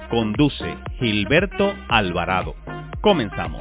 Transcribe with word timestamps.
Conduce 0.09 0.75
Gilberto 0.99 1.75
Alvarado. 1.89 2.55
Comenzamos. 3.03 3.61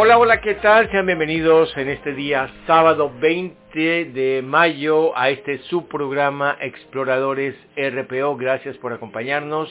Hola, 0.00 0.16
hola, 0.16 0.40
¿qué 0.40 0.54
tal? 0.54 0.88
Sean 0.92 1.06
bienvenidos 1.06 1.76
en 1.76 1.88
este 1.88 2.14
día 2.14 2.48
sábado 2.68 3.10
20 3.20 4.04
de 4.04 4.42
mayo 4.46 5.18
a 5.18 5.28
este 5.30 5.58
subprograma 5.64 6.56
Exploradores 6.60 7.56
RPO. 7.76 8.36
Gracias 8.36 8.76
por 8.76 8.92
acompañarnos 8.92 9.68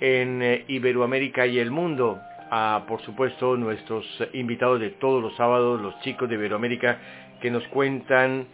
en 0.00 0.40
eh, 0.42 0.64
Iberoamérica 0.68 1.46
y 1.46 1.58
el 1.58 1.70
mundo. 1.70 2.18
Por 2.88 3.02
supuesto, 3.02 3.58
nuestros 3.58 4.06
invitados 4.32 4.80
de 4.80 4.88
todos 4.88 5.22
los 5.22 5.36
sábados, 5.36 5.82
los 5.82 6.00
chicos 6.00 6.30
de 6.30 6.36
Iberoamérica, 6.36 6.98
que 7.42 7.50
nos 7.50 7.62
cuentan 7.68 8.46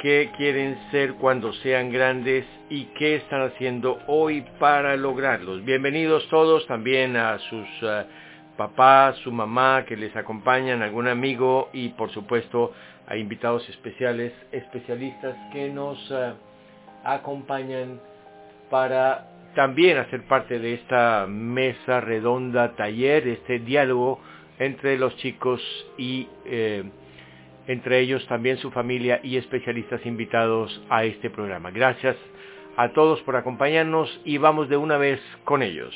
qué 0.00 0.30
quieren 0.38 0.78
ser 0.92 1.12
cuando 1.16 1.52
sean 1.52 1.92
grandes 1.92 2.46
y 2.70 2.84
qué 2.98 3.16
están 3.16 3.42
haciendo 3.42 3.98
hoy 4.06 4.46
para 4.58 4.96
lograrlos. 4.96 5.62
Bienvenidos 5.62 6.26
todos 6.30 6.66
también 6.66 7.18
a 7.18 7.38
sus 7.38 7.82
uh, 7.82 8.04
papás, 8.60 9.16
su 9.24 9.32
mamá 9.32 9.86
que 9.86 9.96
les 9.96 10.14
acompañan, 10.14 10.82
algún 10.82 11.08
amigo 11.08 11.70
y 11.72 11.88
por 11.90 12.10
supuesto 12.10 12.74
a 13.06 13.16
invitados 13.16 13.66
especiales, 13.70 14.34
especialistas 14.52 15.34
que 15.50 15.70
nos 15.70 15.98
uh, 16.10 16.34
acompañan 17.02 17.98
para 18.68 19.30
también 19.54 19.96
hacer 19.96 20.24
parte 20.24 20.58
de 20.58 20.74
esta 20.74 21.26
mesa 21.26 22.02
redonda, 22.02 22.76
taller, 22.76 23.26
este 23.28 23.60
diálogo 23.60 24.20
entre 24.58 24.98
los 24.98 25.16
chicos 25.16 25.62
y 25.96 26.28
eh, 26.44 26.84
entre 27.66 28.00
ellos 28.00 28.26
también 28.26 28.58
su 28.58 28.70
familia 28.72 29.20
y 29.22 29.38
especialistas 29.38 30.04
invitados 30.04 30.82
a 30.90 31.04
este 31.04 31.30
programa. 31.30 31.70
Gracias 31.70 32.16
a 32.76 32.90
todos 32.90 33.22
por 33.22 33.36
acompañarnos 33.36 34.20
y 34.26 34.36
vamos 34.36 34.68
de 34.68 34.76
una 34.76 34.98
vez 34.98 35.18
con 35.44 35.62
ellos. 35.62 35.94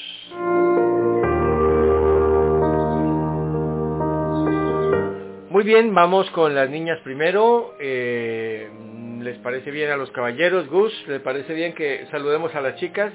Muy 5.55 5.63
bien, 5.63 5.95
vamos 5.95 6.29
con 6.31 6.53
las 6.53 6.69
niñas 6.69 6.99
primero. 7.05 7.77
Eh, 7.79 8.69
¿Les 9.21 9.39
parece 9.39 9.71
bien 9.71 9.89
a 9.89 9.97
los 9.97 10.11
caballeros? 10.11 10.67
Gus, 10.67 10.93
¿les 11.07 11.21
parece 11.21 11.55
bien 11.55 11.75
que 11.75 12.09
saludemos 12.11 12.53
a 12.57 12.61
las 12.61 12.75
chicas? 12.75 13.13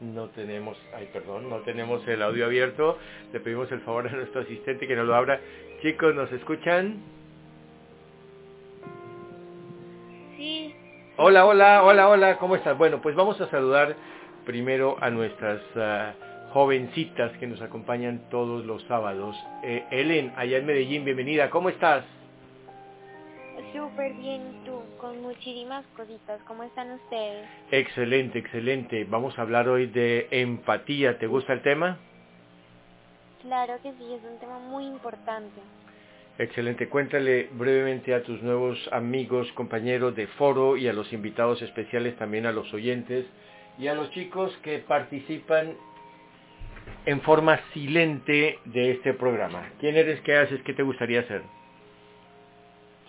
no 0.00 0.28
tenemos, 0.28 0.78
ay 0.96 1.10
perdón, 1.12 1.50
no 1.50 1.58
tenemos 1.58 2.00
el 2.08 2.22
audio 2.22 2.46
abierto. 2.46 2.96
Le 3.30 3.40
pedimos 3.40 3.70
el 3.72 3.80
favor 3.80 4.08
a 4.08 4.12
nuestro 4.12 4.40
asistente 4.40 4.88
que 4.88 4.96
nos 4.96 5.06
lo 5.06 5.14
abra. 5.14 5.38
Chicos, 5.82 6.14
¿nos 6.14 6.32
escuchan? 6.32 6.96
Sí. 10.38 10.74
Hola, 11.18 11.44
hola, 11.44 11.84
hola, 11.84 12.08
hola, 12.08 12.38
¿cómo 12.38 12.56
estás? 12.56 12.78
Bueno, 12.78 13.02
pues 13.02 13.14
vamos 13.14 13.38
a 13.42 13.50
saludar 13.50 13.96
primero 14.46 14.96
a 14.98 15.10
nuestras 15.10 15.60
uh, 15.76 16.37
jovencitas 16.52 17.36
que 17.38 17.46
nos 17.46 17.60
acompañan 17.60 18.28
todos 18.30 18.64
los 18.64 18.82
sábados. 18.84 19.36
Eh, 19.62 19.84
Ellen, 19.90 20.32
allá 20.36 20.58
en 20.58 20.66
Medellín, 20.66 21.04
bienvenida, 21.04 21.50
¿cómo 21.50 21.68
estás? 21.68 22.04
Súper 23.74 24.14
bien, 24.14 24.62
tú, 24.64 24.80
con 24.98 25.20
muchísimas 25.20 25.84
cositas. 25.94 26.40
¿Cómo 26.46 26.62
están 26.62 26.90
ustedes? 26.92 27.46
Excelente, 27.70 28.38
excelente. 28.38 29.04
Vamos 29.04 29.38
a 29.38 29.42
hablar 29.42 29.68
hoy 29.68 29.86
de 29.86 30.26
empatía. 30.30 31.18
¿Te 31.18 31.26
gusta 31.26 31.52
el 31.52 31.62
tema? 31.62 31.98
Claro 33.42 33.74
que 33.82 33.92
sí, 33.92 34.14
es 34.14 34.22
un 34.24 34.38
tema 34.40 34.58
muy 34.58 34.84
importante. 34.84 35.60
Excelente. 36.38 36.88
Cuéntale 36.88 37.50
brevemente 37.52 38.14
a 38.14 38.22
tus 38.22 38.42
nuevos 38.42 38.78
amigos, 38.92 39.50
compañeros 39.52 40.14
de 40.16 40.28
foro 40.28 40.76
y 40.76 40.88
a 40.88 40.92
los 40.92 41.12
invitados 41.12 41.60
especiales, 41.60 42.16
también 42.16 42.46
a 42.46 42.52
los 42.52 42.72
oyentes 42.72 43.26
y 43.78 43.88
a 43.88 43.94
los 43.94 44.10
chicos 44.12 44.56
que 44.62 44.78
participan 44.78 45.76
en 47.08 47.22
forma 47.22 47.58
silente 47.72 48.58
de 48.66 48.90
este 48.90 49.14
programa. 49.14 49.72
¿Quién 49.80 49.96
eres? 49.96 50.20
¿Qué 50.20 50.36
haces? 50.36 50.60
¿Qué 50.62 50.74
te 50.74 50.82
gustaría 50.82 51.20
hacer? 51.20 51.40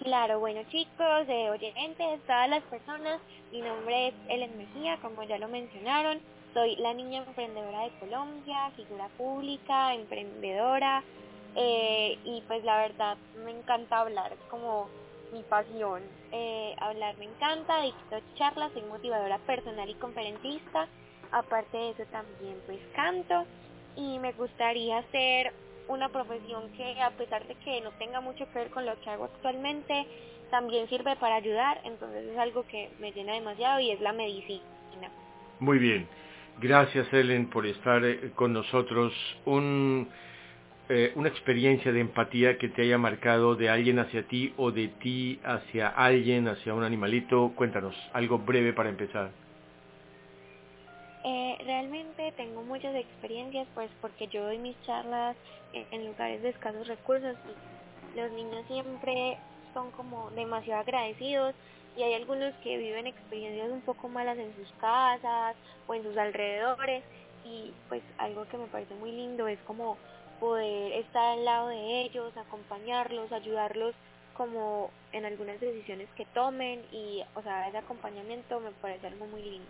Claro, 0.01 0.39
bueno 0.39 0.61
chicos, 0.71 1.27
eh, 1.27 1.49
oyentes, 1.49 2.21
todas 2.25 2.49
las 2.49 2.63
personas, 2.63 3.19
mi 3.51 3.59
nombre 3.59 4.07
es 4.07 4.13
Ellen 4.29 4.57
Mejía, 4.57 4.95
como 5.01 5.23
ya 5.23 5.37
lo 5.37 5.49
mencionaron, 5.49 6.19
soy 6.53 6.77
la 6.77 6.93
niña 6.93 7.25
emprendedora 7.27 7.81
de 7.81 7.89
Colombia, 7.99 8.71
figura 8.77 9.09
pública, 9.17 9.93
emprendedora, 9.93 11.03
eh, 11.57 12.17
y 12.23 12.41
pues 12.47 12.63
la 12.63 12.77
verdad 12.77 13.17
me 13.43 13.51
encanta 13.51 13.99
hablar, 13.99 14.31
es 14.31 14.39
como 14.49 14.87
mi 15.33 15.43
pasión, 15.43 16.03
eh, 16.31 16.73
hablar 16.79 17.17
me 17.17 17.25
encanta, 17.25 17.81
dicto 17.81 18.21
charlas, 18.35 18.71
soy 18.71 18.83
motivadora 18.83 19.39
personal 19.39 19.89
y 19.89 19.95
conferencista, 19.95 20.87
aparte 21.33 21.77
de 21.77 21.89
eso 21.89 22.03
también 22.05 22.55
pues 22.65 22.79
canto, 22.95 23.45
y 23.95 24.19
me 24.19 24.31
gustaría 24.33 25.01
ser 25.11 25.53
una 25.87 26.09
profesión 26.09 26.69
que 26.77 27.01
a 27.01 27.11
pesar 27.11 27.45
de 27.47 27.55
que 27.55 27.81
no 27.81 27.91
tenga 27.93 28.21
mucho 28.21 28.45
que 28.51 28.59
ver 28.59 28.69
con 28.69 28.85
lo 28.85 28.99
que 29.01 29.09
hago 29.09 29.25
actualmente, 29.25 30.05
también 30.51 30.87
sirve 30.89 31.15
para 31.17 31.35
ayudar, 31.35 31.81
entonces 31.83 32.25
es 32.27 32.37
algo 32.37 32.63
que 32.67 32.89
me 32.99 33.11
llena 33.11 33.33
demasiado 33.33 33.79
y 33.79 33.91
es 33.91 34.01
la 34.01 34.13
medicina. 34.13 35.09
Muy 35.59 35.79
bien. 35.79 36.07
Gracias, 36.61 37.11
Ellen, 37.13 37.49
por 37.49 37.65
estar 37.65 38.03
eh, 38.03 38.31
con 38.35 38.53
nosotros. 38.53 39.13
Un, 39.45 40.09
eh, 40.89 41.11
una 41.15 41.29
experiencia 41.29 41.91
de 41.91 42.01
empatía 42.01 42.57
que 42.57 42.69
te 42.69 42.81
haya 42.81 42.97
marcado 42.97 43.55
de 43.55 43.69
alguien 43.69 43.99
hacia 43.99 44.23
ti 44.23 44.53
o 44.57 44.71
de 44.71 44.89
ti 44.89 45.39
hacia 45.43 45.87
alguien, 45.87 46.47
hacia 46.47 46.73
un 46.73 46.83
animalito. 46.83 47.53
Cuéntanos, 47.55 47.95
algo 48.13 48.39
breve 48.39 48.73
para 48.73 48.89
empezar. 48.89 49.31
Eh, 51.23 51.57
realmente 51.65 52.31
tengo 52.33 52.61
muchas 52.63 52.95
experiencias, 52.95 53.67
pues 53.73 53.89
porque 54.01 54.27
yo 54.27 54.43
doy 54.43 54.57
mis 54.57 54.81
charlas 54.85 55.35
en, 55.73 55.85
en 55.91 56.07
lugares 56.07 56.41
de 56.41 56.49
escasos 56.49 56.87
recursos. 56.87 57.35
Y 58.15 58.17
los 58.17 58.31
niños 58.31 58.65
siempre 58.67 59.37
son 59.73 59.91
como 59.91 60.31
demasiado 60.31 60.81
agradecidos 60.81 61.53
y 61.97 62.03
hay 62.03 62.13
algunos 62.13 62.53
que 62.63 62.77
viven 62.77 63.07
experiencias 63.07 63.69
un 63.71 63.81
poco 63.81 64.07
malas 64.07 64.37
en 64.37 64.55
sus 64.55 64.71
casas 64.79 65.55
o 65.87 65.93
en 65.93 66.03
sus 66.03 66.17
alrededores. 66.17 67.03
Y 67.45 67.73
pues 67.87 68.01
algo 68.17 68.45
que 68.47 68.57
me 68.57 68.67
parece 68.67 68.93
muy 68.95 69.11
lindo 69.11 69.47
es 69.47 69.59
como 69.61 69.97
poder 70.39 70.93
estar 70.93 71.37
al 71.37 71.45
lado 71.45 71.67
de 71.69 72.01
ellos, 72.01 72.35
acompañarlos, 72.37 73.31
ayudarlos 73.31 73.93
como 74.39 74.89
en 75.11 75.25
algunas 75.25 75.59
decisiones 75.59 76.07
que 76.15 76.25
tomen 76.33 76.79
y 76.93 77.21
o 77.35 77.41
sea 77.41 77.67
ese 77.67 77.77
acompañamiento 77.77 78.61
me 78.61 78.71
parece 78.81 79.07
algo 79.07 79.27
muy 79.27 79.41
lindo. 79.41 79.67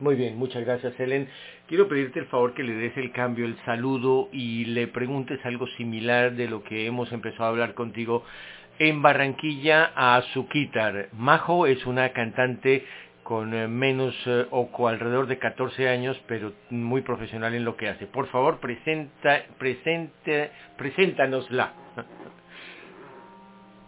Muy 0.00 0.16
bien, 0.16 0.36
muchas 0.36 0.66
gracias 0.66 1.00
Helen. 1.00 1.30
Quiero 1.66 1.88
pedirte 1.88 2.18
el 2.18 2.26
favor 2.26 2.52
que 2.52 2.62
le 2.62 2.74
des 2.74 2.94
el 2.98 3.10
cambio, 3.12 3.46
el 3.46 3.56
saludo 3.64 4.28
y 4.30 4.66
le 4.66 4.86
preguntes 4.86 5.40
algo 5.46 5.66
similar 5.78 6.32
de 6.34 6.46
lo 6.46 6.62
que 6.62 6.84
hemos 6.84 7.10
empezado 7.10 7.44
a 7.44 7.48
hablar 7.48 7.72
contigo 7.72 8.22
en 8.78 9.00
Barranquilla 9.00 9.92
a 9.94 10.16
Azuquitar. 10.16 11.08
Majo 11.12 11.66
es 11.66 11.86
una 11.86 12.12
cantante 12.12 12.84
con 13.22 13.48
menos 13.72 14.14
eh, 14.26 14.46
o 14.50 14.88
alrededor 14.88 15.26
de 15.26 15.38
14 15.38 15.88
años, 15.88 16.20
pero 16.28 16.52
muy 16.68 17.00
profesional 17.00 17.54
en 17.54 17.64
lo 17.64 17.78
que 17.78 17.88
hace. 17.88 18.06
Por 18.06 18.26
favor, 18.26 18.60
presenta, 18.60 19.42
presente, 19.58 20.50
preséntanosla. 20.76 21.72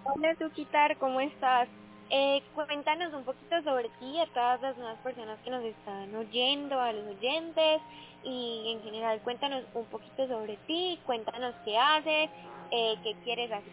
Hola 0.07 0.33
Azuquitar, 0.33 0.99
¿cómo 0.99 1.19
estás? 1.19 1.67
Eh, 2.11 2.43
cuéntanos 2.55 3.15
un 3.15 3.25
poquito 3.25 3.63
sobre 3.63 3.89
ti, 3.99 4.21
a 4.21 4.27
todas 4.27 4.61
las 4.61 4.77
nuevas 4.77 4.99
personas 4.99 5.39
que 5.43 5.51
nos 5.51 5.65
están 5.65 6.15
oyendo, 6.15 6.79
a 6.79 6.93
los 6.93 7.17
oyentes 7.17 7.81
y 8.23 8.75
en 8.77 8.83
general 8.83 9.21
cuéntanos 9.23 9.65
un 9.73 9.87
poquito 9.87 10.29
sobre 10.29 10.59
ti, 10.67 11.01
cuéntanos 11.07 11.55
qué 11.65 11.79
haces, 11.79 12.29
eh, 12.71 12.95
qué 13.03 13.15
quieres 13.25 13.51
hacer. 13.51 13.73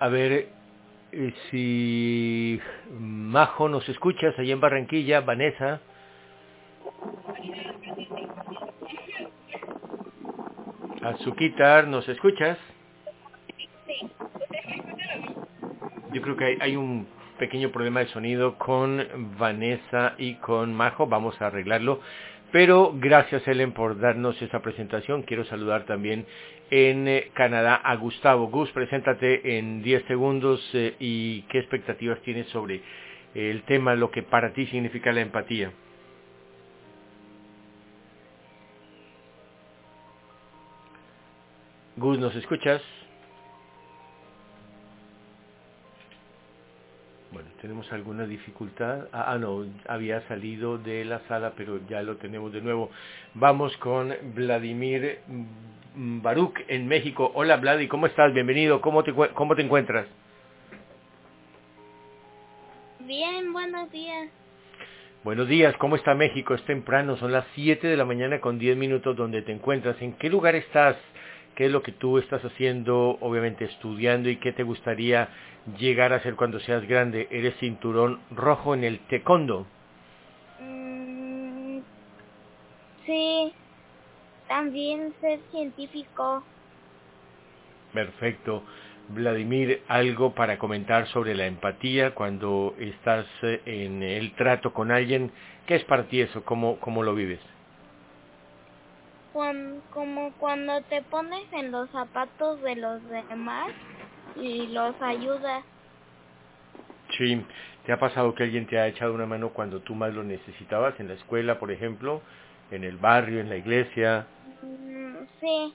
A 0.00 0.08
ver, 0.08 0.48
eh, 1.12 1.34
si 1.48 2.60
Majo 2.90 3.68
nos 3.68 3.88
escuchas 3.88 4.36
allá 4.36 4.52
en 4.52 4.60
Barranquilla, 4.60 5.20
Vanessa. 5.20 5.80
Azuquitar, 11.04 11.86
¿nos 11.86 12.08
escuchas? 12.08 12.58
Sí. 13.86 14.10
yo 16.14 16.22
creo 16.22 16.36
que 16.36 16.56
hay, 16.60 16.76
un 16.76 17.06
pequeño 17.38 17.70
problema 17.70 18.00
de 18.00 18.06
sonido 18.06 18.56
con 18.56 19.04
Vanessa 19.38 20.14
y 20.16 20.36
con 20.36 20.72
Majo, 20.72 21.06
vamos 21.06 21.40
a 21.42 21.48
arreglarlo. 21.48 22.00
Pero 22.52 22.94
gracias 22.94 23.46
Ellen 23.48 23.72
por 23.72 23.98
darnos 23.98 24.40
esa 24.40 24.62
presentación. 24.62 25.24
Quiero 25.24 25.44
saludar 25.44 25.84
también 25.84 26.24
en 26.70 27.08
eh, 27.08 27.30
Canadá 27.34 27.74
a 27.74 27.96
Gustavo. 27.96 28.46
Gus, 28.46 28.70
preséntate 28.70 29.58
en 29.58 29.82
10 29.82 30.04
segundos 30.04 30.70
eh, 30.72 30.94
y 31.00 31.42
qué 31.50 31.58
expectativas 31.58 32.20
tienes 32.20 32.46
sobre 32.48 32.80
el 33.34 33.62
tema, 33.64 33.96
lo 33.96 34.12
que 34.12 34.22
para 34.22 34.52
ti 34.52 34.66
significa 34.68 35.12
la 35.12 35.20
empatía. 35.20 35.72
Gus, 41.96 42.18
¿nos 42.18 42.34
escuchas? 42.34 42.82
Bueno, 47.30 47.48
tenemos 47.60 47.90
alguna 47.92 48.26
dificultad. 48.26 49.08
Ah, 49.12 49.26
ah, 49.28 49.38
no, 49.38 49.64
había 49.88 50.26
salido 50.26 50.78
de 50.78 51.04
la 51.04 51.20
sala, 51.28 51.52
pero 51.56 51.80
ya 51.88 52.02
lo 52.02 52.16
tenemos 52.16 52.52
de 52.52 52.60
nuevo. 52.62 52.90
Vamos 53.34 53.76
con 53.76 54.12
Vladimir 54.34 55.20
Baruch 55.94 56.58
en 56.66 56.88
México. 56.88 57.30
Hola, 57.34 57.58
Vladi, 57.58 57.86
¿cómo 57.86 58.06
estás? 58.06 58.34
Bienvenido. 58.34 58.80
¿Cómo 58.80 59.04
te, 59.04 59.12
cómo 59.12 59.54
te 59.54 59.62
encuentras? 59.62 60.06
Bien, 63.00 63.52
buenos 63.52 63.90
días. 63.92 64.30
Buenos 65.22 65.48
días, 65.48 65.74
¿cómo 65.78 65.96
está 65.96 66.14
México? 66.14 66.54
Es 66.54 66.62
temprano, 66.64 67.16
son 67.16 67.32
las 67.32 67.46
7 67.54 67.86
de 67.86 67.96
la 67.96 68.04
mañana 68.04 68.40
con 68.40 68.58
10 68.58 68.76
minutos 68.76 69.16
donde 69.16 69.40
te 69.42 69.52
encuentras. 69.52 70.00
¿En 70.02 70.12
qué 70.14 70.28
lugar 70.28 70.54
estás? 70.54 70.96
Qué 71.54 71.66
es 71.66 71.72
lo 71.72 71.82
que 71.82 71.92
tú 71.92 72.18
estás 72.18 72.44
haciendo, 72.44 73.18
obviamente 73.20 73.64
estudiando 73.64 74.28
y 74.28 74.36
qué 74.36 74.52
te 74.52 74.62
gustaría 74.62 75.28
llegar 75.78 76.12
a 76.12 76.16
hacer 76.16 76.34
cuando 76.34 76.60
seas 76.60 76.86
grande. 76.86 77.28
Eres 77.30 77.56
cinturón 77.58 78.20
rojo 78.30 78.74
en 78.74 78.84
el 78.84 78.98
taekwondo. 79.00 79.66
Mm, 80.60 81.78
sí, 83.06 83.52
también 84.48 85.14
ser 85.20 85.40
científico. 85.50 86.44
Perfecto. 87.92 88.62
Vladimir, 89.08 89.82
algo 89.86 90.34
para 90.34 90.58
comentar 90.58 91.06
sobre 91.08 91.34
la 91.34 91.46
empatía 91.46 92.14
cuando 92.14 92.74
estás 92.78 93.26
eh, 93.42 93.60
en 93.66 94.02
el 94.02 94.32
trato 94.32 94.72
con 94.72 94.90
alguien. 94.90 95.30
¿Qué 95.66 95.76
es 95.76 95.84
para 95.84 96.04
ti 96.04 96.20
eso? 96.20 96.42
¿Cómo, 96.44 96.80
cómo 96.80 97.02
lo 97.02 97.14
vives? 97.14 97.40
Como 99.90 100.32
cuando 100.38 100.80
te 100.82 101.02
pones 101.02 101.52
en 101.52 101.72
los 101.72 101.90
zapatos 101.90 102.62
de 102.62 102.76
los 102.76 103.02
demás 103.28 103.68
y 104.36 104.68
los 104.68 104.94
ayudas. 105.02 105.64
Sí, 107.18 107.44
¿te 107.84 107.92
ha 107.92 107.98
pasado 107.98 108.34
que 108.34 108.44
alguien 108.44 108.66
te 108.66 108.78
ha 108.78 108.86
echado 108.86 109.12
una 109.12 109.26
mano 109.26 109.50
cuando 109.50 109.80
tú 109.80 109.94
más 109.94 110.14
lo 110.14 110.22
necesitabas, 110.22 110.98
en 111.00 111.08
la 111.08 111.14
escuela, 111.14 111.58
por 111.58 111.72
ejemplo, 111.72 112.22
en 112.70 112.84
el 112.84 112.96
barrio, 112.96 113.40
en 113.40 113.48
la 113.48 113.56
iglesia? 113.56 114.26
Mm, 114.62 115.16
sí, 115.40 115.74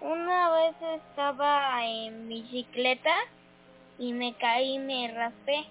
una 0.00 0.50
vez 0.50 0.74
estaba 1.00 1.86
en 1.86 2.28
bicicleta 2.28 3.14
y 3.98 4.12
me 4.12 4.34
caí 4.34 4.74
y 4.74 4.78
me 4.78 5.12
raspé 5.14 5.64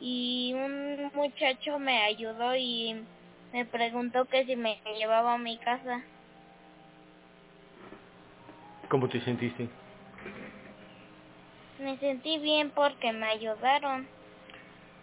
y 0.00 0.52
un 0.54 1.10
muchacho 1.14 1.78
me 1.80 1.98
ayudó 2.04 2.54
y 2.56 3.04
me 3.52 3.64
preguntó 3.66 4.24
que 4.26 4.46
si 4.46 4.54
me 4.54 4.80
llevaba 4.96 5.34
a 5.34 5.38
mi 5.38 5.58
casa. 5.58 6.02
¿Cómo 8.90 9.08
te 9.08 9.20
sentiste? 9.20 9.68
Me 11.78 11.96
sentí 11.98 12.38
bien 12.40 12.72
porque 12.74 13.12
me 13.12 13.24
ayudaron. 13.26 14.08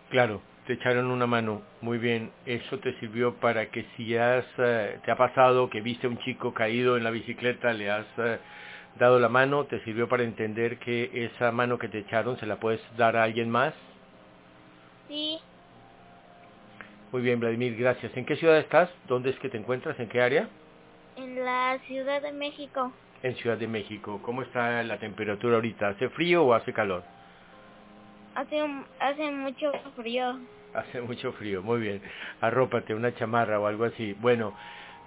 Claro, 0.09 0.41
te 0.65 0.73
echaron 0.73 1.09
una 1.09 1.25
mano. 1.25 1.61
Muy 1.79 1.97
bien. 1.97 2.31
Eso 2.45 2.79
te 2.79 2.99
sirvió 2.99 3.35
para 3.35 3.67
que 3.71 3.85
si 3.95 4.17
has, 4.17 4.45
eh, 4.57 4.99
te 5.05 5.09
ha 5.09 5.15
pasado 5.15 5.69
que 5.69 5.79
viste 5.79 6.05
a 6.05 6.09
un 6.09 6.19
chico 6.19 6.53
caído 6.53 6.97
en 6.97 7.05
la 7.05 7.11
bicicleta, 7.11 7.71
le 7.71 7.89
has 7.89 8.05
eh, 8.17 8.39
dado 8.99 9.19
la 9.19 9.29
mano, 9.29 9.63
te 9.67 9.79
sirvió 9.85 10.09
para 10.09 10.23
entender 10.23 10.79
que 10.79 11.09
esa 11.13 11.53
mano 11.53 11.79
que 11.79 11.87
te 11.87 11.99
echaron 11.99 12.37
se 12.39 12.45
la 12.45 12.57
puedes 12.57 12.81
dar 12.97 13.15
a 13.15 13.23
alguien 13.23 13.49
más. 13.49 13.73
Sí. 15.07 15.39
Muy 17.13 17.21
bien, 17.21 17.39
Vladimir, 17.39 17.77
gracias. 17.77 18.15
¿En 18.17 18.25
qué 18.25 18.35
ciudad 18.35 18.57
estás? 18.57 18.89
¿Dónde 19.07 19.29
es 19.29 19.39
que 19.39 19.47
te 19.47 19.57
encuentras? 19.57 19.97
¿En 19.97 20.09
qué 20.09 20.21
área? 20.21 20.49
En 21.15 21.45
la 21.45 21.79
Ciudad 21.87 22.21
de 22.21 22.33
México 22.33 22.91
en 23.23 23.35
Ciudad 23.35 23.57
de 23.57 23.67
México. 23.67 24.19
¿Cómo 24.23 24.41
está 24.41 24.81
la 24.83 24.97
temperatura 24.97 25.55
ahorita? 25.55 25.89
¿Hace 25.89 26.09
frío 26.09 26.43
o 26.43 26.53
hace 26.53 26.73
calor? 26.73 27.03
Hace, 28.35 28.61
hace 28.99 29.31
mucho 29.31 29.71
frío. 29.95 30.39
Hace 30.73 31.01
mucho 31.01 31.31
frío, 31.33 31.63
muy 31.63 31.79
bien. 31.79 32.01
Arrópate 32.41 32.93
una 32.93 33.13
chamarra 33.15 33.59
o 33.59 33.65
algo 33.65 33.85
así. 33.85 34.13
Bueno, 34.13 34.53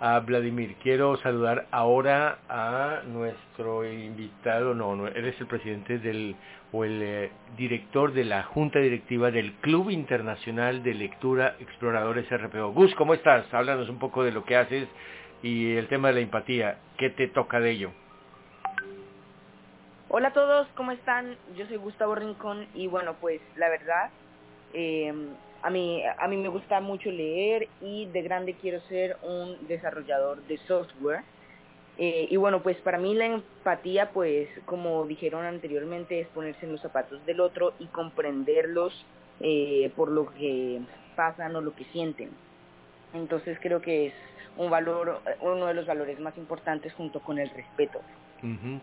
a 0.01 0.19
Vladimir, 0.21 0.77
quiero 0.83 1.17
saludar 1.19 1.67
ahora 1.71 2.39
a 2.49 3.03
nuestro 3.07 3.85
invitado, 3.85 4.75
no, 4.75 4.97
no 4.97 5.07
eres 5.07 5.39
el 5.39 5.47
presidente 5.47 5.99
del, 5.99 6.37
o 6.73 6.85
el 6.85 7.03
eh, 7.03 7.31
director 7.59 8.13
de 8.15 8.25
la 8.25 8.43
Junta 8.45 8.79
Directiva 8.79 9.31
del 9.31 9.53
Club 9.61 9.91
Internacional 9.91 10.83
de 10.83 10.95
Lectura 10.95 11.57
Exploradores 11.61 12.27
RPO. 12.31 12.73
Gus, 12.73 12.95
¿cómo 12.95 13.13
estás? 13.13 13.53
Háblanos 13.53 13.91
un 13.91 13.99
poco 13.99 14.25
de 14.25 14.33
lo 14.33 14.43
que 14.45 14.57
haces 14.57 14.89
y 15.43 15.77
el 15.77 15.89
tema 15.89 16.09
de 16.09 16.15
la 16.15 16.21
empatía. 16.21 16.79
¿Qué 16.99 17.11
te 17.11 17.29
toca 17.29 17.61
de 17.61 17.71
ello? 17.71 17.91
Hola 20.09 20.29
a 20.29 20.33
todos, 20.33 20.67
¿cómo 20.75 20.93
están? 20.93 21.37
Yo 21.57 21.67
soy 21.67 21.77
Gustavo 21.77 22.15
Rincón 22.15 22.67
y 22.75 22.89
bueno, 22.89 23.15
pues 23.21 23.41
la 23.57 23.69
verdad, 23.69 24.11
eh, 24.75 25.13
a, 25.63 25.71
mí, 25.71 26.03
a 26.05 26.27
mí 26.27 26.37
me 26.37 26.49
gusta 26.49 26.81
mucho 26.81 27.11
leer 27.11 27.69
y 27.81 28.07
de 28.07 28.23
grande 28.23 28.55
quiero 28.55 28.81
ser 28.83 29.17
un 29.23 29.69
desarrollador 29.69 30.43
de 30.43 30.59
software. 30.67 31.23
Eh, 31.97 32.29
y 32.31 32.37
bueno, 32.37 32.63
pues 32.63 32.77
para 32.79 32.99
mí 32.99 33.15
la 33.15 33.27
empatía, 33.27 34.11
pues 34.11 34.49
como 34.65 35.05
dijeron 35.07 35.45
anteriormente, 35.45 36.21
es 36.21 36.29
ponerse 36.29 36.65
en 36.67 36.73
los 36.73 36.81
zapatos 36.81 37.25
del 37.27 37.41
otro 37.41 37.75
y 37.79 37.87
comprenderlos 37.87 39.07
eh, 39.41 39.93
por 39.97 40.11
lo 40.11 40.33
que 40.35 40.81
pasan 41.15 41.55
o 41.57 41.61
lo 41.61 41.75
que 41.75 41.85
sienten. 41.93 42.31
Entonces 43.13 43.59
creo 43.61 43.81
que 43.81 44.09
es 44.09 44.15
un 44.61 44.69
valor, 44.69 45.23
uno 45.41 45.67
de 45.67 45.75
los 45.75 45.87
valores 45.87 46.21
más 46.21 46.37
importantes 46.37 46.93
junto 46.93 47.21
con 47.21 47.39
el 47.39 47.49
respeto. 47.49 48.01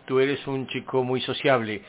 Tú 0.06 0.20
eres 0.20 0.46
un 0.48 0.66
chico 0.68 1.04
muy 1.04 1.22
sociable. 1.22 1.84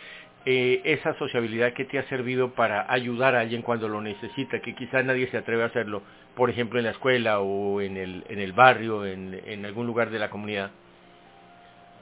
Eh, 0.45 0.83
esa 0.85 1.15
sociabilidad 1.19 1.73
que 1.73 1.87
te 1.87 1.99
ha 1.99 2.07
servido 2.09 2.53
para 2.53 2.91
ayudar 2.93 3.35
a 3.35 3.41
alguien 3.41 3.63
cuando 3.63 3.89
lo 3.89 4.03
necesita, 4.03 4.61
que 4.61 4.75
quizás 4.75 5.05
nadie 5.07 5.31
se 5.31 5.39
atreve 5.39 5.63
a 5.63 5.67
hacerlo, 5.67 6.03
por 6.37 6.51
ejemplo 6.51 6.79
en 6.79 6.85
la 6.85 6.91
escuela 6.93 7.41
o 7.41 7.81
en 7.81 7.97
el, 7.97 8.25
en 8.29 8.41
el 8.41 8.53
barrio, 8.53 9.07
en, 9.07 9.41
en 9.47 9.65
algún 9.65 9.87
lugar 9.87 10.11
de 10.11 10.19
la 10.19 10.29
comunidad. 10.29 10.71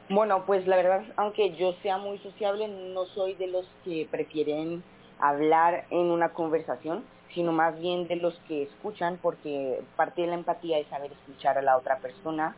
Bueno, 0.09 0.45
pues 0.45 0.67
la 0.67 0.77
verdad, 0.77 1.05
aunque 1.17 1.55
yo 1.55 1.75
sea 1.83 1.99
muy 1.99 2.19
sociable, 2.19 2.67
no 2.69 3.07
soy 3.07 3.35
de 3.35 3.47
los 3.47 3.67
que 3.85 4.09
prefieren 4.11 4.83
hablar 5.21 5.87
en 5.91 6.11
una 6.11 6.31
conversación, 6.31 7.05
sino 7.35 7.53
más 7.53 7.79
bien 7.81 8.07
de 8.09 8.17
los 8.17 8.35
que 8.49 8.65
escuchan, 8.65 9.19
porque 9.21 9.81
parte 9.97 10.23
de 10.23 10.29
la 10.29 10.35
empatía 10.35 10.79
es 10.79 10.87
saber 10.89 11.13
escuchar 11.13 11.59
a 11.59 11.63
la 11.63 11.77
otra 11.77 11.99
persona 11.99 12.57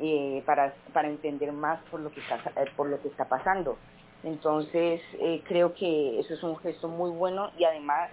eh, 0.00 0.42
para, 0.46 0.74
para 0.92 1.08
entender 1.08 1.52
más 1.52 1.80
por 1.90 2.00
lo 2.00 2.10
que 2.10 2.20
está, 2.20 2.36
eh, 2.36 2.66
por 2.76 2.88
lo 2.88 3.00
que 3.00 3.08
está 3.08 3.28
pasando. 3.28 3.76
Entonces, 4.22 5.00
eh, 5.18 5.42
creo 5.46 5.74
que 5.74 6.20
eso 6.20 6.34
es 6.34 6.42
un 6.42 6.56
gesto 6.58 6.88
muy 6.88 7.10
bueno 7.10 7.50
y 7.58 7.64
además, 7.64 8.10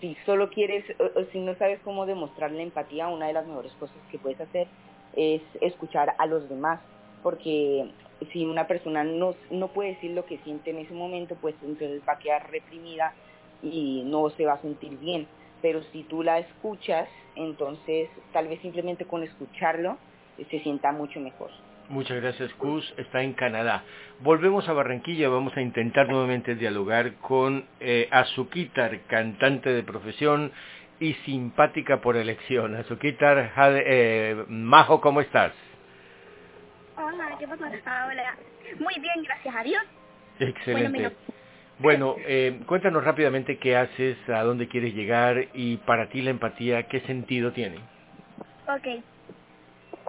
si 0.00 0.14
solo 0.26 0.50
quieres, 0.50 0.84
o, 0.98 1.24
si 1.32 1.40
no 1.40 1.54
sabes 1.56 1.80
cómo 1.82 2.06
demostrar 2.06 2.50
la 2.50 2.62
empatía, 2.62 3.08
una 3.08 3.26
de 3.26 3.32
las 3.32 3.46
mejores 3.46 3.72
cosas 3.74 3.96
que 4.10 4.18
puedes 4.18 4.40
hacer 4.40 4.66
es 5.14 5.42
escuchar 5.60 6.14
a 6.18 6.26
los 6.26 6.48
demás, 6.48 6.80
porque 7.22 7.90
si 8.32 8.44
una 8.44 8.66
persona 8.66 9.04
no, 9.04 9.34
no 9.50 9.68
puede 9.68 9.90
decir 9.90 10.12
lo 10.12 10.26
que 10.26 10.38
siente 10.38 10.70
en 10.70 10.78
ese 10.78 10.94
momento, 10.94 11.36
pues 11.40 11.54
entonces 11.62 12.02
va 12.08 12.14
a 12.14 12.18
quedar 12.18 12.50
reprimida 12.50 13.14
y 13.62 14.02
no 14.06 14.30
se 14.30 14.46
va 14.46 14.54
a 14.54 14.62
sentir 14.62 14.98
bien. 14.98 15.26
Pero 15.62 15.82
si 15.92 16.04
tú 16.04 16.22
la 16.22 16.38
escuchas, 16.38 17.08
entonces 17.36 18.08
tal 18.32 18.48
vez 18.48 18.60
simplemente 18.60 19.04
con 19.04 19.22
escucharlo 19.22 19.98
se 20.50 20.60
sienta 20.60 20.92
mucho 20.92 21.20
mejor. 21.20 21.50
Muchas 21.90 22.20
gracias, 22.22 22.52
Cus. 22.54 22.94
Está 22.96 23.22
en 23.22 23.32
Canadá. 23.32 23.82
Volvemos 24.20 24.68
a 24.68 24.72
Barranquilla. 24.72 25.28
Vamos 25.28 25.56
a 25.56 25.60
intentar 25.60 26.08
nuevamente 26.08 26.54
dialogar 26.54 27.14
con 27.14 27.66
eh, 27.80 28.08
Azuquitar, 28.12 29.00
cantante 29.08 29.70
de 29.70 29.82
profesión 29.82 30.52
y 31.00 31.14
simpática 31.24 32.00
por 32.00 32.16
elección. 32.16 32.76
Azuquitar, 32.76 33.52
eh, 33.58 34.44
Majo, 34.48 35.00
¿cómo 35.00 35.20
estás? 35.20 35.52
Hola, 36.96 37.36
¿qué 37.38 37.48
pasa? 37.48 37.66
Hola. 37.66 38.36
Muy 38.78 38.94
bien, 39.00 39.24
gracias 39.24 39.56
a 39.56 39.62
Dios. 39.64 39.82
Excelente. 40.38 40.90
Bueno, 40.90 41.10
eh, 42.26 42.60
cuéntanos 42.66 43.02
rápidamente 43.04 43.58
qué 43.58 43.76
haces, 43.76 44.16
a 44.28 44.42
dónde 44.42 44.68
quieres 44.68 44.94
llegar 44.94 45.48
y 45.54 45.78
para 45.78 46.08
ti 46.08 46.20
la 46.20 46.30
empatía, 46.30 46.82
¿qué 46.88 47.00
sentido 47.00 47.52
tiene? 47.52 47.78
Ok, 48.68 49.02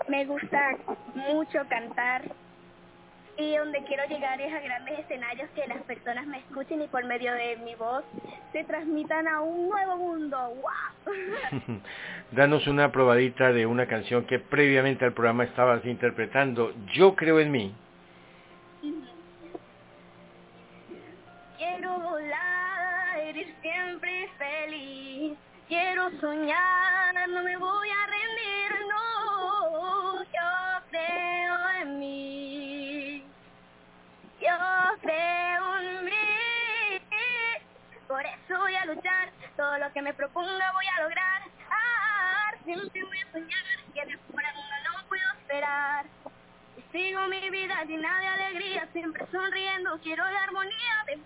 me 0.10 0.26
gusta 0.26 0.78
mucho 1.16 1.60
cantar 1.70 2.24
y 3.38 3.56
donde 3.56 3.84
quiero 3.86 4.04
llegar 4.08 4.40
es 4.42 4.54
a 4.54 4.60
grandes 4.60 5.00
escenarios 5.00 5.50
que 5.56 5.66
las 5.68 5.82
personas 5.84 6.02
personas 6.02 6.28
me 6.28 6.40
escuchen 6.40 6.82
y 6.82 6.88
por 6.88 7.06
medio 7.06 7.34
de 7.34 7.58
mi 7.58 7.76
voz 7.76 8.04
se 8.52 8.64
transmitan 8.66 9.28
a 9.28 9.42
un 9.42 9.70
nuevo 9.70 9.98
mundo. 9.98 10.38
¡Wow! 10.56 11.82
Danos 12.32 12.68
una 12.68 12.92
probadita 12.92 13.52
de 13.52 13.66
una 13.66 13.88
canción 13.88 14.26
que 14.26 14.40
previamente 14.40 15.06
al 15.06 15.14
programa 15.14 15.46
estabas 15.46 15.86
interpretando. 15.86 16.74
Yo 16.94 17.16
creo 17.16 17.40
en 17.40 17.52
mí. 17.52 17.76
Quiero 25.72 26.12
soñar, 26.20 27.30
no 27.30 27.44
me 27.44 27.56
voy 27.56 27.90
a 27.90 28.06
rendir, 28.06 28.88
no. 28.90 30.22
Yo 30.22 30.86
creo 30.90 31.70
en 31.80 31.98
mí. 31.98 33.24
Yo 34.42 34.98
creo 35.02 35.80
en 35.80 36.04
mí. 36.04 37.00
Por 38.06 38.26
eso 38.26 38.60
voy 38.60 38.76
a 38.76 38.86
luchar. 38.86 39.30
Todo 39.56 39.78
lo 39.78 39.94
que 39.94 40.02
me 40.02 40.14
proponga 40.14 40.74
voy 40.74 40.86
a 40.88 41.04
lograr. 41.04 41.42
Ah, 41.70 42.52
siempre 42.66 43.06
voy 43.06 43.20
a 43.22 43.32
soñar. 43.32 43.64
Que 43.94 44.06
de 44.08 44.18
fuera 44.18 44.52
no 44.52 45.08
puedo 45.08 45.24
esperar. 45.40 46.06
Y 46.76 46.82
sigo 46.92 47.28
mi 47.28 47.50
vida 47.50 47.82
llena 47.86 48.20
de 48.20 48.28
alegría, 48.28 48.90
siempre 48.92 49.26
sonriendo. 49.32 49.98
Quiero 50.00 50.30
la 50.30 50.44
armonía 50.44 51.06
de 51.06 51.18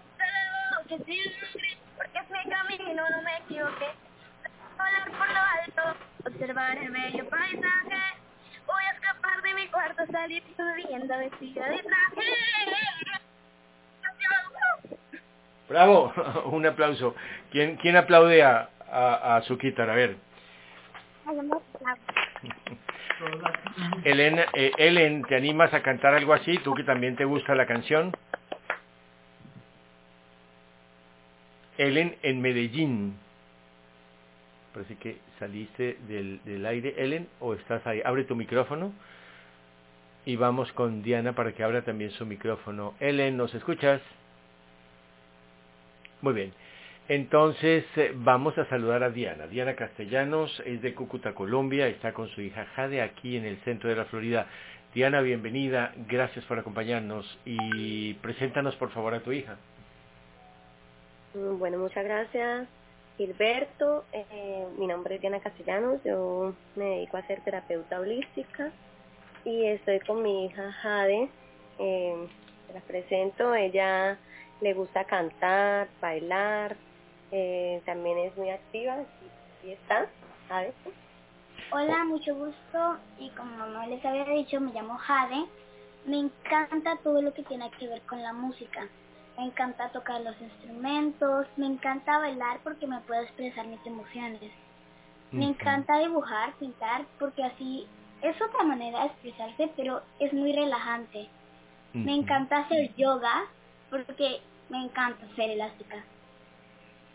que 0.88 1.04
siempre, 1.04 1.80
porque 1.98 2.20
es 2.20 2.30
mi 2.30 2.48
camino, 2.48 3.10
no 3.10 3.22
me 3.24 3.38
equivoqué. 3.38 4.06
Volar 4.78 5.12
por 5.12 5.30
lo 5.30 5.40
alto, 5.86 6.00
observar 6.26 6.78
el 6.78 6.92
bello 6.92 7.30
paisaje. 7.30 8.02
Voy 8.66 8.84
a 8.84 8.92
escapar 8.94 9.42
de 9.42 9.54
mi 9.54 9.68
cuarto, 9.68 10.06
salir 10.12 10.44
sonriendo, 10.58 11.18
vestida 11.18 11.70
de 11.70 11.84
traje. 11.84 12.22
Bravo, 15.70 16.14
un 16.46 16.66
aplauso. 16.66 17.16
¿Quién, 17.52 17.78
quién 17.78 17.98
aplaude 17.98 18.44
a, 18.44 18.70
a, 18.92 19.38
a 19.38 19.42
su 19.44 19.58
guitarra? 19.58 19.94
A 19.94 19.96
ver. 19.96 20.18
Ellen, 24.04 24.40
eh, 24.54 24.72
Ellen, 24.78 25.24
¿te 25.24 25.36
animas 25.36 25.74
a 25.74 25.82
cantar 25.82 26.14
algo 26.14 26.34
así? 26.34 26.58
¿Tú 26.60 26.74
que 26.74 26.84
también 26.84 27.16
te 27.16 27.26
gusta 27.26 27.56
la 27.56 27.66
canción? 27.66 28.16
Ellen 31.78 32.18
en 32.22 32.42
Medellín. 32.42 33.18
Parece 34.76 34.98
que 34.98 35.18
saliste 35.40 35.98
del, 36.10 36.44
del 36.44 36.66
aire. 36.66 36.94
Ellen, 36.98 37.30
¿o 37.40 37.54
estás 37.54 37.88
ahí? 37.88 38.02
Abre 38.04 38.26
tu 38.26 38.36
micrófono. 38.36 38.92
Y 40.26 40.36
vamos 40.36 40.70
con 40.74 41.02
Diana 41.02 41.34
para 41.34 41.54
que 41.54 41.64
abra 41.64 41.84
también 41.84 42.12
su 42.12 42.26
micrófono. 42.26 42.94
Ellen, 43.00 43.38
¿nos 43.38 43.56
escuchas? 43.56 44.02
Muy 46.22 46.34
bien. 46.34 46.52
Entonces 47.08 47.86
eh, 47.96 48.12
vamos 48.16 48.58
a 48.58 48.66
saludar 48.66 49.04
a 49.04 49.12
Diana. 49.12 49.48
Diana 49.48 49.76
Castellanos 49.76 50.62
es 50.66 50.82
de 50.82 50.94
Cúcuta, 50.94 51.34
Colombia. 51.34 51.88
Está 51.88 52.14
con 52.14 52.28
su 52.30 52.42
hija 52.42 52.66
Jade 52.76 53.02
aquí 53.02 53.38
en 53.38 53.46
el 53.46 53.58
centro 53.60 53.90
de 53.90 53.96
la 53.96 54.06
Florida. 54.06 54.48
Diana, 54.94 55.22
bienvenida. 55.22 55.94
Gracias 56.10 56.44
por 56.46 56.60
acompañarnos. 56.60 57.40
Y 57.46 58.16
preséntanos 58.16 58.76
por 58.76 58.90
favor 58.92 59.14
a 59.14 59.22
tu 59.22 59.32
hija. 59.32 59.58
Mm, 61.36 61.60
Bueno, 61.60 61.78
muchas 61.78 62.04
gracias, 62.04 62.68
Gilberto. 63.18 64.06
Eh, 64.12 64.68
mi 64.78 64.88
nombre 64.88 65.16
es 65.16 65.22
Diana 65.22 65.40
Castellanos. 65.40 66.04
Yo 66.04 66.54
me 66.76 66.86
dedico 66.86 67.18
a 67.18 67.28
ser 67.28 67.42
terapeuta 67.42 68.00
holística 68.00 68.72
y 69.44 69.66
estoy 69.68 70.00
con 70.02 70.22
mi 70.22 70.46
hija 70.46 70.72
Jade. 70.72 71.30
Eh, 71.80 72.28
la 72.74 72.80
presento. 72.82 73.54
Ella 73.56 74.18
le 74.62 74.74
gusta 74.74 75.06
cantar, 75.06 75.88
bailar. 76.02 76.76
eh, 77.32 77.82
también 77.86 78.18
es 78.20 78.38
muy 78.38 78.50
activa. 78.50 78.98
¿Y 79.64 79.72
está? 79.72 80.08
Jade. 80.48 80.74
Hola, 81.72 82.04
mucho 82.06 82.36
gusto. 82.36 82.98
Y 83.20 83.30
como 83.32 83.66
no 83.66 83.86
les 83.88 84.04
había 84.06 84.26
dicho, 84.26 84.60
me 84.62 84.72
llamo 84.72 84.98
Jade. 84.98 85.46
Me 86.06 86.20
encanta 86.20 86.98
todo 87.04 87.22
lo 87.22 87.34
que 87.34 87.44
tiene 87.44 87.70
que 87.80 87.88
ver 87.88 88.02
con 88.02 88.22
la 88.22 88.32
música. 88.32 88.88
Me 89.38 89.46
encanta 89.46 89.90
tocar 89.90 90.22
los 90.22 90.40
instrumentos, 90.40 91.48
me 91.58 91.66
encanta 91.66 92.20
bailar 92.20 92.60
porque 92.64 92.88
me 92.88 93.02
puedo 93.02 93.22
expresar 93.22 93.68
mis 93.68 93.86
emociones. 93.86 94.52
Me 95.32 95.46
encanta 95.46 96.00
dibujar, 96.00 96.54
pintar, 96.54 97.06
porque 97.20 97.44
así 97.44 97.86
es 98.22 98.42
otra 98.42 98.64
manera 98.64 99.02
de 99.02 99.08
expresarse, 99.08 99.70
pero 99.76 100.02
es 100.20 100.32
muy 100.32 100.54
relajante. 100.54 101.28
Me 101.94 102.16
encanta 102.16 102.60
hacer 102.60 102.94
yoga 102.96 103.46
porque 103.90 104.42
me 104.70 104.84
encanta 104.84 105.26
ser 105.36 105.50
elástica. 105.50 106.04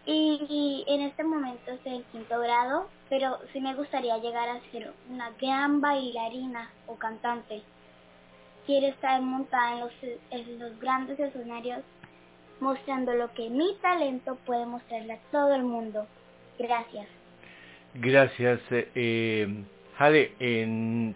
Y 0.07 0.85
en 0.87 1.03
este 1.03 1.23
momento 1.25 1.71
estoy 1.71 1.97
en 1.97 2.05
quinto 2.05 2.39
grado, 2.41 2.89
pero 3.09 3.39
sí 3.53 3.61
me 3.61 3.75
gustaría 3.75 4.19
llegar 4.19 4.49
a 4.49 4.61
ser 4.73 4.93
una 5.09 5.31
gran 5.41 5.81
bailarina 5.81 6.71
o 6.87 6.97
cantante. 6.97 7.63
Quiero 8.67 8.89
estar 8.89 9.21
montada 9.21 9.75
en 9.75 9.81
los, 9.81 9.93
en 10.31 10.59
los 10.59 10.79
grandes 10.81 11.19
escenarios 11.19 11.83
mostrando 12.61 13.13
lo 13.15 13.33
que 13.35 13.49
mi 13.51 13.77
talento 13.81 14.37
puede 14.47 14.67
mostrarle 14.67 15.15
a 15.15 15.19
todo 15.31 15.55
el 15.55 15.65
mundo. 15.65 16.07
Gracias. 16.59 17.07
Gracias. 17.95 18.61
eh, 18.71 18.91
eh, 18.95 19.65
Jade, 19.99 20.35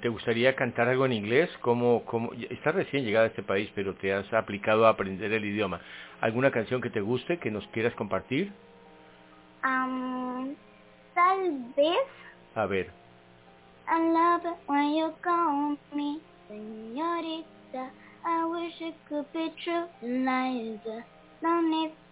¿te 0.02 0.08
gustaría 0.08 0.54
cantar 0.56 0.88
algo 0.88 1.06
en 1.06 1.14
inglés? 1.14 1.50
¿Cómo, 1.60 2.04
cómo, 2.04 2.32
estás 2.50 2.74
recién 2.74 3.04
llegada 3.04 3.24
a 3.24 3.28
este 3.28 3.42
país, 3.42 3.70
pero 3.74 3.94
te 3.94 4.12
has 4.12 4.30
aplicado 4.34 4.86
a 4.86 4.90
aprender 4.90 5.32
el 5.32 5.44
idioma. 5.44 5.80
¿Alguna 6.20 6.50
canción 6.50 6.82
que 6.82 6.90
te 6.90 7.00
guste, 7.00 7.38
que 7.38 7.50
nos 7.50 7.66
quieras 7.68 7.94
compartir? 7.94 8.52
Am, 9.62 10.54
tal 11.14 11.72
vez 11.74 11.96
A 12.54 12.66
ver. 12.66 12.90
I 13.88 14.00
love 14.00 14.44
it 14.44 14.56
when 14.68 14.94
you 14.94 15.12
call 15.22 15.78
me 15.94 16.20
señorita. 16.48 17.90
I 18.24 18.44
wish 18.46 18.80
it 18.80 18.94
could 19.08 19.26
be 19.32 19.50
true. 19.64 19.86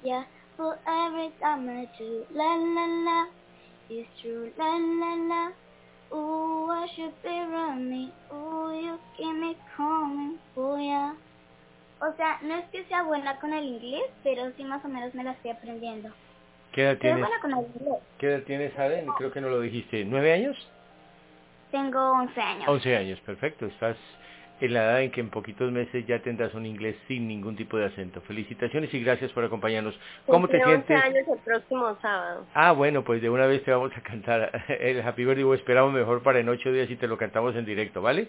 Ya 0.04 0.26
for 0.56 0.76
every 0.86 1.32
time 1.40 1.68
I 1.68 1.88
do. 1.98 2.24
La 2.34 2.54
la 2.54 2.86
la, 3.06 3.26
it's 3.88 4.08
true. 4.20 4.50
La 4.58 4.76
la 4.76 5.14
la. 5.14 5.50
Ooh, 6.14 6.70
I 6.70 6.86
should 6.94 7.14
be 7.22 7.30
running. 7.30 8.10
Ooh, 8.30 8.72
you 8.74 8.98
keep 9.16 9.34
me 9.34 9.56
coming. 9.76 10.38
Oh 10.56 10.76
yeah. 10.76 11.14
O 12.02 12.12
sea, 12.16 12.40
no 12.42 12.58
es 12.58 12.66
que 12.72 12.84
sea 12.84 13.04
buena 13.04 13.38
con 13.38 13.54
el 13.54 13.64
inglés, 13.64 14.10
pero 14.22 14.50
sí 14.56 14.64
más 14.64 14.84
o 14.84 14.88
menos 14.88 15.14
me 15.14 15.24
la 15.24 15.32
estoy 15.32 15.52
aprendiendo. 15.52 16.10
¿Qué 16.72 16.82
edad 16.82 16.98
tienes? 16.98 17.20
buena 17.20 17.40
con 17.40 17.52
el 17.52 17.58
inglés. 17.58 18.02
¿Qué 18.18 18.26
edad 18.26 18.42
tienes, 18.42 18.74
Jade? 18.74 19.06
Creo 19.16 19.32
que 19.32 19.40
no 19.40 19.48
lo 19.48 19.60
dijiste. 19.60 20.04
¿Nueve 20.04 20.32
años? 20.32 20.56
Tengo 21.70 22.12
11 22.12 22.40
años. 22.40 22.68
11 22.68 22.96
años, 22.96 23.20
perfecto. 23.20 23.66
Estás 23.66 23.96
en 24.64 24.74
la 24.74 24.84
edad 24.84 25.02
en 25.02 25.10
que 25.10 25.20
en 25.20 25.30
poquitos 25.30 25.70
meses 25.72 26.06
ya 26.06 26.20
tendrás 26.20 26.54
un 26.54 26.64
inglés 26.66 26.96
sin 27.08 27.26
ningún 27.28 27.56
tipo 27.56 27.76
de 27.76 27.86
acento. 27.86 28.20
Felicitaciones 28.22 28.92
y 28.94 29.02
gracias 29.02 29.32
por 29.32 29.44
acompañarnos. 29.44 29.98
¿Cómo 30.26 30.48
te 30.48 30.58
Cumple 30.58 30.74
11 30.76 30.86
sientes? 30.86 31.04
años 31.04 31.28
el 31.36 31.44
próximo 31.44 31.96
sábado. 32.00 32.46
Ah, 32.54 32.72
bueno, 32.72 33.02
pues 33.04 33.20
de 33.20 33.28
una 33.28 33.46
vez 33.46 33.62
te 33.64 33.70
vamos 33.72 33.92
a 33.96 34.00
cantar 34.02 34.64
el 34.80 35.00
Happy 35.02 35.24
Birthday 35.24 35.44
o 35.44 35.54
esperamos 35.54 35.92
mejor 35.92 36.22
para 36.22 36.40
en 36.40 36.48
ocho 36.48 36.72
días 36.72 36.90
y 36.90 36.96
te 36.96 37.08
lo 37.08 37.18
cantamos 37.18 37.54
en 37.56 37.64
directo, 37.64 38.00
¿vale? 38.02 38.28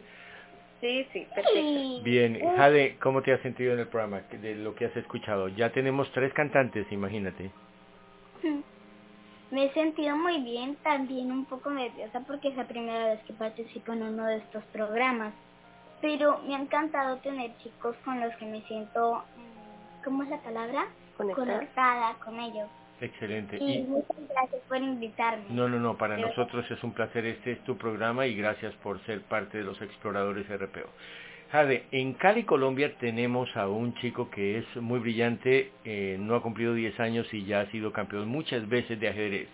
Sí, 0.82 1.08
sí, 1.13 1.25
perfecto. 1.34 2.04
Bien, 2.04 2.40
Jade, 2.58 2.98
¿cómo 3.02 3.22
te 3.22 3.32
has 3.32 3.40
sentido 3.42 3.74
en 3.74 3.80
el 3.80 3.88
programa 3.88 4.22
de 4.42 4.56
lo 4.56 4.75
que 4.75 4.86
has 4.86 4.98
escuchado? 4.98 5.48
Ya 5.50 5.70
tenemos 5.72 6.12
tres 6.12 6.34
cantantes, 6.34 6.86
imagínate. 6.92 7.52
Me 9.52 9.66
he 9.66 9.74
sentido 9.74 10.18
muy 10.18 10.42
bien, 10.42 10.75
también 10.84 11.32
un 11.32 11.46
poco 11.46 11.70
nerviosa 11.70 12.22
porque 12.28 12.48
es 12.50 12.56
la 12.58 12.68
primera 12.68 13.06
vez 13.10 13.20
que 13.28 13.34
participo 13.34 13.94
en 13.94 14.02
uno 14.04 14.25
de 14.25 14.38
estos 14.38 14.63
programas. 14.74 15.34
Pero 16.03 16.41
me 16.45 16.53
ha 16.53 16.60
encantado 16.60 17.15
tener 17.19 17.51
chicos 17.60 17.95
con 18.03 18.19
los 18.19 18.36
que 18.36 18.45
me 18.45 18.62
siento, 18.63 19.24
mm, 19.38 20.03
¿cómo 20.03 20.24
es 20.24 20.29
la 20.29 20.41
palabra? 20.41 20.88
Conectada. 21.15 21.55
Conectada 21.55 22.13
con 22.15 22.38
ellos. 22.41 22.67
Excelente. 23.00 23.57
Y 23.57 23.77
Y 23.77 23.83
muchas 23.83 24.17
gracias 24.29 24.62
por 24.67 24.77
invitarme. 24.79 25.45
no, 25.51 25.69
no, 25.69 25.79
no, 25.79 25.98
para 25.98 26.17
nosotros 26.17 26.69
es 26.69 26.83
un 26.83 26.91
placer. 26.91 27.25
Este 27.25 27.53
es 27.53 27.63
tu 27.63 27.77
programa 27.77 28.27
y 28.27 28.36
gracias 28.36 28.74
por 28.83 29.00
ser 29.05 29.22
parte 29.22 29.60
de 29.60 29.63
los 29.63 29.81
exploradores 29.81 30.45
RPO. 30.50 30.89
Jade, 31.53 31.86
en 31.91 32.15
Cali, 32.15 32.43
Colombia 32.43 32.93
tenemos 33.00 33.55
a 33.55 33.69
un 33.69 33.93
chico 33.95 34.29
que 34.29 34.57
es 34.57 34.75
muy 34.75 35.00
brillante, 35.00 35.72
eh, 35.86 36.17
no 36.19 36.36
ha 36.36 36.41
cumplido 36.41 36.74
10 36.74 37.00
años 37.00 37.33
y 37.33 37.45
ya 37.45 37.62
ha 37.62 37.72
sido 37.72 37.93
campeón 37.93 38.27
muchas 38.27 38.67
veces 38.67 39.00
de 39.00 39.07
ajedrez. 39.07 39.48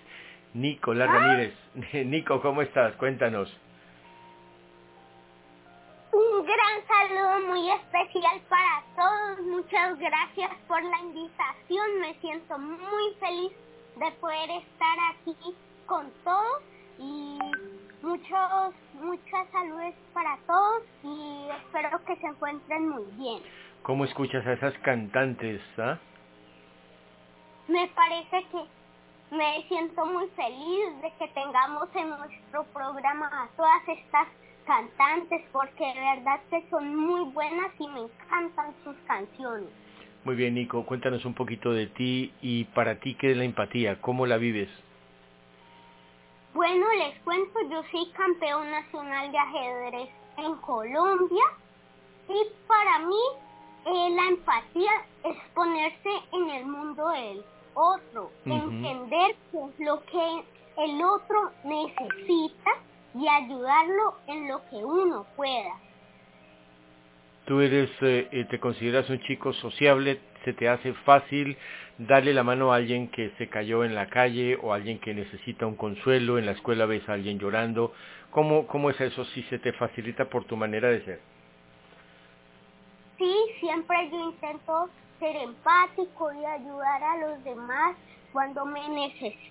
Nicolás 0.55 1.09
Ramírez. 1.09 1.53
Nico, 2.07 2.41
¿cómo 2.41 2.63
estás? 2.63 2.95
Cuéntanos. 2.95 3.55
Saludo 7.09 7.47
muy 7.47 7.69
especial 7.71 8.39
para 8.49 8.83
todos. 8.95 9.45
Muchas 9.45 9.97
gracias 9.97 10.51
por 10.67 10.83
la 10.83 10.99
invitación. 10.99 12.01
Me 12.01 12.13
siento 12.19 12.57
muy 12.57 13.13
feliz 13.19 13.51
de 13.95 14.11
poder 14.19 14.49
estar 14.51 14.97
aquí 15.11 15.35
con 15.87 16.11
todos 16.23 16.61
y 16.99 17.39
muchos, 18.01 18.73
muchas 18.93 19.49
saludos 19.51 19.93
para 20.13 20.37
todos 20.45 20.83
y 21.03 21.47
espero 21.49 22.03
que 22.05 22.15
se 22.17 22.27
encuentren 22.27 22.89
muy 22.89 23.05
bien. 23.13 23.41
¿Cómo 23.83 24.05
escuchas 24.05 24.45
a 24.45 24.53
esas 24.53 24.77
cantantes? 24.79 25.61
ah? 25.79 25.97
me 27.67 27.87
parece 27.87 28.45
que 28.49 29.35
me 29.35 29.63
siento 29.67 30.05
muy 30.05 30.27
feliz 30.29 31.01
de 31.01 31.11
que 31.19 31.27
tengamos 31.29 31.87
en 31.95 32.09
nuestro 32.09 32.63
programa 32.65 33.27
a 33.27 33.47
todas 33.55 33.87
estas 33.87 34.27
cantantes 34.69 35.41
porque 35.51 35.83
de 35.83 35.99
verdad 35.99 36.39
que 36.51 36.63
son 36.69 36.95
muy 36.95 37.31
buenas 37.31 37.71
y 37.79 37.87
me 37.87 38.01
encantan 38.01 38.71
sus 38.83 38.95
canciones. 39.07 39.67
Muy 40.23 40.35
bien, 40.35 40.53
Nico, 40.53 40.85
cuéntanos 40.85 41.25
un 41.25 41.33
poquito 41.33 41.71
de 41.71 41.87
ti 41.87 42.31
y 42.43 42.65
para 42.65 42.99
ti 42.99 43.15
qué 43.15 43.31
es 43.31 43.37
la 43.37 43.45
empatía, 43.45 43.99
cómo 43.99 44.27
la 44.27 44.37
vives. 44.37 44.69
Bueno, 46.53 46.85
les 46.99 47.19
cuento, 47.23 47.59
yo 47.71 47.81
soy 47.89 48.11
campeón 48.11 48.69
nacional 48.69 49.31
de 49.31 49.37
ajedrez 49.39 50.09
en 50.37 50.55
Colombia 50.57 51.45
y 52.27 52.67
para 52.67 52.99
mí 52.99 53.23
eh, 53.87 54.09
la 54.11 54.27
empatía 54.27 54.91
es 55.23 55.37
ponerse 55.55 56.09
en 56.31 56.49
el 56.51 56.65
mundo 56.67 57.09
del 57.09 57.43
otro, 57.73 58.29
entender 58.45 59.35
lo 59.79 60.03
que 60.05 60.43
el 60.77 61.03
otro 61.03 61.51
necesita 61.63 62.71
y 63.15 63.27
ayudarlo 63.27 64.15
en 64.27 64.47
lo 64.47 64.61
que 64.69 64.75
uno 64.77 65.25
pueda. 65.35 65.73
Tú 67.45 67.61
eres, 67.61 67.89
eh, 68.01 68.27
eh, 68.31 68.45
te 68.45 68.59
consideras 68.59 69.09
un 69.09 69.19
chico 69.21 69.53
sociable, 69.53 70.19
se 70.45 70.53
te 70.53 70.69
hace 70.69 70.93
fácil 70.93 71.57
darle 71.97 72.33
la 72.33 72.43
mano 72.43 72.71
a 72.71 72.77
alguien 72.77 73.09
que 73.09 73.31
se 73.37 73.49
cayó 73.49 73.83
en 73.83 73.95
la 73.95 74.07
calle 74.07 74.57
o 74.61 74.73
alguien 74.73 74.99
que 74.99 75.13
necesita 75.13 75.65
un 75.65 75.75
consuelo, 75.75 76.37
en 76.37 76.45
la 76.45 76.53
escuela 76.53 76.85
ves 76.85 77.07
a 77.09 77.13
alguien 77.13 77.39
llorando. 77.39 77.93
¿Cómo, 78.31 78.67
cómo 78.67 78.89
es 78.89 79.01
eso 79.01 79.25
si 79.25 79.43
se 79.43 79.59
te 79.59 79.73
facilita 79.73 80.25
por 80.25 80.45
tu 80.45 80.55
manera 80.55 80.89
de 80.89 81.03
ser? 81.03 81.19
Sí, 83.17 83.35
siempre 83.59 84.09
yo 84.11 84.29
intento 84.29 84.89
ser 85.19 85.35
empático 85.35 86.31
y 86.31 86.45
ayudar 86.45 87.03
a 87.03 87.17
los 87.17 87.43
demás 87.43 87.97
cuando 88.31 88.65
me 88.65 88.87
necesitan 88.87 89.49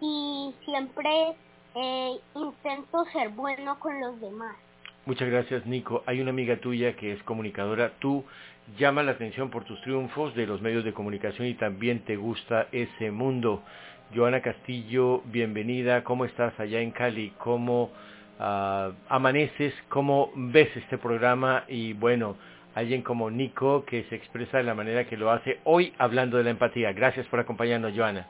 y 0.00 0.54
siempre 0.64 1.34
eh, 1.74 2.16
intento 2.34 3.04
ser 3.12 3.30
bueno 3.30 3.78
con 3.78 4.00
los 4.00 4.20
demás. 4.20 4.56
Muchas 5.06 5.28
gracias, 5.28 5.66
Nico. 5.66 6.02
Hay 6.06 6.20
una 6.20 6.30
amiga 6.30 6.56
tuya 6.58 6.94
que 6.94 7.12
es 7.12 7.22
comunicadora. 7.22 7.92
Tú 8.00 8.24
llamas 8.78 9.06
la 9.06 9.12
atención 9.12 9.50
por 9.50 9.64
tus 9.64 9.80
triunfos 9.82 10.34
de 10.34 10.46
los 10.46 10.60
medios 10.60 10.84
de 10.84 10.92
comunicación 10.92 11.48
y 11.48 11.54
también 11.54 12.00
te 12.00 12.16
gusta 12.16 12.68
ese 12.70 13.10
mundo. 13.10 13.62
Joana 14.14 14.42
Castillo, 14.42 15.22
bienvenida. 15.26 16.04
¿Cómo 16.04 16.24
estás 16.24 16.58
allá 16.60 16.80
en 16.80 16.90
Cali? 16.90 17.32
¿Cómo 17.38 17.90
uh, 18.38 18.92
amaneces? 19.08 19.72
¿Cómo 19.88 20.32
ves 20.34 20.68
este 20.76 20.98
programa? 20.98 21.64
Y 21.68 21.92
bueno, 21.94 22.36
alguien 22.74 23.02
como 23.02 23.30
Nico 23.30 23.84
que 23.84 24.04
se 24.04 24.16
expresa 24.16 24.58
de 24.58 24.64
la 24.64 24.74
manera 24.74 25.06
que 25.06 25.16
lo 25.16 25.30
hace 25.30 25.60
hoy 25.64 25.94
hablando 25.98 26.36
de 26.36 26.44
la 26.44 26.50
empatía. 26.50 26.92
Gracias 26.92 27.26
por 27.28 27.40
acompañarnos, 27.40 27.92
Joana. 27.96 28.26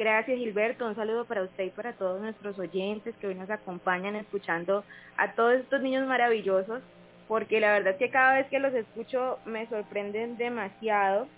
Gracias 0.00 0.38
Gilberto, 0.38 0.86
un 0.86 0.94
saludo 0.94 1.26
para 1.26 1.42
usted 1.42 1.64
y 1.64 1.68
para 1.68 1.92
todos 1.92 2.22
nuestros 2.22 2.58
oyentes 2.58 3.14
que 3.16 3.26
hoy 3.26 3.34
nos 3.34 3.50
acompañan 3.50 4.16
escuchando 4.16 4.82
a 5.18 5.34
todos 5.34 5.56
estos 5.56 5.82
niños 5.82 6.08
maravillosos, 6.08 6.80
porque 7.28 7.60
la 7.60 7.72
verdad 7.72 7.92
es 7.92 7.98
que 7.98 8.08
cada 8.08 8.36
vez 8.36 8.46
que 8.46 8.60
los 8.60 8.72
escucho 8.72 9.38
me 9.44 9.66
sorprenden 9.66 10.38
demasiado, 10.38 11.28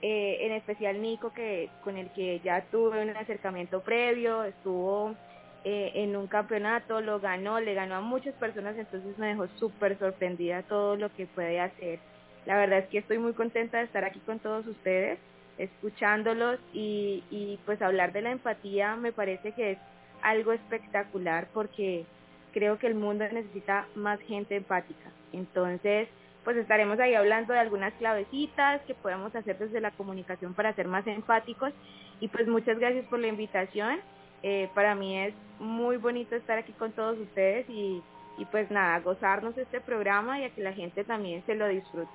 eh, 0.00 0.36
en 0.42 0.52
especial 0.52 1.02
Nico, 1.02 1.32
que 1.32 1.70
con 1.82 1.96
el 1.96 2.08
que 2.10 2.38
ya 2.38 2.60
tuve 2.70 3.02
un 3.02 3.10
acercamiento 3.16 3.80
previo, 3.80 4.44
estuvo 4.44 5.16
eh, 5.64 5.90
en 5.94 6.14
un 6.14 6.28
campeonato, 6.28 7.00
lo 7.00 7.18
ganó, 7.18 7.58
le 7.58 7.74
ganó 7.74 7.96
a 7.96 8.00
muchas 8.00 8.34
personas, 8.34 8.76
entonces 8.78 9.18
me 9.18 9.26
dejó 9.26 9.48
súper 9.58 9.98
sorprendida 9.98 10.62
todo 10.62 10.94
lo 10.94 11.12
que 11.16 11.26
puede 11.26 11.58
hacer. 11.58 11.98
La 12.46 12.58
verdad 12.58 12.78
es 12.78 12.86
que 12.90 12.98
estoy 12.98 13.18
muy 13.18 13.32
contenta 13.32 13.78
de 13.78 13.84
estar 13.86 14.04
aquí 14.04 14.20
con 14.20 14.38
todos 14.38 14.64
ustedes, 14.68 15.18
escuchándolos 15.58 16.58
y, 16.72 17.22
y 17.30 17.58
pues 17.64 17.80
hablar 17.82 18.12
de 18.12 18.22
la 18.22 18.30
empatía 18.30 18.96
me 18.96 19.12
parece 19.12 19.52
que 19.52 19.72
es 19.72 19.78
algo 20.22 20.52
espectacular 20.52 21.48
porque 21.52 22.04
creo 22.52 22.78
que 22.78 22.86
el 22.86 22.94
mundo 22.94 23.24
necesita 23.30 23.86
más 23.94 24.20
gente 24.20 24.56
empática. 24.56 25.10
Entonces, 25.32 26.08
pues 26.44 26.56
estaremos 26.56 26.98
ahí 27.00 27.14
hablando 27.14 27.52
de 27.52 27.58
algunas 27.58 27.92
clavecitas 27.94 28.80
que 28.82 28.94
podemos 28.94 29.34
hacer 29.34 29.58
desde 29.58 29.80
la 29.80 29.90
comunicación 29.92 30.54
para 30.54 30.74
ser 30.74 30.88
más 30.88 31.06
empáticos. 31.06 31.72
Y 32.20 32.28
pues 32.28 32.46
muchas 32.46 32.78
gracias 32.78 33.06
por 33.06 33.18
la 33.18 33.28
invitación 33.28 34.00
eh, 34.46 34.68
para 34.74 34.94
mí 34.94 35.18
es 35.18 35.32
muy 35.58 35.96
bonito 35.96 36.36
estar 36.36 36.58
aquí 36.58 36.72
con 36.72 36.92
todos 36.92 37.18
ustedes 37.18 37.66
y, 37.70 38.02
y 38.36 38.44
pues 38.44 38.70
nada, 38.70 39.00
gozarnos 39.00 39.56
este 39.56 39.80
programa 39.80 40.38
y 40.38 40.44
a 40.44 40.50
que 40.50 40.62
la 40.62 40.74
gente 40.74 41.02
también 41.02 41.42
se 41.46 41.54
lo 41.54 41.66
disfrute. 41.66 42.10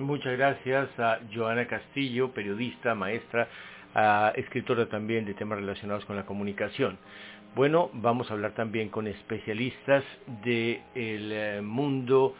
Muchas 0.00 0.38
gracias 0.38 0.88
a 0.98 1.18
Joana 1.30 1.66
Castillo, 1.66 2.32
periodista, 2.32 2.94
maestra, 2.94 3.46
escritora 4.34 4.86
también 4.86 5.26
de 5.26 5.34
temas 5.34 5.58
relacionados 5.58 6.06
con 6.06 6.16
la 6.16 6.24
comunicación. 6.24 6.96
Bueno, 7.54 7.90
vamos 7.92 8.30
a 8.30 8.32
hablar 8.32 8.52
también 8.52 8.88
con 8.88 9.06
especialistas 9.06 10.02
del 10.42 10.80
eh, 10.96 11.60
mundo 11.62 12.34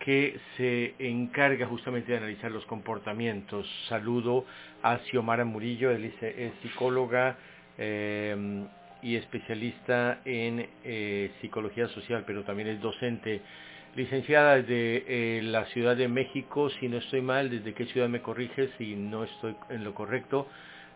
que 0.00 0.38
se 0.58 0.96
encarga 0.98 1.66
justamente 1.66 2.12
de 2.12 2.18
analizar 2.18 2.50
los 2.50 2.66
comportamientos. 2.66 3.66
Saludo 3.88 4.44
a 4.82 4.98
Xiomara 4.98 5.46
Murillo, 5.46 5.90
es 5.90 6.52
psicóloga, 6.60 7.38
eh, 7.78 8.66
y 9.00 9.16
especialista 9.16 10.20
en 10.24 10.68
eh, 10.84 11.30
psicología 11.40 11.88
social, 11.88 12.24
pero 12.26 12.42
también 12.42 12.68
es 12.68 12.80
docente. 12.80 13.40
Licenciada 13.94 14.56
desde 14.56 15.38
eh, 15.38 15.42
la 15.42 15.64
Ciudad 15.66 15.96
de 15.96 16.08
México, 16.08 16.70
si 16.70 16.88
no 16.88 16.98
estoy 16.98 17.20
mal, 17.20 17.50
¿desde 17.50 17.74
qué 17.74 17.86
ciudad 17.86 18.08
me 18.08 18.22
corriges 18.22 18.70
si 18.78 18.94
no 18.94 19.24
estoy 19.24 19.56
en 19.70 19.82
lo 19.82 19.94
correcto? 19.94 20.46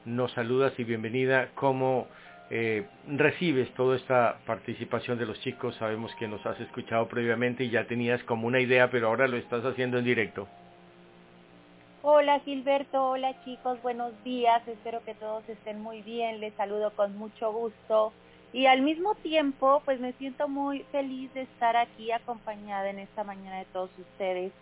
Nos 0.05 0.31
saludas 0.33 0.73
y 0.79 0.85
bienvenida. 0.85 1.49
¿Cómo 1.55 2.07
eh, 2.51 2.87
recibes 3.09 3.73
toda 3.75 3.97
esta 3.97 4.39
participación 4.47 5.19
de 5.19 5.27
los 5.27 5.41
chicos? 5.41 5.75
Sabemos 5.77 6.15
que 6.17 6.29
nos 6.29 6.45
has 6.45 6.61
escuchado 6.61 7.09
previamente 7.09 7.65
y 7.65 7.71
ya 7.71 7.87
tenías 7.87 8.23
como 8.25 8.47
una 8.47 8.61
idea, 8.61 8.91
pero 8.91 9.09
ahora 9.09 9.27
lo 9.27 9.37
estás 9.37 9.65
haciendo 9.65 9.99
en 9.99 10.05
directo. 10.05 10.47
Hola 12.03 12.41
Gilberto, 12.41 13.11
hola 13.11 13.33
chicos, 13.45 13.81
buenos 13.83 14.13
días, 14.25 14.67
espero 14.67 15.05
que 15.05 15.15
todos 15.15 15.49
estén 15.49 15.81
muy 15.81 16.03
bien, 16.03 16.41
les 16.41 16.53
saludo 16.55 16.91
con 16.97 17.17
mucho 17.17 17.53
gusto 17.53 18.13
y 18.53 18.67
al 18.67 18.83
mismo 18.83 19.15
tiempo 19.17 19.83
pues 19.85 19.99
me 20.01 20.13
siento 20.15 20.49
muy 20.49 20.81
feliz 20.93 21.33
de 21.35 21.43
estar 21.43 21.77
aquí 21.77 22.13
acompañada 22.13 22.91
en 22.91 22.99
esta 22.99 23.25
mañana 23.25 23.59
de 23.59 23.65
todos 23.67 23.91
ustedes. 23.99 24.53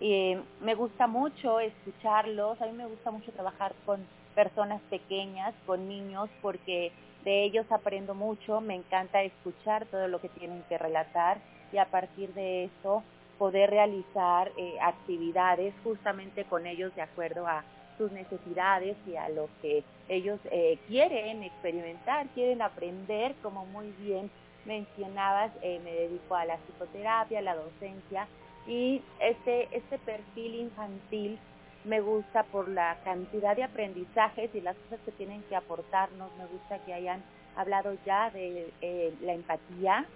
Eh, 0.00 0.40
me 0.62 0.74
gusta 0.74 1.06
mucho 1.06 1.60
escucharlos, 1.60 2.60
a 2.60 2.66
mí 2.66 2.72
me 2.72 2.86
gusta 2.86 3.10
mucho 3.10 3.32
trabajar 3.32 3.74
con 3.84 4.04
personas 4.34 4.80
pequeñas, 4.90 5.54
con 5.66 5.88
niños, 5.88 6.28
porque 6.40 6.92
de 7.24 7.44
ellos 7.44 7.66
aprendo 7.70 8.14
mucho, 8.14 8.60
me 8.60 8.74
encanta 8.74 9.22
escuchar 9.22 9.86
todo 9.86 10.08
lo 10.08 10.20
que 10.20 10.28
tienen 10.30 10.62
que 10.68 10.78
relatar 10.78 11.38
y 11.72 11.78
a 11.78 11.86
partir 11.86 12.32
de 12.34 12.64
eso 12.64 13.02
poder 13.38 13.70
realizar 13.70 14.52
eh, 14.56 14.76
actividades 14.82 15.74
justamente 15.82 16.44
con 16.44 16.66
ellos 16.66 16.94
de 16.94 17.02
acuerdo 17.02 17.46
a 17.46 17.64
sus 18.00 18.10
necesidades 18.12 18.96
y 19.06 19.16
a 19.16 19.28
lo 19.28 19.50
que 19.60 19.84
ellos 20.08 20.40
eh, 20.50 20.78
quieren 20.88 21.42
experimentar, 21.42 22.26
quieren 22.28 22.62
aprender, 22.62 23.34
como 23.42 23.66
muy 23.66 23.92
bien 24.00 24.30
mencionabas, 24.64 25.52
eh, 25.60 25.78
me 25.84 25.92
dedico 25.92 26.34
a 26.34 26.46
la 26.46 26.56
psicoterapia, 26.56 27.40
a 27.40 27.42
la 27.42 27.56
docencia 27.56 28.26
y 28.66 29.02
este, 29.20 29.68
este 29.76 29.98
perfil 29.98 30.54
infantil 30.54 31.38
me 31.84 32.00
gusta 32.00 32.44
por 32.44 32.70
la 32.70 32.96
cantidad 33.04 33.54
de 33.54 33.64
aprendizajes 33.64 34.54
y 34.54 34.62
las 34.62 34.76
cosas 34.76 35.00
que 35.04 35.12
tienen 35.12 35.42
que 35.42 35.56
aportarnos, 35.56 36.30
me 36.38 36.46
gusta 36.46 36.78
que 36.86 36.94
hayan 36.94 37.22
hablado 37.54 37.94
ya 38.06 38.30
de 38.30 38.72
la 39.20 39.34
empatía, 39.34 40.06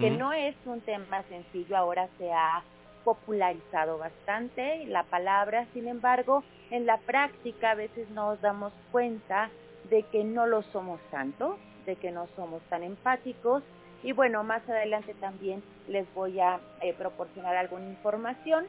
que 0.00 0.10
no 0.10 0.32
es 0.32 0.54
un 0.64 0.80
tema 0.80 1.22
sencillo, 1.24 1.76
ahora 1.76 2.08
se 2.18 2.32
ha 2.32 2.62
popularizado 3.04 3.98
bastante 3.98 4.86
la 4.86 5.04
palabra, 5.04 5.66
sin 5.72 5.86
embargo, 5.88 6.42
en 6.70 6.86
la 6.86 6.98
práctica 6.98 7.72
a 7.72 7.74
veces 7.74 8.08
nos 8.10 8.40
damos 8.40 8.72
cuenta 8.90 9.50
de 9.90 10.02
que 10.04 10.24
no 10.24 10.46
lo 10.46 10.62
somos 10.62 11.00
tanto, 11.10 11.58
de 11.86 11.96
que 11.96 12.10
no 12.10 12.26
somos 12.34 12.62
tan 12.62 12.82
empáticos 12.82 13.62
y 14.02 14.12
bueno, 14.12 14.44
más 14.44 14.68
adelante 14.68 15.14
también 15.14 15.62
les 15.88 16.12
voy 16.14 16.38
a 16.38 16.60
eh, 16.82 16.92
proporcionar 16.92 17.56
alguna 17.56 17.86
información 17.86 18.66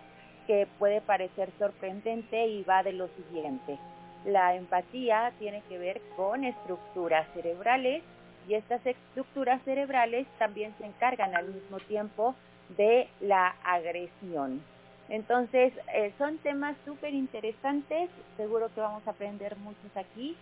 que 0.47 0.67
puede 0.79 1.01
parecer 1.01 1.49
sorprendente 1.59 2.47
y 2.47 2.63
va 2.63 2.83
de 2.83 2.93
lo 2.93 3.07
siguiente. 3.09 3.77
La 4.25 4.55
empatía 4.55 5.33
tiene 5.37 5.61
que 5.67 5.77
ver 5.77 6.01
con 6.15 6.45
estructuras 6.45 7.27
cerebrales 7.33 8.03
y 8.47 8.53
estas 8.53 8.85
estructuras 8.85 9.61
cerebrales 9.63 10.25
también 10.39 10.73
se 10.77 10.85
encargan 10.85 11.35
al 11.35 11.47
mismo 11.47 11.79
tiempo 11.79 12.35
de 12.69 13.07
la 13.21 13.55
agresión. 13.63 14.61
Entonces, 15.09 15.73
eh, 15.93 16.11
son 16.17 16.37
temas 16.39 16.75
súper 16.85 17.13
interesantes, 17.13 18.09
seguro 18.37 18.69
que 18.73 18.81
vamos 18.81 19.05
a 19.07 19.11
aprender 19.11 19.55
muchos 19.57 19.95
aquí 19.95 20.35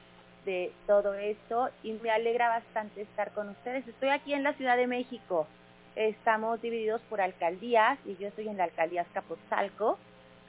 de 0.45 0.71
todo 0.87 1.13
esto 1.13 1.69
y 1.83 1.93
me 1.93 2.11
alegra 2.11 2.49
bastante 2.49 3.01
estar 3.01 3.31
con 3.31 3.49
ustedes. 3.49 3.87
Estoy 3.87 4.09
aquí 4.09 4.33
en 4.33 4.43
la 4.43 4.53
Ciudad 4.53 4.77
de 4.77 4.87
México, 4.87 5.47
estamos 5.95 6.61
divididos 6.61 7.01
por 7.09 7.21
alcaldías 7.21 7.99
y 8.05 8.15
yo 8.17 8.27
estoy 8.27 8.47
en 8.47 8.57
la 8.57 8.65
alcaldía 8.65 9.03
Escapotzalco 9.03 9.97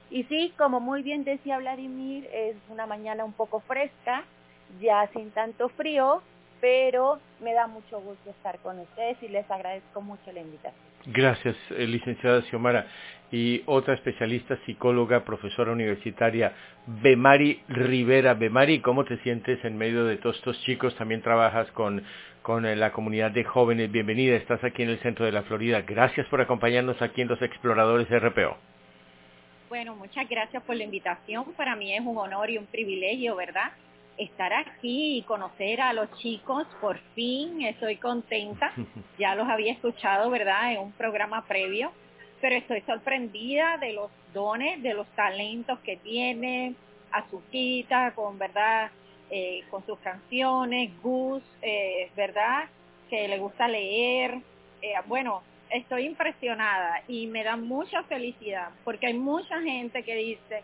Y 0.09 0.23
sí, 0.25 0.53
como 0.57 0.79
muy 0.79 1.01
bien 1.01 1.23
decía 1.23 1.57
Vladimir, 1.57 2.29
es 2.31 2.55
una 2.69 2.85
mañana 2.85 3.25
un 3.25 3.33
poco 3.33 3.59
fresca, 3.61 4.23
ya 4.79 5.07
sin 5.13 5.31
tanto 5.31 5.69
frío, 5.69 6.21
pero 6.61 7.19
me 7.41 7.53
da 7.53 7.67
mucho 7.67 7.99
gusto 7.99 8.29
estar 8.29 8.59
con 8.59 8.79
ustedes 8.79 9.21
y 9.21 9.27
les 9.27 9.49
agradezco 9.49 10.01
mucho 10.01 10.31
la 10.31 10.41
invitación. 10.41 10.95
Gracias, 11.07 11.55
eh, 11.71 11.85
licenciada 11.85 12.41
Xiomara. 12.43 12.87
Y 13.31 13.63
otra 13.65 13.95
especialista, 13.95 14.57
psicóloga, 14.65 15.25
profesora 15.25 15.71
universitaria, 15.71 16.53
Bemari 16.87 17.61
Rivera. 17.67 18.33
Bemari, 18.33 18.79
¿cómo 18.79 19.03
te 19.03 19.17
sientes 19.17 19.63
en 19.65 19.77
medio 19.77 20.05
de 20.05 20.17
todos 20.17 20.37
estos 20.37 20.59
chicos? 20.61 20.95
También 20.95 21.21
trabajas 21.21 21.69
con, 21.71 22.03
con 22.41 22.65
eh, 22.65 22.75
la 22.75 22.91
comunidad 22.91 23.31
de 23.31 23.43
jóvenes. 23.43 23.91
Bienvenida, 23.91 24.35
estás 24.35 24.63
aquí 24.63 24.83
en 24.83 24.89
el 24.89 24.99
centro 24.99 25.25
de 25.25 25.31
la 25.31 25.43
Florida. 25.43 25.81
Gracias 25.81 26.27
por 26.27 26.41
acompañarnos 26.41 27.01
aquí 27.01 27.21
en 27.21 27.27
Los 27.27 27.41
Exploradores 27.41 28.07
RPO. 28.09 28.57
Bueno, 29.69 29.95
muchas 29.95 30.29
gracias 30.29 30.63
por 30.63 30.75
la 30.75 30.83
invitación. 30.83 31.45
Para 31.57 31.75
mí 31.75 31.93
es 31.93 32.01
un 32.01 32.17
honor 32.17 32.49
y 32.49 32.57
un 32.57 32.67
privilegio, 32.67 33.35
¿verdad? 33.35 33.71
Estar 34.17 34.53
aquí 34.53 35.17
y 35.17 35.21
conocer 35.23 35.81
a 35.81 35.93
los 35.93 36.11
chicos, 36.19 36.65
por 36.81 36.97
fin 37.13 37.61
estoy 37.61 37.97
contenta. 37.97 38.71
Ya 39.17 39.33
los 39.33 39.47
había 39.47 39.71
escuchado, 39.71 40.29
¿verdad?, 40.29 40.73
en 40.73 40.79
un 40.79 40.91
programa 40.91 41.45
previo, 41.45 41.93
pero 42.41 42.55
estoy 42.55 42.81
sorprendida 42.81 43.77
de 43.77 43.93
los 43.93 44.11
dones, 44.33 44.83
de 44.83 44.93
los 44.93 45.07
talentos 45.15 45.79
que 45.79 45.95
tiene 45.95 46.75
Azuquita, 47.11 48.11
con, 48.13 48.37
¿verdad?, 48.37 48.91
eh, 49.29 49.63
con 49.69 49.85
sus 49.85 49.97
canciones, 49.99 50.91
Gus, 51.01 51.41
eh, 51.61 52.11
¿verdad?, 52.17 52.65
que 53.09 53.27
le 53.29 53.37
gusta 53.37 53.69
leer. 53.69 54.37
Eh, 54.81 54.93
bueno, 55.07 55.43
estoy 55.69 56.05
impresionada 56.05 57.01
y 57.07 57.27
me 57.27 57.43
da 57.43 57.55
mucha 57.55 58.03
felicidad 58.03 58.69
porque 58.83 59.07
hay 59.07 59.13
mucha 59.13 59.61
gente 59.61 60.03
que 60.03 60.15
dice, 60.15 60.63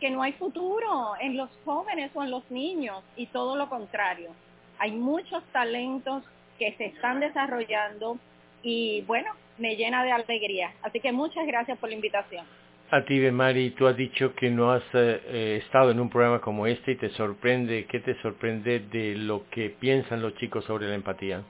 que 0.00 0.10
no 0.10 0.22
hay 0.22 0.32
futuro 0.32 1.12
en 1.20 1.36
los 1.36 1.50
jóvenes 1.64 2.10
o 2.14 2.22
en 2.24 2.30
los 2.30 2.50
niños 2.50 3.04
y 3.16 3.26
todo 3.26 3.56
lo 3.56 3.68
contrario. 3.68 4.30
Hay 4.78 4.92
muchos 4.92 5.44
talentos 5.52 6.24
que 6.58 6.72
se 6.72 6.86
están 6.86 7.20
desarrollando 7.20 8.18
y 8.62 9.02
bueno, 9.02 9.30
me 9.58 9.76
llena 9.76 10.02
de 10.02 10.12
alegría. 10.12 10.72
Así 10.82 11.00
que 11.00 11.12
muchas 11.12 11.46
gracias 11.46 11.78
por 11.78 11.90
la 11.90 11.94
invitación. 11.94 12.44
A 12.90 13.04
ti, 13.04 13.20
Mari, 13.20 13.70
tú 13.70 13.86
has 13.86 13.96
dicho 13.96 14.34
que 14.34 14.50
no 14.50 14.72
has 14.72 14.82
eh, 14.94 15.22
eh, 15.26 15.62
estado 15.64 15.92
en 15.92 16.00
un 16.00 16.10
programa 16.10 16.40
como 16.40 16.66
este 16.66 16.92
y 16.92 16.96
te 16.96 17.10
sorprende, 17.10 17.86
¿qué 17.86 18.00
te 18.00 18.20
sorprende 18.20 18.80
de 18.80 19.14
lo 19.14 19.48
que 19.50 19.70
piensan 19.70 20.20
los 20.20 20.34
chicos 20.36 20.64
sobre 20.64 20.88
la 20.88 20.96
empatía? 20.96 21.44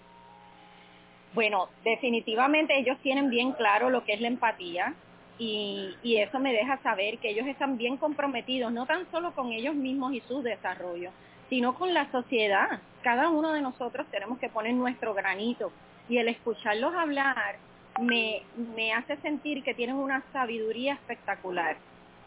Bueno, 1.32 1.68
definitivamente 1.82 2.78
ellos 2.78 2.98
tienen 3.02 3.30
bien 3.30 3.52
claro 3.52 3.88
lo 3.88 4.04
que 4.04 4.12
es 4.12 4.20
la 4.20 4.28
empatía, 4.28 4.94
y, 5.42 6.16
eso 6.18 6.38
me 6.38 6.52
deja 6.52 6.76
saber 6.82 7.18
que 7.18 7.30
ellos 7.30 7.46
están 7.46 7.78
bien 7.78 7.96
comprometidos, 7.96 8.70
no 8.72 8.84
tan 8.84 9.10
solo 9.10 9.32
con 9.32 9.52
ellos 9.52 9.74
mismos 9.74 10.12
y 10.12 10.20
su 10.20 10.42
desarrollo, 10.42 11.10
sino 11.48 11.74
con 11.74 11.94
la 11.94 12.10
sociedad. 12.12 12.80
Cada 13.02 13.30
uno 13.30 13.52
de 13.52 13.62
nosotros 13.62 14.06
tenemos 14.10 14.38
que 14.38 14.50
poner 14.50 14.74
nuestro 14.74 15.14
granito 15.14 15.72
y 16.10 16.18
el 16.18 16.28
escucharlos 16.28 16.94
hablar 16.94 17.56
me, 18.02 18.42
me 18.76 18.92
hace 18.92 19.16
sentir 19.18 19.62
que 19.62 19.72
tienen 19.72 19.96
una 19.96 20.22
sabiduría 20.32 20.92
espectacular. 20.92 21.78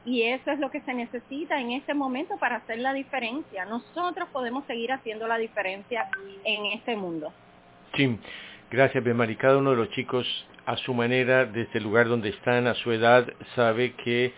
Y 0.06 0.24
eso 0.24 0.52
es 0.52 0.60
lo 0.60 0.72
que 0.72 0.82
se 0.82 0.94
necesita 0.96 1.62
en 1.62 1.72
este 1.72 1.94
momento 1.94 2.38
para 2.38 2.58
hacer 2.58 2.80
la 2.80 2.94
diferencia. 2.94 3.64
Nosotros 3.66 4.28
podemos 4.34 4.66
seguir 4.66 4.92
haciendo 4.92 5.28
la 5.28 5.38
diferencia 5.38 6.10
en 6.44 6.66
este 6.66 6.96
mundo. 6.96 7.32
Sí, 7.96 8.18
gracias, 8.72 9.04
Bemari. 9.04 9.36
Cada 9.36 9.60
uno 9.60 9.70
de 9.70 9.78
los 9.78 9.92
chicos 9.92 10.26
a 10.66 10.78
su 10.78 10.94
manera, 10.94 11.46
desde 11.46 11.80
el 11.80 11.84
lugar 11.84 12.08
donde 12.08 12.30
están, 12.30 12.68
a 12.68 12.74
su 12.76 12.92
edad, 12.92 13.28
sabe 13.56 13.94
que 14.04 14.34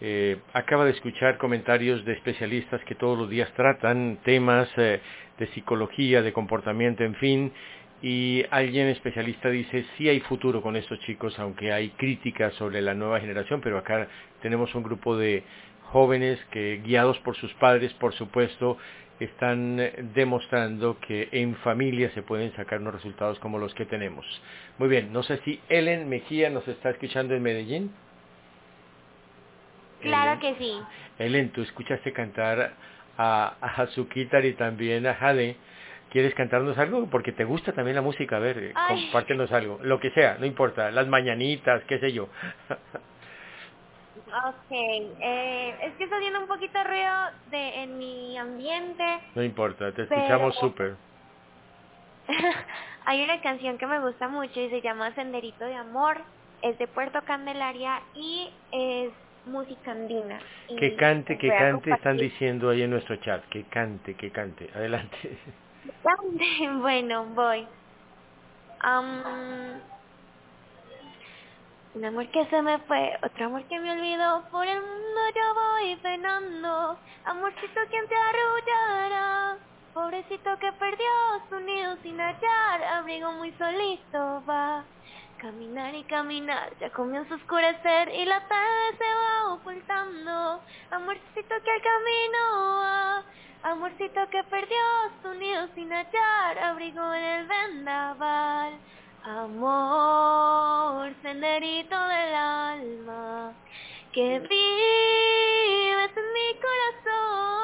eh, 0.00 0.36
acaba 0.52 0.84
de 0.84 0.92
escuchar 0.92 1.38
comentarios 1.38 2.04
de 2.04 2.12
especialistas 2.12 2.82
que 2.84 2.94
todos 2.94 3.18
los 3.18 3.28
días 3.28 3.52
tratan 3.54 4.18
temas 4.24 4.68
eh, 4.76 5.00
de 5.38 5.46
psicología, 5.48 6.22
de 6.22 6.32
comportamiento, 6.32 7.04
en 7.04 7.14
fin, 7.16 7.52
y 8.00 8.44
alguien 8.50 8.86
especialista 8.88 9.50
dice, 9.50 9.84
sí 9.96 10.08
hay 10.08 10.20
futuro 10.20 10.62
con 10.62 10.76
estos 10.76 11.00
chicos, 11.00 11.36
aunque 11.38 11.72
hay 11.72 11.90
críticas 11.90 12.54
sobre 12.54 12.80
la 12.80 12.94
nueva 12.94 13.20
generación, 13.20 13.60
pero 13.60 13.78
acá 13.78 14.06
tenemos 14.40 14.72
un 14.76 14.84
grupo 14.84 15.16
de 15.16 15.42
jóvenes 15.92 16.38
que, 16.50 16.80
guiados 16.84 17.18
por 17.20 17.36
sus 17.36 17.52
padres, 17.54 17.92
por 17.94 18.14
supuesto, 18.14 18.76
están 19.20 19.80
eh, 19.80 19.94
demostrando 20.14 20.98
que 21.00 21.28
en 21.32 21.56
familia 21.56 22.10
se 22.14 22.22
pueden 22.22 22.54
sacar 22.54 22.80
unos 22.80 22.94
resultados 22.94 23.38
como 23.38 23.58
los 23.58 23.74
que 23.74 23.86
tenemos. 23.86 24.24
Muy 24.78 24.88
bien, 24.88 25.12
no 25.12 25.22
sé 25.22 25.38
si 25.44 25.60
Ellen 25.68 26.08
Mejía 26.08 26.50
nos 26.50 26.66
está 26.68 26.90
escuchando 26.90 27.34
en 27.34 27.42
Medellín. 27.42 27.92
Claro 30.00 30.40
que 30.40 30.54
sí. 30.56 30.72
Ellen, 31.18 31.50
tú 31.50 31.62
escuchaste 31.62 32.12
cantar 32.12 32.74
a, 33.16 33.56
a 33.60 33.88
y 34.44 34.52
también 34.52 35.06
a 35.06 35.14
Jade. 35.14 35.56
¿Quieres 36.10 36.34
cantarnos 36.34 36.78
algo? 36.78 37.08
Porque 37.10 37.32
te 37.32 37.44
gusta 37.44 37.72
también 37.72 37.96
la 37.96 38.02
música. 38.02 38.36
A 38.36 38.38
ver, 38.38 38.58
eh, 38.58 38.72
compártenos 38.88 39.52
algo. 39.52 39.78
Lo 39.82 40.00
que 40.00 40.10
sea, 40.12 40.36
no 40.38 40.46
importa. 40.46 40.90
Las 40.90 41.06
mañanitas, 41.08 41.82
qué 41.84 41.98
sé 41.98 42.12
yo. 42.12 42.28
Ok, 44.28 44.70
eh, 44.70 45.74
es 45.82 45.94
que 45.94 46.04
está 46.04 46.16
haciendo 46.16 46.40
un 46.40 46.46
poquito 46.48 46.82
ruido 46.84 47.14
de, 47.50 47.82
en 47.82 47.98
mi 47.98 48.36
ambiente. 48.36 49.20
No 49.34 49.42
importa, 49.42 49.92
te 49.92 50.02
escuchamos 50.02 50.54
súper. 50.56 50.96
Hay 53.06 53.24
una 53.24 53.40
canción 53.40 53.78
que 53.78 53.86
me 53.86 54.00
gusta 54.00 54.28
mucho 54.28 54.60
y 54.60 54.68
se 54.68 54.82
llama 54.82 55.14
Senderito 55.14 55.64
de 55.64 55.74
Amor, 55.74 56.18
es 56.60 56.78
de 56.78 56.86
Puerto 56.86 57.22
Candelaria 57.22 58.02
y 58.14 58.50
es 58.70 59.12
música 59.46 59.92
andina. 59.92 60.38
Que 60.78 60.94
cante, 60.96 61.38
que 61.38 61.48
cante, 61.48 61.90
están 61.90 62.18
diciendo 62.18 62.68
ahí 62.68 62.82
en 62.82 62.90
nuestro 62.90 63.16
chat, 63.16 63.42
que 63.46 63.64
cante, 63.64 64.14
que 64.14 64.30
cante. 64.30 64.70
Adelante. 64.74 65.38
Bueno, 66.82 67.24
voy. 67.34 67.66
Um, 68.84 69.80
un 71.94 72.04
amor 72.04 72.28
que 72.28 72.44
se 72.46 72.62
me 72.62 72.78
fue, 72.80 73.18
otro 73.22 73.46
amor 73.46 73.64
que 73.64 73.78
me 73.78 73.92
olvidó, 73.92 74.44
por 74.50 74.66
el 74.66 74.80
mundo 74.80 75.20
yo 75.34 75.54
voy 75.54 75.96
penando, 75.96 76.98
amorcito 77.24 77.80
quien 77.90 78.06
te 78.08 78.14
arrullara, 78.14 79.56
pobrecito 79.94 80.58
que 80.58 80.72
perdió 80.72 81.06
su 81.48 81.60
nido 81.60 81.96
sin 82.02 82.18
hallar, 82.20 82.82
abrigo 82.84 83.32
muy 83.32 83.52
solito 83.52 84.42
va, 84.48 84.84
caminar 85.38 85.94
y 85.94 86.04
caminar, 86.04 86.72
ya 86.78 86.90
comienza 86.90 87.34
a 87.34 87.36
oscurecer 87.38 88.10
y 88.14 88.24
la 88.26 88.46
tarde 88.46 88.96
se 88.98 89.04
va 89.04 89.54
ocultando, 89.54 90.60
amorcito 90.90 91.54
que 91.64 91.70
al 91.70 91.82
camino 91.82 92.80
va, 92.80 93.22
amorcito 93.62 94.28
que 94.30 94.44
perdió 94.44 94.76
su 95.22 95.34
nido 95.34 95.68
sin 95.74 95.90
hallar, 95.90 96.58
abrigo 96.58 97.14
en 97.14 97.24
el 97.24 97.46
vendaval. 97.46 98.78
Amor, 99.24 101.12
senderito 101.22 101.96
del 101.96 102.34
alma, 102.34 103.52
que 104.12 104.38
vives 104.38 106.10
en 106.16 106.32
mi 106.32 106.54
corazón. 106.64 107.58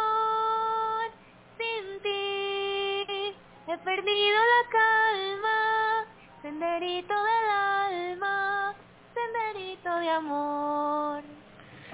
Sin 1.58 1.84
ti 2.02 3.34
he 3.66 3.78
perdido 3.78 4.38
la 4.52 4.62
calma, 4.70 5.58
senderito 6.42 7.14
del 7.14 7.48
alma, 7.50 8.74
senderito 9.14 9.90
de 10.00 10.10
amor. 10.10 11.22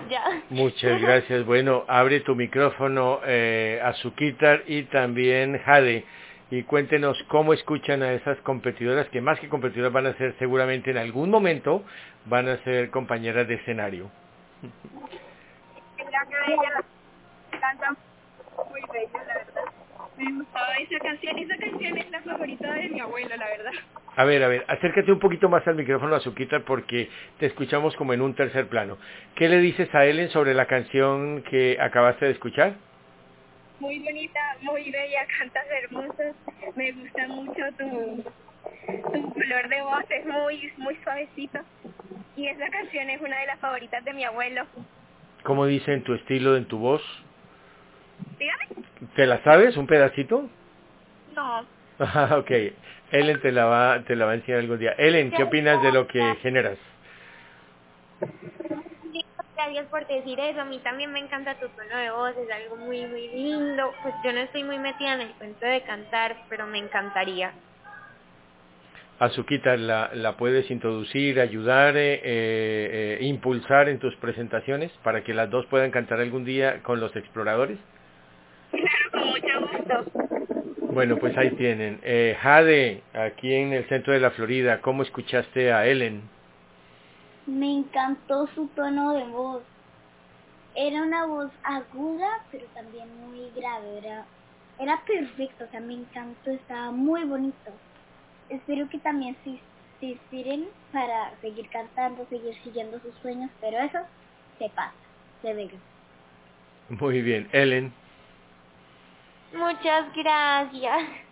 Ya. 0.08 0.42
Muchas 0.48 1.00
gracias. 1.00 1.44
Bueno, 1.44 1.84
abre 1.86 2.20
tu 2.20 2.34
micrófono 2.34 3.20
eh, 3.24 3.80
a 3.82 3.92
y 4.66 4.82
también 4.84 5.58
Jade 5.58 6.04
y 6.50 6.64
cuéntenos 6.64 7.22
cómo 7.28 7.52
escuchan 7.52 8.02
a 8.02 8.12
esas 8.12 8.38
competidoras 8.38 9.08
que 9.08 9.20
más 9.20 9.38
que 9.38 9.48
competidoras 9.48 9.92
van 9.92 10.06
a 10.06 10.14
ser 10.14 10.34
seguramente 10.38 10.90
en 10.90 10.98
algún 10.98 11.30
momento 11.30 11.84
van 12.26 12.48
a 12.48 12.56
ser 12.64 12.90
compañeras 12.90 13.46
de 13.46 13.54
escenario. 13.54 14.10
muy 18.68 18.80
bella, 18.92 19.24
la 19.26 19.34
verdad. 19.34 19.64
Me 20.16 20.32
gustaba 20.32 20.76
esa 20.76 20.98
canción, 20.98 21.38
esa 21.38 21.56
canción 21.56 21.96
es 21.96 22.10
la 22.10 22.20
favorita 22.20 22.72
de 22.74 22.88
mi 22.88 23.00
abuelo, 23.00 23.36
la 23.36 23.46
verdad. 23.46 23.72
A 24.16 24.24
ver, 24.24 24.42
a 24.42 24.48
ver, 24.48 24.64
acércate 24.68 25.12
un 25.12 25.18
poquito 25.18 25.48
más 25.48 25.66
al 25.66 25.76
micrófono, 25.76 26.14
Azuquita, 26.14 26.60
porque 26.60 27.08
te 27.38 27.46
escuchamos 27.46 27.94
como 27.96 28.12
en 28.12 28.20
un 28.20 28.34
tercer 28.34 28.68
plano. 28.68 28.98
¿Qué 29.34 29.48
le 29.48 29.58
dices 29.58 29.94
a 29.94 30.04
Ellen 30.04 30.28
sobre 30.30 30.52
la 30.52 30.66
canción 30.66 31.42
que 31.42 31.78
acabaste 31.80 32.26
de 32.26 32.32
escuchar? 32.32 32.74
Muy 33.80 33.98
bonita, 33.98 34.40
muy 34.62 34.90
bella, 34.90 35.26
cantas 35.38 35.66
hermoso, 35.82 36.36
me 36.76 36.92
gusta 36.92 37.28
mucho 37.28 37.62
tu, 37.78 38.24
tu 39.12 39.34
color 39.34 39.68
de 39.68 39.82
voz, 39.82 40.04
es 40.10 40.26
muy, 40.26 40.72
muy 40.76 40.96
suavecito. 41.02 41.58
Y 42.36 42.46
esa 42.46 42.68
canción 42.70 43.10
es 43.10 43.20
una 43.20 43.38
de 43.40 43.46
las 43.46 43.58
favoritas 43.58 44.04
de 44.04 44.12
mi 44.14 44.24
abuelo. 44.24 44.64
¿Cómo 45.42 45.66
dice 45.66 45.92
en 45.92 46.02
tu 46.02 46.14
estilo, 46.14 46.56
en 46.56 46.66
tu 46.66 46.78
voz? 46.78 47.02
Dígame. 48.38 48.66
¿Te 49.16 49.26
la 49.26 49.42
sabes, 49.42 49.76
un 49.76 49.86
pedacito? 49.86 50.48
No. 51.34 51.66
Ah, 52.02 52.38
ok. 52.38 52.50
Ellen 53.12 53.42
te 53.42 53.52
la, 53.52 53.66
va, 53.66 54.02
te 54.04 54.16
la 54.16 54.24
va 54.24 54.30
a 54.30 54.34
enseñar 54.36 54.60
algún 54.60 54.78
día. 54.78 54.94
Ellen, 54.96 55.30
¿qué 55.32 55.42
opinas 55.42 55.82
de 55.82 55.92
lo 55.92 56.06
que 56.06 56.36
generas? 56.36 56.78
Gracias 59.62 59.86
por 59.88 60.06
decir 60.06 60.40
eso. 60.40 60.62
A 60.62 60.64
mí 60.64 60.78
también 60.78 61.12
me 61.12 61.18
encanta 61.18 61.54
tu 61.56 61.68
tono 61.68 61.94
de 61.94 62.10
voz, 62.10 62.34
es 62.34 62.50
algo 62.50 62.76
muy, 62.76 63.04
muy 63.04 63.28
lindo. 63.28 63.92
Pues 64.02 64.14
yo 64.24 64.32
no 64.32 64.40
estoy 64.40 64.64
muy 64.64 64.78
metida 64.78 65.12
en 65.14 65.20
el 65.20 65.32
cuento 65.32 65.66
de 65.66 65.82
cantar, 65.82 66.34
pero 66.48 66.66
me 66.66 66.78
encantaría. 66.78 67.52
Azuquita, 69.18 69.76
¿la, 69.76 70.12
la 70.14 70.38
puedes 70.38 70.70
introducir, 70.70 71.40
ayudar, 71.40 71.94
eh, 71.98 72.20
eh, 72.24 73.18
impulsar 73.20 73.90
en 73.90 73.98
tus 73.98 74.16
presentaciones 74.16 74.90
para 75.04 75.22
que 75.24 75.34
las 75.34 75.50
dos 75.50 75.66
puedan 75.66 75.90
cantar 75.90 76.20
algún 76.20 76.46
día 76.46 76.82
con 76.82 76.98
los 76.98 77.14
exploradores? 77.14 77.76
Claro, 78.70 79.10
con 79.12 79.28
mucho 79.28 79.60
gusto. 79.60 80.90
Bueno, 80.90 81.18
pues 81.18 81.36
ahí 81.36 81.50
tienen. 81.50 82.00
Eh, 82.02 82.34
Jade, 82.40 83.02
aquí 83.12 83.52
en 83.52 83.74
el 83.74 83.84
centro 83.90 84.14
de 84.14 84.20
la 84.20 84.30
Florida, 84.30 84.80
¿cómo 84.80 85.02
escuchaste 85.02 85.70
a 85.70 85.86
Ellen? 85.86 86.22
Me 87.50 87.78
encantó 87.78 88.46
su 88.54 88.68
tono 88.68 89.12
de 89.12 89.24
voz. 89.24 89.62
Era 90.74 91.02
una 91.02 91.26
voz 91.26 91.50
aguda, 91.64 92.44
pero 92.50 92.64
también 92.74 93.08
muy 93.26 93.50
grave. 93.56 93.98
Era, 93.98 94.24
era 94.78 95.00
perfecto, 95.04 95.64
o 95.64 95.68
sea, 95.68 95.80
me 95.80 95.94
encantó, 95.94 96.50
estaba 96.50 96.90
muy 96.92 97.24
bonito. 97.24 97.72
Espero 98.48 98.88
que 98.88 98.98
también 98.98 99.36
se, 99.44 99.58
se 99.98 100.06
inspiren 100.06 100.68
para 100.92 101.32
seguir 101.40 101.68
cantando, 101.70 102.26
seguir 102.28 102.54
siguiendo 102.62 103.00
sus 103.00 103.14
sueños, 103.16 103.50
pero 103.60 103.78
eso 103.78 103.98
se 104.58 104.68
pasa, 104.70 104.94
se 105.42 105.52
ve. 105.54 105.70
Muy 106.88 107.20
bien. 107.22 107.48
Ellen, 107.52 107.92
Muchas 109.52 110.14
gracias. 110.14 111.29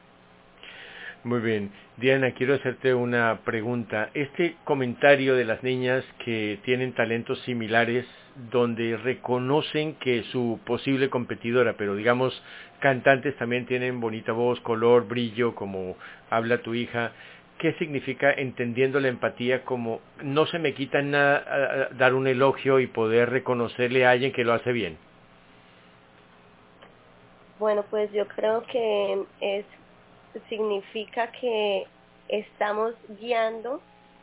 Muy 1.24 1.40
bien. 1.40 1.70
Diana, 1.96 2.32
quiero 2.32 2.54
hacerte 2.54 2.94
una 2.94 3.40
pregunta. 3.44 4.10
Este 4.14 4.56
comentario 4.64 5.34
de 5.34 5.44
las 5.44 5.62
niñas 5.62 6.04
que 6.24 6.58
tienen 6.64 6.92
talentos 6.94 7.40
similares, 7.40 8.06
donde 8.50 8.96
reconocen 8.96 9.94
que 9.94 10.22
su 10.24 10.60
posible 10.64 11.10
competidora, 11.10 11.74
pero 11.76 11.96
digamos, 11.96 12.40
cantantes 12.80 13.36
también 13.36 13.66
tienen 13.66 14.00
bonita 14.00 14.32
voz, 14.32 14.60
color, 14.60 15.08
brillo, 15.08 15.54
como 15.54 15.96
habla 16.30 16.58
tu 16.58 16.74
hija, 16.74 17.12
¿qué 17.58 17.72
significa 17.74 18.32
entendiendo 18.32 19.00
la 19.00 19.08
empatía 19.08 19.64
como 19.64 20.00
no 20.22 20.46
se 20.46 20.60
me 20.60 20.74
quita 20.74 21.02
nada 21.02 21.88
dar 21.98 22.14
un 22.14 22.28
elogio 22.28 22.78
y 22.78 22.86
poder 22.86 23.30
reconocerle 23.30 24.06
a 24.06 24.12
alguien 24.12 24.32
que 24.32 24.44
lo 24.44 24.52
hace 24.52 24.72
bien? 24.72 24.96
Bueno, 27.58 27.84
pues 27.90 28.12
yo 28.12 28.28
creo 28.28 28.62
que 28.70 29.24
es 29.40 29.64
significa 30.48 31.30
que 31.32 31.86
estamos 32.28 32.94
guiando 33.20 33.80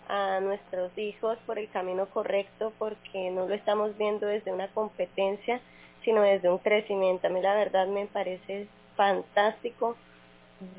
a 0.08 0.39
nuestros 0.39 0.95
hijos 0.97 1.38
por 1.45 1.58
el 1.58 1.69
camino 1.69 2.06
correcto 2.08 2.71
porque 2.78 3.32
no 3.32 3.47
lo 3.47 3.54
estamos 3.56 3.97
viendo 3.97 4.28
desde 4.28 4.51
una 4.54 4.67
competencia, 4.69 5.60
sino 6.04 6.21
desde 6.21 6.49
un 6.49 6.60
crecimiento. 6.60 7.28
A 7.28 7.30
mí 7.32 7.41
la 7.41 7.56
verdad 7.56 7.88
me 7.88 8.06
parece 8.06 8.67
fantástico 8.95 9.95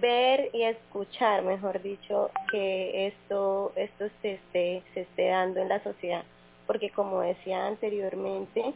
ver 0.00 0.50
y 0.52 0.62
escuchar, 0.62 1.42
mejor 1.42 1.82
dicho, 1.82 2.30
que 2.50 3.08
esto 3.08 3.72
esto 3.76 4.08
se 4.22 4.34
esté 4.34 4.82
se 4.94 5.00
esté 5.02 5.28
dando 5.28 5.60
en 5.60 5.68
la 5.68 5.82
sociedad, 5.82 6.24
porque 6.66 6.90
como 6.90 7.20
decía 7.20 7.66
anteriormente, 7.66 8.72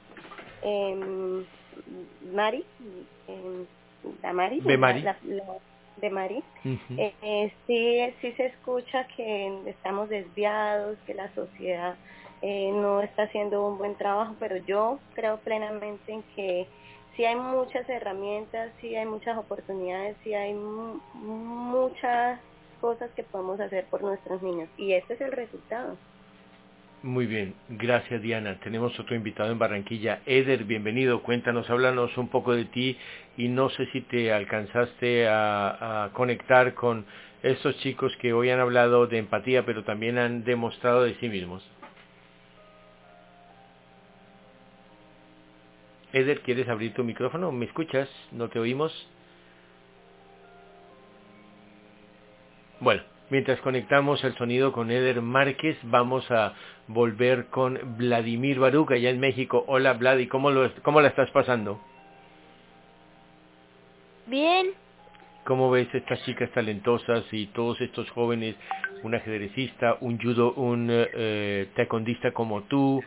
eh, 0.63 1.45
Mari, 2.33 2.65
eh, 3.29 3.65
la 4.23 4.33
Mari, 4.33 4.61
De 4.61 4.77
Mari. 4.77 5.03
la- 5.03 5.17
la- 5.23 5.59
de 6.01 6.11
Mari, 6.11 6.45
Ujú. 6.65 6.95
eh, 7.01 7.15
eh, 7.23 7.53
sí, 7.67 8.15
sí 8.21 8.33
se 8.37 8.47
escucha 8.47 9.07
que 9.17 9.63
estamos 9.67 10.09
desviados, 10.09 10.99
que 11.07 11.15
la 11.15 11.33
sociedad 11.35 11.97
eh, 12.43 12.71
no 12.73 13.03
está 13.03 13.25
haciendo 13.25 13.67
un 13.67 13.79
buen 13.79 13.97
trabajo, 13.97 14.35
pero 14.39 14.57
yo 14.59 15.01
creo 15.15 15.41
plenamente 15.43 16.13
en 16.13 16.23
que 16.35 16.67
sí 17.17 17.25
hay 17.25 17.37
muchas 17.37 17.89
herramientas, 17.89 18.73
sí 18.81 18.95
hay 18.97 19.07
muchas 19.07 19.37
oportunidades, 19.37 20.17
sí 20.23 20.33
hay 20.35 20.55
mu- 20.55 21.01
muchas 21.15 22.41
cosas 22.81 23.11
que 23.15 23.25
podemos 23.25 23.61
hacer 23.61 23.87
por 23.91 24.03
nuestros 24.03 24.41
niños 24.43 24.69
y 24.77 24.95
este 24.95 25.15
es 25.15 25.21
el 25.21 25.33
resultado. 25.33 25.99
Muy 27.03 27.25
bien, 27.25 27.55
gracias 27.71 28.21
Diana. 28.21 28.61
Tenemos 28.61 28.99
otro 29.01 29.17
invitado 29.17 29.51
en 29.51 29.59
Barranquilla. 29.59 30.21
Eder, 30.27 30.65
bienvenido. 30.65 31.23
Cuéntanos, 31.23 31.71
háblanos 31.71 32.15
un 32.19 32.29
poco 32.29 32.55
de 32.55 32.67
ti 32.67 32.99
y 33.39 33.49
no 33.49 33.71
sé 33.71 33.87
si 33.87 34.03
te 34.03 34.31
alcanzaste 34.35 35.27
a, 35.27 36.11
conectar 36.13 36.75
con 36.75 37.07
estos 37.43 37.79
chicos 37.79 38.15
que 38.21 38.35
hoy 38.35 38.51
han 38.51 38.61
hablado 38.61 39.07
de 39.07 39.17
empatía, 39.17 39.65
pero 39.65 39.83
también 39.83 40.19
han 40.19 40.45
demostrado 40.45 41.05
de 41.05 41.15
sí 41.15 41.31
mismos. 41.31 41.67
Eder, 46.13 46.41
¿quieres 46.43 46.69
abrir 46.69 46.93
tu 46.93 47.03
micrófono? 47.03 47.51
¿Me 47.51 47.65
escuchas? 47.65 48.11
¿No 48.31 48.51
te 48.51 48.59
oímos? 48.59 48.93
Bueno, 52.79 53.03
mientras 53.31 53.61
conectamos 53.61 54.23
el 54.25 54.37
sonido 54.37 54.73
con 54.73 54.91
Eder 54.91 55.23
Márquez, 55.23 55.79
vamos 55.85 56.31
a 56.31 56.55
volver 56.87 57.47
con 57.47 57.97
Vladimir 57.97 58.59
Baruch 58.59 58.93
allá 58.93 59.11
en 59.11 59.21
México. 59.21 59.65
Hola 59.67 59.95
Vladi, 59.95 60.27
¿cómo, 60.27 60.51
lo, 60.51 60.71
cómo 60.83 61.01
la 61.01 61.09
estás 61.09 61.31
pasando? 61.31 61.81
Bien, 64.27 64.73
¿Cómo 65.45 65.71
ves 65.71 65.89
estas 65.95 66.23
chicas 66.25 66.51
talentosas 66.53 67.25
y 67.33 67.47
todos 67.47 67.81
estos 67.81 68.09
jóvenes, 68.11 68.55
un 69.03 69.15
ajedrecista, 69.15 69.97
un 70.01 70.19
judo, 70.21 70.53
un 70.53 70.89
eh, 70.91 71.09
eh, 71.15 71.69
taekwondista 71.75 72.33
como 72.33 72.63
tú, 72.65 73.03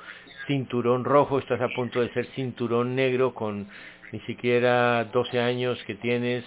cinturón 0.48 1.06
rojo, 1.06 1.40
estás 1.40 1.62
a 1.62 1.70
punto 1.70 2.02
de 2.02 2.12
ser 2.12 2.26
cinturón 2.36 2.96
negro 2.96 3.34
con 3.34 3.68
ni 4.12 4.20
siquiera 4.22 5.06
12 5.06 5.40
años 5.40 5.82
que 5.86 5.96
tienes? 5.96 6.44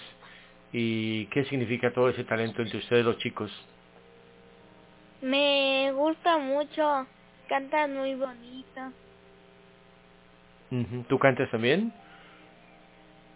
¿Y 0.72 1.26
qué 1.26 1.44
significa 1.46 1.92
todo 1.92 2.08
ese 2.08 2.24
talento 2.24 2.62
entre 2.62 2.78
ustedes 2.78 3.04
los 3.04 3.18
chicos? 3.18 3.50
me 5.22 5.90
gusta 5.92 6.38
mucho. 6.38 7.06
Cantan 7.48 7.96
muy 7.96 8.14
bonito. 8.14 8.92
¿Tú 11.08 11.18
cantas 11.18 11.50
también? 11.50 11.92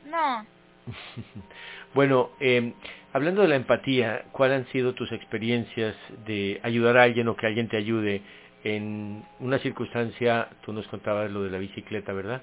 No, 0.05 0.47
Bueno, 1.95 2.31
eh, 2.40 2.73
hablando 3.12 3.43
de 3.43 3.49
la 3.49 3.57
empatía, 3.57 4.25
¿cuáles 4.33 4.59
han 4.59 4.73
sido 4.73 4.95
tus 4.95 5.11
experiencias 5.12 5.97
de 6.27 6.61
ayudar 6.62 6.97
a 6.97 7.03
alguien 7.05 7.29
o 7.29 7.37
que 7.37 7.47
alguien 7.47 7.69
te 7.69 7.77
ayude 7.77 8.23
en 8.64 9.25
una 9.40 9.59
circunstancia? 9.59 10.49
Tú 10.64 10.73
nos 10.73 10.87
contabas 10.88 11.31
lo 11.31 11.43
de 11.43 11.51
la 11.51 11.59
bicicleta, 11.59 12.12
¿verdad? 12.12 12.43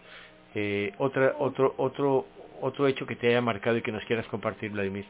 Eh, 0.56 0.94
otra, 0.98 1.36
otro, 1.40 1.74
otro, 1.78 2.26
otro 2.62 2.88
hecho 2.88 3.06
que 3.06 3.16
te 3.16 3.28
haya 3.28 3.42
marcado 3.42 3.78
y 3.78 3.82
que 3.82 3.92
nos 3.92 4.04
quieras 4.06 4.26
compartir, 4.28 4.72
Vladimir. 4.72 5.06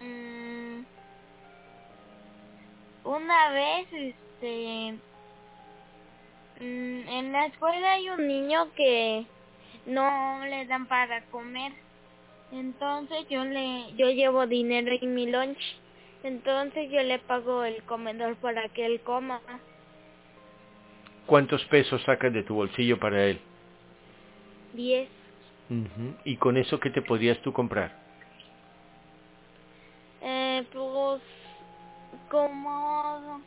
Mm, 0.00 0.82
una 3.04 3.50
vez, 3.50 3.92
este, 3.92 4.94
mm, 6.60 7.08
en 7.08 7.32
la 7.32 7.46
escuela 7.46 7.92
hay 7.92 8.10
un 8.10 8.26
niño 8.26 8.72
que 8.74 9.26
no 9.86 10.44
le 10.44 10.66
dan 10.66 10.86
para 10.86 11.22
comer. 11.26 11.72
Entonces 12.52 13.26
yo 13.28 13.44
le, 13.44 13.94
yo 13.96 14.10
llevo 14.10 14.46
dinero 14.46 14.90
en 15.00 15.14
mi 15.14 15.30
lunch. 15.30 15.60
Entonces 16.22 16.90
yo 16.90 17.02
le 17.02 17.18
pago 17.18 17.64
el 17.64 17.82
comedor 17.84 18.36
para 18.36 18.68
que 18.68 18.84
él 18.84 19.00
coma. 19.00 19.40
¿Cuántos 21.26 21.64
pesos 21.66 22.02
sacas 22.02 22.32
de 22.32 22.42
tu 22.42 22.54
bolsillo 22.54 22.98
para 22.98 23.24
él? 23.26 23.40
Diez. 24.74 25.19
¿Y 26.24 26.36
con 26.36 26.56
eso 26.56 26.80
qué 26.80 26.90
te 26.90 27.00
podías 27.00 27.38
tú 27.42 27.52
comprar? 27.52 27.92
Eh, 30.20 30.64
pues, 30.72 31.22
como 32.28 33.40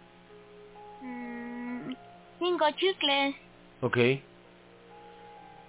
mm, 1.01 1.93
cinco 2.39 2.65
chicles. 2.77 3.35
¿Ok? 3.81 3.97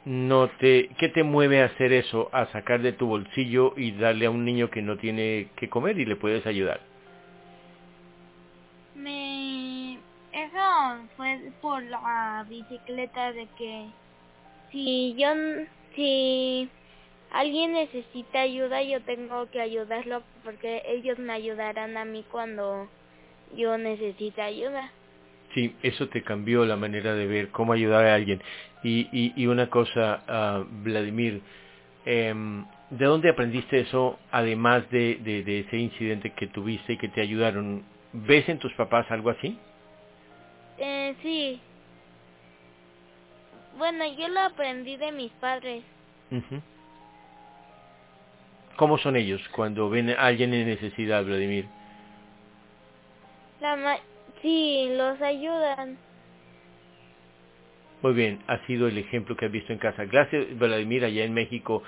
No 0.04 0.48
te, 0.60 0.90
¿Qué 0.98 1.08
te 1.08 1.24
mueve 1.24 1.62
a 1.62 1.66
hacer 1.66 1.92
eso? 1.92 2.28
A 2.32 2.46
sacar 2.46 2.82
de 2.82 2.92
tu 2.92 3.06
bolsillo 3.06 3.74
y 3.76 3.92
darle 3.92 4.26
a 4.26 4.30
un 4.30 4.44
niño 4.44 4.70
que 4.70 4.82
no 4.82 4.96
tiene 4.98 5.48
que 5.56 5.68
comer 5.68 5.98
y 5.98 6.04
le 6.04 6.16
puedes 6.16 6.46
ayudar. 6.46 6.80
Me... 8.94 9.98
Eso 10.32 11.08
fue 11.16 11.40
por 11.60 11.82
la 11.84 12.44
bicicleta 12.48 13.32
de 13.32 13.48
que 13.56 13.86
si 14.70 15.14
yo, 15.16 15.32
si 15.94 16.68
alguien 17.30 17.72
necesita 17.72 18.40
ayuda, 18.40 18.82
yo 18.82 19.00
tengo 19.02 19.50
que 19.50 19.60
ayudarlo 19.60 20.22
porque 20.44 20.82
ellos 20.86 21.18
me 21.18 21.32
ayudarán 21.32 21.96
a 21.96 22.04
mí 22.04 22.24
cuando 22.30 22.88
yo 23.56 23.76
necesite 23.78 24.42
ayuda. 24.42 24.92
Sí, 25.54 25.74
eso 25.82 26.08
te 26.08 26.22
cambió 26.22 26.64
la 26.64 26.76
manera 26.76 27.14
de 27.14 27.26
ver 27.26 27.48
cómo 27.50 27.72
ayudar 27.72 28.06
a 28.06 28.14
alguien. 28.14 28.42
Y, 28.82 29.08
y, 29.12 29.32
y 29.36 29.46
una 29.46 29.70
cosa, 29.70 30.22
ah, 30.26 30.64
Vladimir, 30.82 31.42
em, 32.04 32.64
¿de 32.90 33.04
dónde 33.04 33.30
aprendiste 33.30 33.80
eso 33.80 34.18
además 34.32 34.88
de, 34.90 35.16
de, 35.16 35.42
de 35.44 35.60
ese 35.60 35.78
incidente 35.78 36.30
que 36.30 36.48
tuviste 36.48 36.94
y 36.94 36.98
que 36.98 37.08
te 37.08 37.20
ayudaron? 37.20 37.84
¿Ves 38.12 38.48
en 38.48 38.58
tus 38.58 38.72
papás 38.74 39.10
algo 39.10 39.30
así? 39.30 39.58
Eh, 40.78 41.14
sí, 41.22 41.60
Bueno, 43.78 44.04
yo 44.16 44.28
lo 44.28 44.40
aprendí 44.40 44.96
de 44.96 45.12
mis 45.12 45.32
padres. 45.32 45.82
¿Cómo 48.76 48.98
son 48.98 49.16
ellos 49.16 49.40
cuando 49.50 49.88
ven 49.88 50.10
a 50.10 50.26
alguien 50.26 50.52
en 50.54 50.66
necesidad, 50.66 51.24
Vladimir? 51.24 51.66
La 53.60 53.76
ma 53.76 53.96
sí, 54.42 54.88
los 54.96 55.20
ayudan. 55.22 55.96
Muy 58.02 58.12
bien, 58.12 58.40
ha 58.46 58.58
sido 58.66 58.86
el 58.88 58.98
ejemplo 58.98 59.36
que 59.36 59.46
has 59.46 59.52
visto 59.52 59.72
en 59.72 59.78
casa. 59.78 60.04
Gracias, 60.04 60.58
Vladimir, 60.58 61.04
allá 61.04 61.24
en 61.24 61.32
México. 61.32 61.82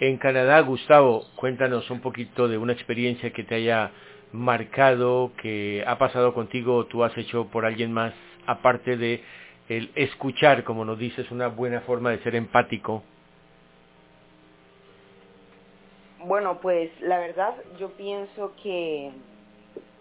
En 0.00 0.16
Canadá, 0.16 0.60
Gustavo, 0.60 1.24
cuéntanos 1.36 1.90
un 1.90 2.00
poquito 2.00 2.48
de 2.48 2.56
una 2.56 2.72
experiencia 2.72 3.32
que 3.32 3.44
te 3.44 3.56
haya 3.56 3.90
marcado, 4.32 5.32
que 5.42 5.84
ha 5.86 5.98
pasado 5.98 6.32
contigo 6.34 6.76
o 6.76 6.86
tú 6.86 7.04
has 7.04 7.16
hecho 7.18 7.48
por 7.48 7.66
alguien 7.66 7.92
más, 7.92 8.14
aparte 8.46 8.96
de 8.96 9.22
el 9.68 9.90
escuchar, 9.94 10.64
como 10.64 10.84
nos 10.84 10.98
dices, 10.98 11.30
una 11.30 11.48
buena 11.48 11.82
forma 11.82 12.10
de 12.10 12.22
ser 12.22 12.34
empático. 12.34 13.02
Bueno, 16.24 16.58
pues 16.60 16.90
la 17.00 17.18
verdad 17.18 17.54
yo 17.78 17.90
pienso 17.92 18.52
que 18.62 19.12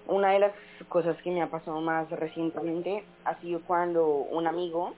una 0.08 0.32
de 0.32 0.40
las 0.40 0.54
cosas 0.90 1.16
que 1.22 1.32
me 1.32 1.42
ha 1.42 1.48
pasado 1.48 1.80
más 1.82 2.10
recientemente 2.10 3.04
ha 3.26 3.40
sido 3.42 3.62
cuando 3.62 4.08
un 4.08 4.48
amigo 4.48 4.94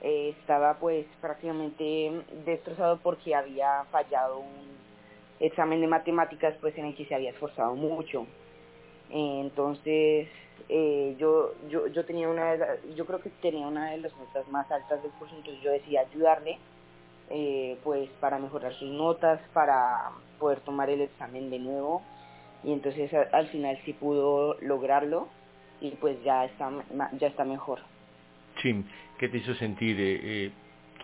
eh, 0.00 0.34
estaba 0.40 0.74
pues 0.78 1.06
prácticamente 1.20 2.22
destrozado 2.46 2.98
porque 3.02 3.34
había 3.34 3.84
fallado 3.90 4.38
un 4.38 4.68
examen 5.40 5.80
de 5.80 5.88
matemáticas 5.88 6.54
pues 6.60 6.76
en 6.78 6.86
el 6.86 6.96
que 6.96 7.04
se 7.06 7.14
había 7.14 7.30
esforzado 7.30 7.74
mucho. 7.74 8.26
Entonces 9.08 10.28
eh, 10.68 11.16
yo 11.18 11.54
yo 11.68 11.88
yo 11.88 12.06
tenía 12.06 12.28
una 12.28 12.52
de 12.52 12.58
la- 12.58 12.80
yo 12.96 13.06
creo 13.06 13.20
que 13.20 13.30
tenía 13.30 13.66
una 13.68 13.92
de 13.92 13.98
las 13.98 14.16
notas 14.16 14.48
más 14.48 14.70
altas 14.72 15.02
del 15.02 15.14
curso 15.14 15.36
entonces 15.36 15.62
yo 15.62 15.70
decidí 15.72 15.96
ayudarle 15.98 16.62
eh, 17.28 17.80
pues 17.84 18.10
para 18.20 18.38
mejorar 18.38 18.74
sus 18.74 18.90
notas 18.90 19.40
para 19.52 19.78
poder 20.38 20.62
tomar 20.62 20.90
el 20.90 21.02
examen 21.02 21.50
de 21.50 21.60
nuevo 21.60 22.08
y 22.62 22.72
entonces 22.72 23.10
al 23.32 23.48
final 23.48 23.78
sí 23.84 23.94
pudo 23.94 24.56
lograrlo 24.60 25.34
y 25.80 25.96
pues 25.96 26.22
ya 26.24 26.44
está 26.46 26.70
ya 27.14 27.28
está 27.28 27.44
mejor 27.44 27.80
Sí, 28.62 28.84
¿qué 29.18 29.28
te 29.30 29.38
hizo 29.38 29.54
sentir? 29.56 30.00
Eh, 30.00 30.20
eh, 30.46 30.52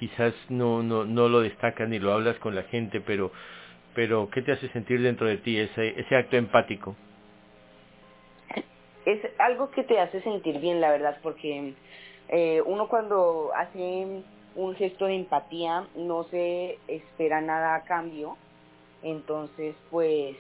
quizás 0.01 0.35
no, 0.51 0.83
no, 0.83 1.05
no 1.07 1.29
lo 1.29 1.41
destacas 1.41 1.89
ni 1.89 1.99
lo 2.01 2.13
hablas 2.13 2.39
con 2.41 2.55
la 2.55 2.65
gente, 2.65 3.01
pero, 3.03 3.33
pero 3.95 4.29
¿qué 4.31 4.43
te 4.43 4.53
hace 4.53 4.69
sentir 4.71 5.03
dentro 5.03 5.29
de 5.29 5.39
ti 5.39 5.59
ese, 5.59 6.01
ese 6.01 6.17
acto 6.17 6.37
empático? 6.37 6.99
Es 9.05 9.21
algo 9.39 9.71
que 9.71 9.85
te 9.85 9.99
hace 10.01 10.23
sentir 10.23 10.59
bien, 10.61 10.81
la 10.81 10.91
verdad, 10.91 11.19
porque 11.23 11.77
eh, 12.29 12.63
uno 12.67 12.89
cuando 12.89 13.53
hace 13.55 14.25
un 14.55 14.75
gesto 14.77 15.07
de 15.07 15.15
empatía 15.17 15.89
no 15.95 16.25
se 16.25 16.83
espera 16.87 17.41
nada 17.41 17.77
a 17.77 17.85
cambio, 17.85 18.39
entonces 19.03 19.77
pues, 19.91 20.37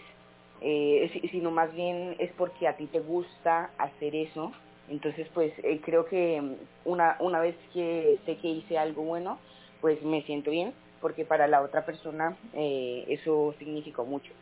eh, 0.60 1.10
si- 1.12 1.28
sino 1.28 1.50
más 1.50 1.72
bien 1.74 2.16
es 2.18 2.32
porque 2.36 2.68
a 2.68 2.76
ti 2.76 2.88
te 2.88 3.00
gusta 3.00 3.74
hacer 3.78 4.14
eso, 4.14 4.52
entonces 4.86 5.28
pues 5.34 5.52
eh, 5.64 5.80
creo 5.82 6.04
que 6.06 6.42
una, 6.84 7.16
una 7.20 7.40
vez 7.40 7.56
que 7.72 8.20
sé 8.24 8.38
que 8.38 8.48
hice 8.48 8.78
algo 8.78 9.04
bueno, 9.04 9.42
pues 9.80 10.02
me 10.02 10.22
siento 10.24 10.50
bien, 10.50 10.76
porque 11.00 11.24
para 11.26 11.46
la 11.48 11.62
otra 11.62 11.84
persona 11.84 12.38
eh, 12.54 13.04
eso 13.08 13.54
significó 13.58 14.06
mucho. 14.06 14.34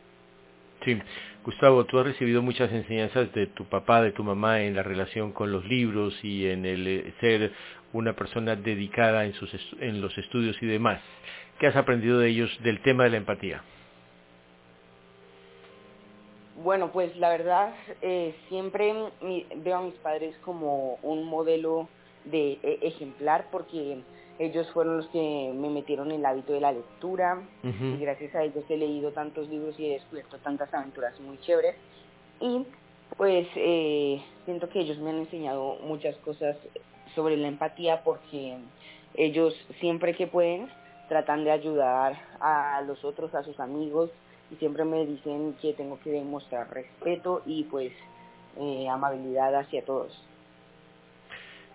Sí, 0.83 0.99
Gustavo, 1.43 1.85
tú 1.85 1.99
has 1.99 2.05
recibido 2.05 2.41
muchas 2.41 2.71
enseñanzas 2.71 3.31
de 3.33 3.47
tu 3.47 3.65
papá, 3.65 4.01
de 4.01 4.11
tu 4.11 4.23
mamá 4.23 4.61
en 4.63 4.75
la 4.75 4.83
relación 4.83 5.31
con 5.33 5.51
los 5.51 5.65
libros 5.65 6.13
y 6.23 6.47
en 6.47 6.65
el 6.65 6.87
eh, 6.87 7.13
ser 7.21 7.53
una 7.93 8.13
persona 8.15 8.55
dedicada 8.55 9.25
en, 9.25 9.33
sus 9.33 9.51
en 9.79 10.01
los 10.01 10.17
estudios 10.17 10.61
y 10.61 10.65
demás. 10.65 11.01
¿Qué 11.59 11.67
has 11.67 11.75
aprendido 11.75 12.19
de 12.19 12.29
ellos 12.29 12.51
del 12.63 12.81
tema 12.81 13.03
de 13.05 13.11
la 13.11 13.17
empatía? 13.17 13.63
Bueno, 16.55 16.91
pues 16.91 17.15
la 17.17 17.29
verdad, 17.29 17.73
eh, 18.01 18.35
siempre 18.49 18.93
mi- 19.21 19.47
veo 19.57 19.77
a 19.77 19.81
mis 19.81 19.95
padres 19.99 20.37
como 20.39 20.95
un 21.01 21.25
modelo 21.25 21.89
de 22.25 22.59
e- 22.63 22.79
ejemplar 22.83 23.47
porque 23.51 24.05
ellos 24.39 24.69
fueron 24.71 24.97
los 24.97 25.07
que 25.07 25.51
me 25.55 25.69
metieron 25.69 26.11
en 26.11 26.19
el 26.19 26.25
hábito 26.25 26.53
de 26.53 26.61
la 26.61 26.71
lectura 26.71 27.41
y 27.63 27.97
gracias 27.97 28.33
a 28.35 28.43
ellos 28.43 28.63
he 28.67 28.77
leído 28.77 29.11
tantos 29.11 29.47
libros 29.47 29.79
y 29.79 29.85
he 29.85 29.93
descubierto 29.93 30.37
tantas 30.39 30.73
aventuras 30.73 31.19
muy 31.19 31.39
chéveres 31.41 31.75
y 32.39 32.65
pues 33.15 33.47
eh, 33.55 34.21
siento 34.45 34.69
que 34.69 34.79
ellos 34.79 34.97
me 34.97 35.11
han 35.11 35.19
enseñado 35.19 35.77
muchas 35.83 36.15
cosas 36.17 36.57
sobre 37.13 37.37
la 37.37 37.47
empatía 37.47 38.03
porque 38.03 38.57
ellos 39.15 39.53
siempre 39.79 40.15
que 40.15 40.27
pueden 40.27 40.69
tratan 41.09 41.43
de 41.43 41.51
ayudar 41.51 42.19
a 42.39 42.81
los 42.81 43.03
otros, 43.05 43.35
a 43.35 43.43
sus 43.43 43.59
amigos 43.59 44.09
y 44.51 44.55
siempre 44.55 44.83
me 44.83 45.05
dicen 45.05 45.55
que 45.61 45.73
tengo 45.73 45.99
que 45.99 46.11
demostrar 46.11 46.73
respeto 46.73 47.43
y 47.45 47.65
pues 47.65 47.91
eh, 48.59 48.87
amabilidad 48.89 49.55
hacia 49.55 49.85
todos. 49.85 50.11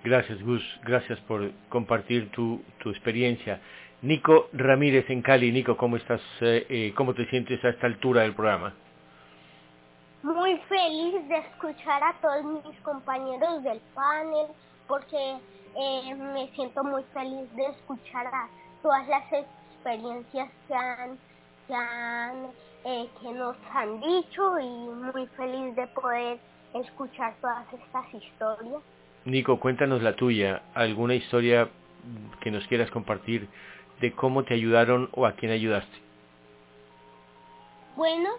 Gracias, 0.09 0.42
Gus. 0.42 0.62
Gracias 0.85 1.21
por 1.21 1.51
compartir 1.68 2.31
tu, 2.31 2.62
tu 2.79 2.88
experiencia. 2.88 3.61
Nico 4.01 4.49
Ramírez 4.55 5.05
en 5.11 5.21
Cali. 5.21 5.53
Nico, 5.53 5.77
¿cómo 5.77 5.99
estás? 5.99 6.23
eh, 6.40 6.64
eh, 6.71 6.94
¿Cómo 6.97 7.12
te 7.12 7.27
sientes 7.27 7.62
a 7.62 7.68
esta 7.68 7.87
altura 7.87 8.23
del 8.23 8.35
programa? 8.35 8.73
Muy 10.23 10.57
feliz 10.66 11.29
de 11.29 11.37
escuchar 11.37 12.03
a 12.03 12.14
todos 12.23 12.64
mis 12.64 12.81
compañeros 12.81 13.62
del 13.62 13.81
panel 13.94 14.47
porque 14.87 15.37
eh, 15.77 16.14
me 16.14 16.49
siento 16.55 16.83
muy 16.83 17.03
feliz 17.12 17.55
de 17.55 17.66
escuchar 17.66 18.27
a 18.29 18.49
todas 18.83 19.07
las 19.09 19.31
experiencias 19.31 20.49
que 21.68 23.33
nos 23.35 23.57
han 23.75 24.01
dicho 24.01 24.59
y 24.59 24.68
muy 24.68 25.27
feliz 25.37 25.77
de 25.77 25.87
poder 25.88 26.38
escuchar 26.73 27.35
todas 27.42 27.66
estas 27.75 28.14
historias. 28.14 28.83
Nico, 29.29 29.61
cuéntanos 29.61 30.03
la 30.03 30.17
tuya. 30.17 30.62
¿Alguna 30.75 31.14
historia 31.14 31.69
que 32.41 32.51
nos 32.51 32.67
quieras 32.67 32.91
compartir 32.91 33.47
de 34.01 34.12
cómo 34.12 34.45
te 34.45 34.55
ayudaron 34.55 35.11
o 35.12 35.27
a 35.27 35.33
quién 35.33 35.53
ayudaste? 35.53 35.99
Bueno, 37.95 38.31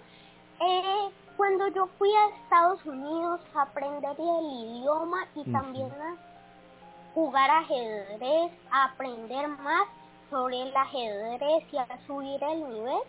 eh, 0.60 1.10
cuando 1.38 1.68
yo 1.68 1.88
fui 2.00 2.10
a 2.12 2.44
Estados 2.44 2.84
Unidos 2.86 3.40
a 3.54 3.62
aprender 3.64 4.16
el 4.18 4.80
idioma 4.80 5.28
y 5.36 5.44
también 5.52 5.92
a 5.92 6.16
jugar 7.14 7.52
ajedrez, 7.52 8.52
a 8.72 8.86
aprender 8.86 9.48
más 9.48 9.88
sobre 10.32 10.60
el 10.64 10.76
ajedrez 10.76 11.66
y 11.72 11.78
a 11.78 11.88
subir 12.08 12.44
el 12.44 12.68
nivel, 12.68 13.02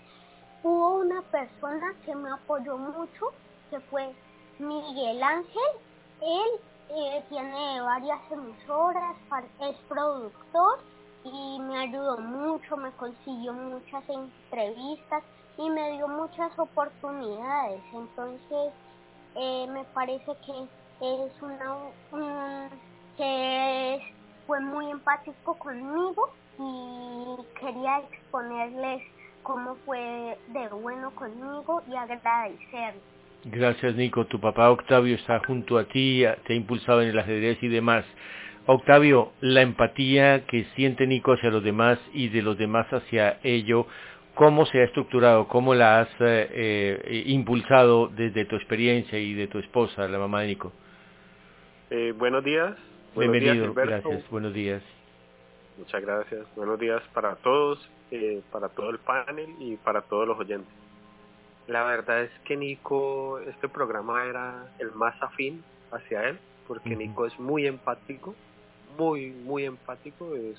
hubo 0.62 0.98
una 0.98 1.22
persona 1.22 1.94
que 2.04 2.14
me 2.14 2.30
apoyó 2.30 2.76
mucho, 2.76 3.32
que 3.70 3.80
fue 3.80 4.12
Miguel 4.58 5.22
Ángel. 5.22 5.70
Él 6.20 6.60
eh, 6.90 7.26
tiene 7.28 7.80
varias 7.82 8.20
emisoras, 8.30 9.16
es 9.60 9.76
productor 9.88 10.84
y 11.24 11.60
me 11.62 11.78
ayudó 11.80 12.18
mucho, 12.18 12.76
me 12.78 12.92
consiguió 12.94 13.52
muchas 13.54 14.04
entrevistas 14.08 15.24
y 15.58 15.70
me 15.70 15.92
dio 15.92 16.08
muchas 16.08 16.58
oportunidades. 16.58 17.84
Entonces, 17.92 18.74
eh, 19.34 19.66
me 19.68 19.84
parece 19.86 20.32
que 20.46 20.52
es 21.00 21.42
una 21.42 21.74
un- 22.10 22.82
que 23.16 23.96
es- 23.96 24.04
fue 24.46 24.60
muy 24.60 24.90
empático 24.90 25.58
conmigo 25.58 26.22
y 26.58 27.36
quería 27.60 27.98
exponerles 28.00 29.02
cómo 29.42 29.76
fue 29.84 30.40
de 30.46 30.68
bueno 30.70 31.14
conmigo 31.14 31.82
y 31.86 31.96
agradecerle. 31.96 33.09
Gracias, 33.44 33.94
Nico. 33.94 34.26
Tu 34.26 34.38
papá 34.38 34.70
Octavio 34.70 35.14
está 35.14 35.40
junto 35.46 35.78
a 35.78 35.84
ti, 35.84 36.24
te 36.46 36.52
ha 36.52 36.56
impulsado 36.56 37.02
en 37.02 37.08
el 37.08 37.18
ajedrez 37.18 37.62
y 37.62 37.68
demás. 37.68 38.04
Octavio, 38.66 39.32
la 39.40 39.62
empatía 39.62 40.46
que 40.46 40.64
siente 40.76 41.06
Nico 41.06 41.32
hacia 41.32 41.50
los 41.50 41.64
demás 41.64 41.98
y 42.12 42.28
de 42.28 42.42
los 42.42 42.58
demás 42.58 42.86
hacia 42.92 43.40
ello, 43.42 43.86
¿cómo 44.34 44.66
se 44.66 44.80
ha 44.80 44.84
estructurado? 44.84 45.48
¿Cómo 45.48 45.74
la 45.74 46.00
has 46.00 46.08
eh, 46.20 47.00
eh, 47.04 47.22
impulsado 47.26 48.08
desde 48.08 48.44
tu 48.44 48.56
experiencia 48.56 49.18
y 49.18 49.32
de 49.32 49.46
tu 49.46 49.58
esposa, 49.58 50.06
la 50.06 50.18
mamá 50.18 50.42
de 50.42 50.48
Nico? 50.48 50.72
Eh, 51.88 52.12
buenos 52.16 52.44
días. 52.44 52.76
Buenos 53.14 53.32
Bienvenido, 53.32 53.74
gracias, 53.74 54.30
buenos 54.30 54.54
días. 54.54 54.82
Muchas 55.78 56.02
gracias. 56.02 56.46
Buenos 56.54 56.78
días 56.78 57.02
para 57.14 57.36
todos, 57.36 57.90
para 58.52 58.68
todo 58.68 58.90
el 58.90 58.98
panel 58.98 59.48
y 59.58 59.76
para 59.76 60.02
todos 60.02 60.28
los 60.28 60.38
oyentes. 60.38 60.79
La 61.66 61.84
verdad 61.84 62.22
es 62.22 62.30
que 62.44 62.56
Nico, 62.56 63.38
este 63.40 63.68
programa 63.68 64.24
era 64.24 64.66
el 64.78 64.92
más 64.92 65.20
afín 65.22 65.62
hacia 65.92 66.28
él, 66.28 66.38
porque. 66.66 66.96
Nico 66.96 67.26
es 67.26 67.38
muy 67.38 67.66
empático, 67.66 68.34
muy, 68.98 69.30
muy 69.30 69.64
empático, 69.64 70.34
es 70.34 70.58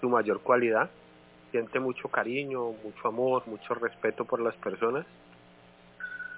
su 0.00 0.08
mayor 0.08 0.40
cualidad. 0.40 0.90
Siente 1.50 1.78
mucho 1.80 2.08
cariño, 2.08 2.72
mucho 2.82 3.08
amor, 3.08 3.44
mucho 3.46 3.74
respeto 3.74 4.24
por 4.24 4.40
las 4.40 4.54
personas. 4.56 5.06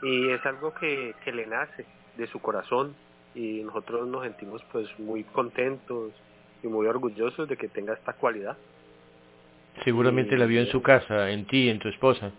Y 0.03 0.31
es 0.31 0.45
algo 0.45 0.75
que, 0.75 1.15
que 1.25 1.33
le 1.33 1.47
nace 1.47 1.87
de 2.17 2.27
su 2.27 2.41
corazón 2.41 2.95
y 3.35 3.63
nosotros 3.63 4.07
nos 4.07 4.23
sentimos 4.25 4.63
pues 4.71 4.87
muy 4.99 5.25
contentos 5.25 6.13
y 6.63 6.69
muy 6.69 6.87
orgullosos 6.87 7.49
de 7.49 7.57
que 7.57 7.69
tenga 7.69 7.95
esta 7.95 8.13
cualidad 8.13 8.57
Seguramente 9.85 10.37
la 10.37 10.47
vio 10.47 10.61
en 10.61 10.69
su 10.69 10.83
casa, 10.83 11.31
en 11.31 11.45
ti, 11.47 11.69
en 11.69 11.79
tu 11.79 11.89
esposa. 11.89 12.33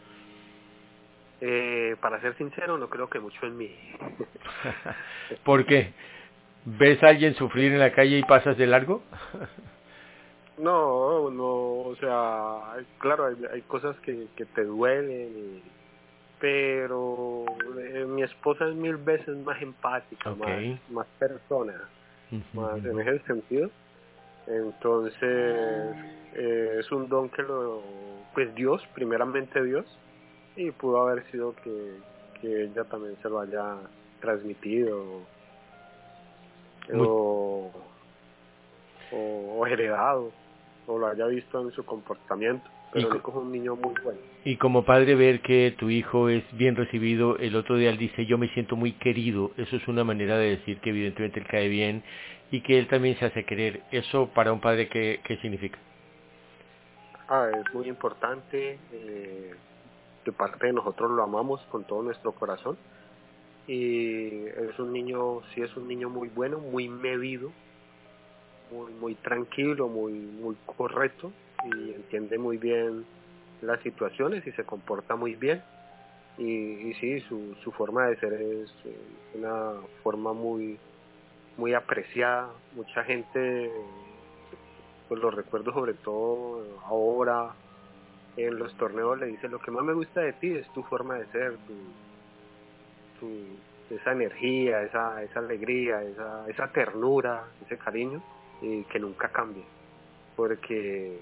Eh, 1.39 1.95
para 2.01 2.19
ser 2.19 2.35
sincero, 2.37 2.77
no 2.77 2.89
creo 2.89 3.09
que 3.09 3.19
mucho 3.19 3.45
en 3.45 3.57
mí. 3.57 3.75
¿Por 5.43 5.65
qué? 5.65 5.93
¿Ves 6.65 7.01
a 7.03 7.09
alguien 7.09 7.35
sufrir 7.35 7.71
en 7.71 7.79
la 7.79 7.93
calle 7.93 8.17
y 8.17 8.23
pasas 8.23 8.57
de 8.57 8.65
largo? 8.65 9.03
no, 10.57 11.29
no, 11.29 11.45
o 11.45 11.95
sea, 11.99 12.83
claro, 12.99 13.27
hay, 13.27 13.35
hay 13.53 13.61
cosas 13.61 13.95
que, 13.99 14.27
que 14.35 14.45
te 14.45 14.63
duelen, 14.63 15.61
pero 16.39 17.45
eh, 17.79 18.05
mi 18.07 18.23
esposa 18.23 18.67
es 18.67 18.75
mil 18.75 18.97
veces 18.97 19.37
más 19.37 19.61
empática, 19.61 20.31
más, 20.31 20.49
más 20.89 21.07
persona, 21.19 21.87
más 22.53 22.83
en 22.83 22.99
ese 22.99 23.19
sentido. 23.25 23.69
Entonces, 24.47 25.13
eh, 26.33 26.77
es 26.79 26.91
un 26.91 27.09
don 27.09 27.29
que 27.29 27.43
lo, 27.43 27.83
pues 28.33 28.53
Dios, 28.55 28.81
primeramente 28.93 29.63
Dios, 29.63 29.85
y 30.57 30.71
pudo 30.71 31.07
haber 31.07 31.23
sido 31.31 31.55
que, 31.63 31.93
que 32.41 32.63
ella 32.63 32.83
también 32.85 33.15
se 33.21 33.29
lo 33.29 33.39
haya 33.39 33.77
transmitido. 34.19 35.21
O, 36.93 37.69
o, 39.11 39.67
heredado 39.67 40.31
o 40.87 40.97
lo 40.97 41.07
haya 41.07 41.25
visto 41.27 41.61
en 41.61 41.71
su 41.71 41.85
comportamiento. 41.85 42.65
Pero 42.93 43.13
es 43.13 43.23
un 43.25 43.51
niño 43.51 43.75
muy 43.75 43.93
bueno. 44.01 44.19
y 44.45 44.55
como 44.55 44.85
padre 44.85 45.15
ver 45.15 45.41
que 45.41 45.75
tu 45.77 45.89
hijo 45.89 46.29
es 46.29 46.45
bien 46.53 46.77
recibido 46.77 47.37
el 47.37 47.57
otro 47.57 47.75
día 47.75 47.89
él 47.89 47.97
dice 47.97 48.25
yo 48.25 48.37
me 48.37 48.47
siento 48.53 48.77
muy 48.77 48.93
querido 48.93 49.51
eso 49.57 49.75
es 49.75 49.85
una 49.89 50.05
manera 50.05 50.37
de 50.37 50.51
decir 50.51 50.79
que 50.79 50.91
evidentemente 50.91 51.41
él 51.41 51.47
cae 51.47 51.67
bien 51.67 52.01
y 52.49 52.61
que 52.61 52.79
él 52.79 52.87
también 52.87 53.17
se 53.19 53.25
hace 53.25 53.43
querer. 53.43 53.81
Eso 53.91 54.29
para 54.33 54.53
un 54.53 54.61
padre 54.61 54.87
qué, 54.87 55.19
qué 55.25 55.35
significa 55.37 55.77
ah 57.27 57.49
es 57.53 57.73
muy 57.73 57.89
importante 57.89 58.79
eh, 58.93 59.53
de 60.27 60.33
parte 60.33 60.67
de 60.67 60.73
nosotros 60.73 61.09
lo 61.11 61.23
amamos 61.23 61.61
con 61.71 61.85
todo 61.85 62.03
nuestro 62.03 62.33
corazón. 62.33 62.77
Y 63.65 64.45
es 64.45 64.77
un 64.77 64.91
niño, 64.91 65.41
sí 65.53 65.61
es 65.61 65.75
un 65.77 65.87
niño 65.87 66.09
muy 66.09 66.27
bueno, 66.29 66.59
muy 66.59 66.89
medido, 66.89 67.51
muy, 68.71 68.91
muy 68.93 69.15
tranquilo, 69.15 69.87
muy, 69.87 70.13
muy 70.13 70.55
correcto 70.65 71.31
y 71.65 71.93
entiende 71.93 72.37
muy 72.37 72.57
bien 72.57 73.05
las 73.61 73.81
situaciones 73.81 74.45
y 74.45 74.51
se 74.51 74.63
comporta 74.63 75.15
muy 75.15 75.35
bien. 75.35 75.63
Y, 76.37 76.43
y 76.43 76.93
sí, 76.95 77.21
su, 77.21 77.55
su 77.63 77.71
forma 77.71 78.07
de 78.07 78.17
ser 78.17 78.33
es 78.33 78.71
una 79.33 79.71
forma 80.03 80.33
muy, 80.33 80.77
muy 81.57 81.73
apreciada, 81.73 82.49
mucha 82.75 83.03
gente, 83.05 83.71
pues 85.07 85.21
lo 85.21 85.31
recuerdo 85.31 85.73
sobre 85.73 85.93
todo 85.93 86.63
ahora, 86.85 87.53
en 88.37 88.57
los 88.59 88.73
torneos 88.77 89.19
le 89.19 89.27
dice 89.27 89.47
lo 89.49 89.59
que 89.59 89.71
más 89.71 89.83
me 89.83 89.93
gusta 89.93 90.21
de 90.21 90.33
ti 90.33 90.51
es 90.51 90.71
tu 90.73 90.83
forma 90.83 91.15
de 91.15 91.25
ser, 91.27 91.57
tu, 93.19 93.33
esa 93.89 94.11
energía, 94.11 94.83
esa, 94.83 95.23
esa 95.23 95.39
alegría, 95.39 96.03
esa, 96.03 96.47
esa 96.47 96.71
ternura, 96.71 97.45
ese 97.65 97.77
cariño, 97.77 98.21
y 98.61 98.83
que 98.83 98.99
nunca 98.99 99.29
cambie. 99.29 99.63
Porque 100.35 101.19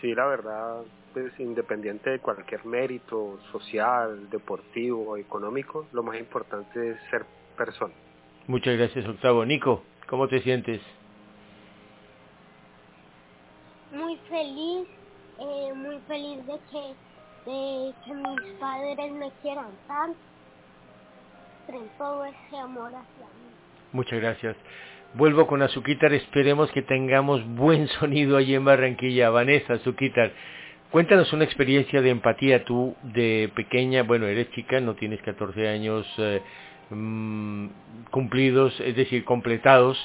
sí, 0.00 0.14
la 0.14 0.26
verdad, 0.26 0.82
pues 1.12 1.38
independiente 1.38 2.10
de 2.10 2.18
cualquier 2.20 2.64
mérito 2.64 3.38
social, 3.52 4.30
deportivo, 4.30 5.16
económico, 5.16 5.86
lo 5.92 6.02
más 6.02 6.18
importante 6.18 6.90
es 6.90 6.96
ser 7.10 7.26
persona. 7.56 7.94
Muchas 8.46 8.76
gracias, 8.76 9.06
Octavo. 9.06 9.44
Nico, 9.44 9.82
¿cómo 10.06 10.28
te 10.28 10.40
sientes? 10.40 10.80
Muy 13.92 14.16
feliz 14.28 14.86
eh, 15.38 15.72
muy 15.74 15.98
feliz 16.08 16.46
de 16.46 16.58
que, 16.70 17.50
de 17.50 17.94
que 18.04 18.14
mis 18.14 18.52
padres 18.58 19.12
me 19.12 19.30
quieran 19.42 19.70
tanto, 19.86 20.18
en 21.68 21.88
todo 21.98 22.24
ese 22.24 22.58
amor 22.58 22.88
hacia 22.88 23.26
mí. 23.26 23.50
Muchas 23.92 24.20
gracias. 24.20 24.56
Vuelvo 25.14 25.46
con 25.46 25.62
Azuquitar, 25.62 26.12
esperemos 26.12 26.70
que 26.72 26.82
tengamos 26.82 27.46
buen 27.54 27.88
sonido 28.00 28.36
allí 28.36 28.54
en 28.54 28.64
Barranquilla. 28.64 29.30
Vanessa, 29.30 29.74
Azuquitar, 29.74 30.32
cuéntanos 30.90 31.32
una 31.32 31.44
experiencia 31.44 32.02
de 32.02 32.10
empatía. 32.10 32.64
Tú 32.64 32.94
de 33.02 33.50
pequeña, 33.54 34.02
bueno, 34.02 34.26
eres 34.26 34.50
chica, 34.50 34.80
no 34.80 34.94
tienes 34.94 35.22
14 35.22 35.68
años 35.68 36.06
eh, 36.18 36.42
mm, 36.90 37.66
cumplidos, 38.10 38.78
es 38.80 38.94
decir, 38.94 39.24
completados, 39.24 39.96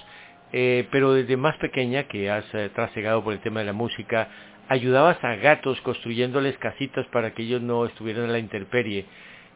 eh, 0.53 0.87
pero 0.91 1.13
desde 1.13 1.37
más 1.37 1.57
pequeña 1.57 2.03
que 2.03 2.29
has 2.29 2.45
eh, 2.53 2.69
trasegado 2.73 3.23
por 3.23 3.33
el 3.33 3.39
tema 3.39 3.59
de 3.59 3.65
la 3.65 3.73
música, 3.73 4.29
ayudabas 4.71 5.21
a 5.21 5.35
gatos 5.35 5.81
construyéndoles 5.81 6.57
casitas 6.57 7.05
para 7.07 7.33
que 7.33 7.41
ellos 7.41 7.61
no 7.61 7.85
estuvieran 7.85 8.23
en 8.23 8.31
la 8.31 8.39
intemperie. 8.39 9.05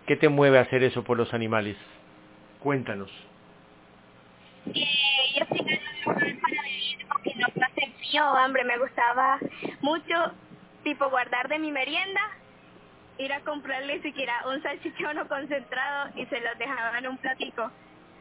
¿Qué 0.08 0.18
te 0.18 0.28
mueve 0.28 0.58
a 0.58 0.64
hacer 0.64 0.84
eso 0.84 1.06
por 1.06 1.16
los 1.16 1.34
animales? 1.34 1.78
Cuéntanos. 2.60 3.10
Eh, 4.74 4.86
yo 5.40 5.46
tenía 5.46 5.80
un 6.06 6.14
lugar 6.16 6.36
para 6.42 6.64
vivir 6.64 7.08
porque 7.08 7.34
no 7.36 7.48
placer 7.48 7.90
mío, 8.02 8.26
hambre, 8.26 8.66
me 8.66 8.78
gustaba 8.78 9.40
mucho, 9.80 10.34
tipo 10.84 11.10
guardar 11.10 11.48
de 11.48 11.60
mi 11.60 11.72
merienda, 11.72 12.20
ir 13.18 13.32
a 13.32 13.40
comprarle 13.40 14.02
siquiera 14.02 14.34
un 14.50 14.62
salchichón 14.64 15.18
o 15.18 15.30
concentrado 15.30 16.10
y 16.18 16.26
se 16.26 16.42
los 16.42 16.58
dejaba 16.58 16.98
en 16.98 17.08
un 17.08 17.18
platico. 17.20 17.72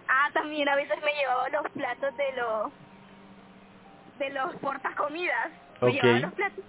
Ah, 0.07 0.31
también 0.33 0.69
a 0.69 0.77
veces 0.77 0.97
me 1.05 1.13
llevaba 1.13 1.49
los 1.49 1.73
platos 1.73 2.17
de 2.17 2.33
los 2.37 2.73
de 4.21 4.31
los 4.31 4.55
portacomidas. 4.61 5.51
Me 5.83 5.93
llevaba 5.93 6.19
los 6.21 6.33
platos 6.35 6.65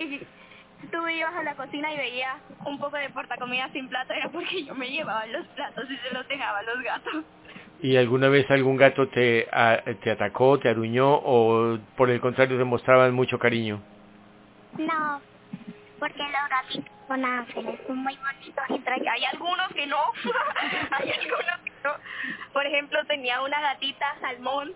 y 0.00 0.86
tú 0.86 1.08
ibas 1.08 1.34
a 1.34 1.42
la 1.42 1.54
cocina 1.54 1.92
y 1.92 1.96
veías 1.96 2.36
un 2.64 2.78
poco 2.78 2.96
de 2.96 3.10
portacomida 3.10 3.68
sin 3.72 3.88
plato, 3.88 4.12
era 4.12 4.28
porque 4.30 4.64
yo 4.64 4.74
me 4.74 4.90
llevaba 4.90 5.26
los 5.26 5.46
platos 5.48 5.84
y 5.90 5.96
se 5.96 6.14
los 6.14 6.26
dejaba 6.28 6.58
a 6.58 6.62
los 6.62 6.82
gatos. 6.82 7.24
¿Y 7.82 7.96
alguna 7.96 8.28
vez 8.28 8.50
algún 8.50 8.76
gato 8.76 9.08
te, 9.08 9.48
te 10.02 10.10
atacó, 10.10 10.58
te 10.58 10.68
aruñó 10.68 11.14
o 11.14 11.78
por 11.96 12.10
el 12.10 12.20
contrario 12.20 12.58
te 12.58 12.64
mostraban 12.64 13.14
mucho 13.14 13.38
cariño? 13.38 13.80
No, 14.78 15.20
porque 15.98 16.22
los 16.22 16.48
gatitos 16.50 16.92
son 17.08 17.24
ángeles, 17.24 17.80
son 17.86 17.98
muy 17.98 18.16
bonitos 18.16 18.64
y 18.68 19.08
hay 19.08 19.24
algunos 19.24 19.68
que 19.72 19.86
no, 19.86 19.96
hay 20.90 21.10
algunos 21.10 21.60
que 21.64 21.72
no. 21.84 21.92
Por 22.52 22.66
ejemplo, 22.66 23.04
tenía 23.06 23.40
una 23.42 23.60
gatita 23.60 24.14
salmón, 24.20 24.72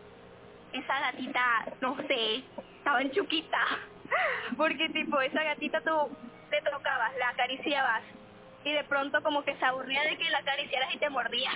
esa 0.72 1.00
gatita, 1.00 1.66
no 1.80 1.96
sé, 2.08 2.42
estaba 2.78 3.02
en 3.02 3.10
chuquita 3.12 3.58
porque 4.56 4.88
tipo 4.90 5.20
esa 5.20 5.42
gatita 5.42 5.80
tú 5.80 6.16
te 6.50 6.60
tocabas, 6.70 7.12
la 7.18 7.28
acariciabas 7.30 8.02
y 8.64 8.72
de 8.72 8.84
pronto 8.84 9.22
como 9.22 9.44
que 9.44 9.56
se 9.56 9.64
aburría 9.64 10.02
de 10.02 10.16
que 10.16 10.30
la 10.30 10.38
acariciaras 10.38 10.94
y 10.94 10.98
te 10.98 11.10
mordía. 11.10 11.50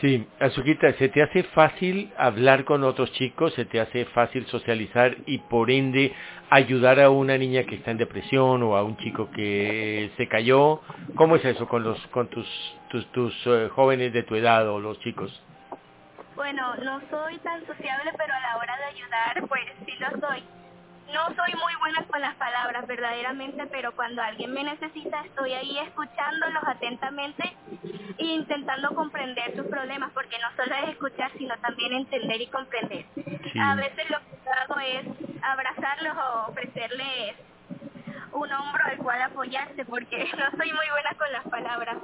Sí, 0.00 0.26
Azuquita, 0.38 0.92
¿se 0.94 1.08
te 1.10 1.22
hace 1.22 1.42
fácil 1.42 2.10
hablar 2.16 2.64
con 2.64 2.84
otros 2.84 3.12
chicos? 3.12 3.52
¿Se 3.54 3.66
te 3.66 3.80
hace 3.80 4.06
fácil 4.06 4.46
socializar 4.46 5.16
y 5.26 5.38
por 5.38 5.70
ende 5.70 6.14
ayudar 6.48 7.00
a 7.00 7.10
una 7.10 7.36
niña 7.36 7.64
que 7.64 7.74
está 7.74 7.90
en 7.90 7.98
depresión 7.98 8.62
o 8.62 8.76
a 8.76 8.84
un 8.84 8.96
chico 8.96 9.30
que 9.30 10.10
se 10.16 10.26
cayó? 10.26 10.80
¿Cómo 11.16 11.36
es 11.36 11.44
eso 11.44 11.68
con 11.68 11.82
los 11.82 11.98
con 12.08 12.28
tus 12.28 12.48
tus, 12.88 13.06
tus 13.12 13.46
eh, 13.46 13.68
jóvenes 13.74 14.12
de 14.12 14.22
tu 14.22 14.36
edad 14.36 14.68
o 14.70 14.80
los 14.80 14.98
chicos? 15.00 15.42
Bueno, 16.34 16.74
no 16.76 17.00
soy 17.10 17.36
tan 17.38 17.66
sociable, 17.66 18.12
pero 18.16 18.32
a 18.32 18.40
la 18.40 18.56
hora 18.56 18.76
de 18.78 18.84
ayudar, 18.84 19.48
pues 19.48 19.64
sí 19.84 19.92
lo 19.98 20.26
soy 20.26 20.42
no 21.12 21.26
soy 21.34 21.52
muy 21.54 21.74
buena 21.80 22.04
con 22.04 22.20
las 22.20 22.34
palabras 22.36 22.86
verdaderamente, 22.86 23.66
pero 23.66 23.94
cuando 23.94 24.22
alguien 24.22 24.52
me 24.52 24.64
necesita 24.64 25.24
estoy 25.24 25.52
ahí 25.52 25.78
escuchándolos 25.78 26.62
atentamente 26.66 27.56
e 28.18 28.24
intentando 28.24 28.94
comprender 28.94 29.54
sus 29.56 29.66
problemas, 29.66 30.10
porque 30.12 30.38
no 30.38 30.48
solo 30.56 30.74
es 30.76 30.90
escuchar, 30.90 31.30
sino 31.38 31.56
también 31.58 31.92
entender 31.92 32.40
y 32.40 32.46
comprender. 32.48 33.04
A 33.60 33.74
veces 33.74 34.10
lo 34.10 34.18
que 34.18 34.50
hago 34.50 34.80
es 34.80 35.06
abrazarlos 35.42 36.16
o 36.16 36.50
ofrecerles 36.50 37.36
un 38.32 38.52
hombro 38.52 38.84
al 38.84 38.96
cual 38.98 39.22
apoyarse, 39.22 39.84
porque 39.84 40.18
no 40.38 40.50
soy 40.56 40.72
muy 40.72 40.86
buena 40.90 41.14
con 41.18 41.32
las 41.32 41.44
palabras, 41.48 41.96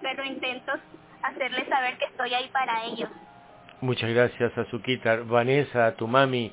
pero 0.00 0.24
intento 0.24 0.72
hacerles 1.22 1.68
saber 1.68 1.98
que 1.98 2.06
estoy 2.06 2.34
ahí 2.34 2.48
para 2.48 2.84
ellos. 2.84 3.10
Muchas 3.80 4.10
gracias, 4.10 4.56
Azuquita. 4.56 5.16
Vanessa, 5.24 5.94
tu 5.96 6.08
mami, 6.08 6.50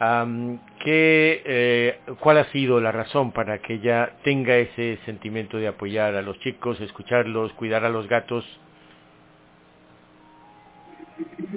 ¿qué, 0.00 1.42
eh, 1.44 2.00
¿Cuál 2.20 2.38
ha 2.38 2.44
sido 2.44 2.80
la 2.80 2.90
razón 2.90 3.32
para 3.32 3.58
que 3.58 3.74
ella 3.74 4.12
tenga 4.24 4.56
ese 4.56 4.98
sentimiento 5.04 5.58
de 5.58 5.68
apoyar 5.68 6.14
a 6.14 6.22
los 6.22 6.38
chicos, 6.40 6.80
escucharlos, 6.80 7.52
cuidar 7.52 7.84
a 7.84 7.90
los 7.90 8.08
gatos? 8.08 8.44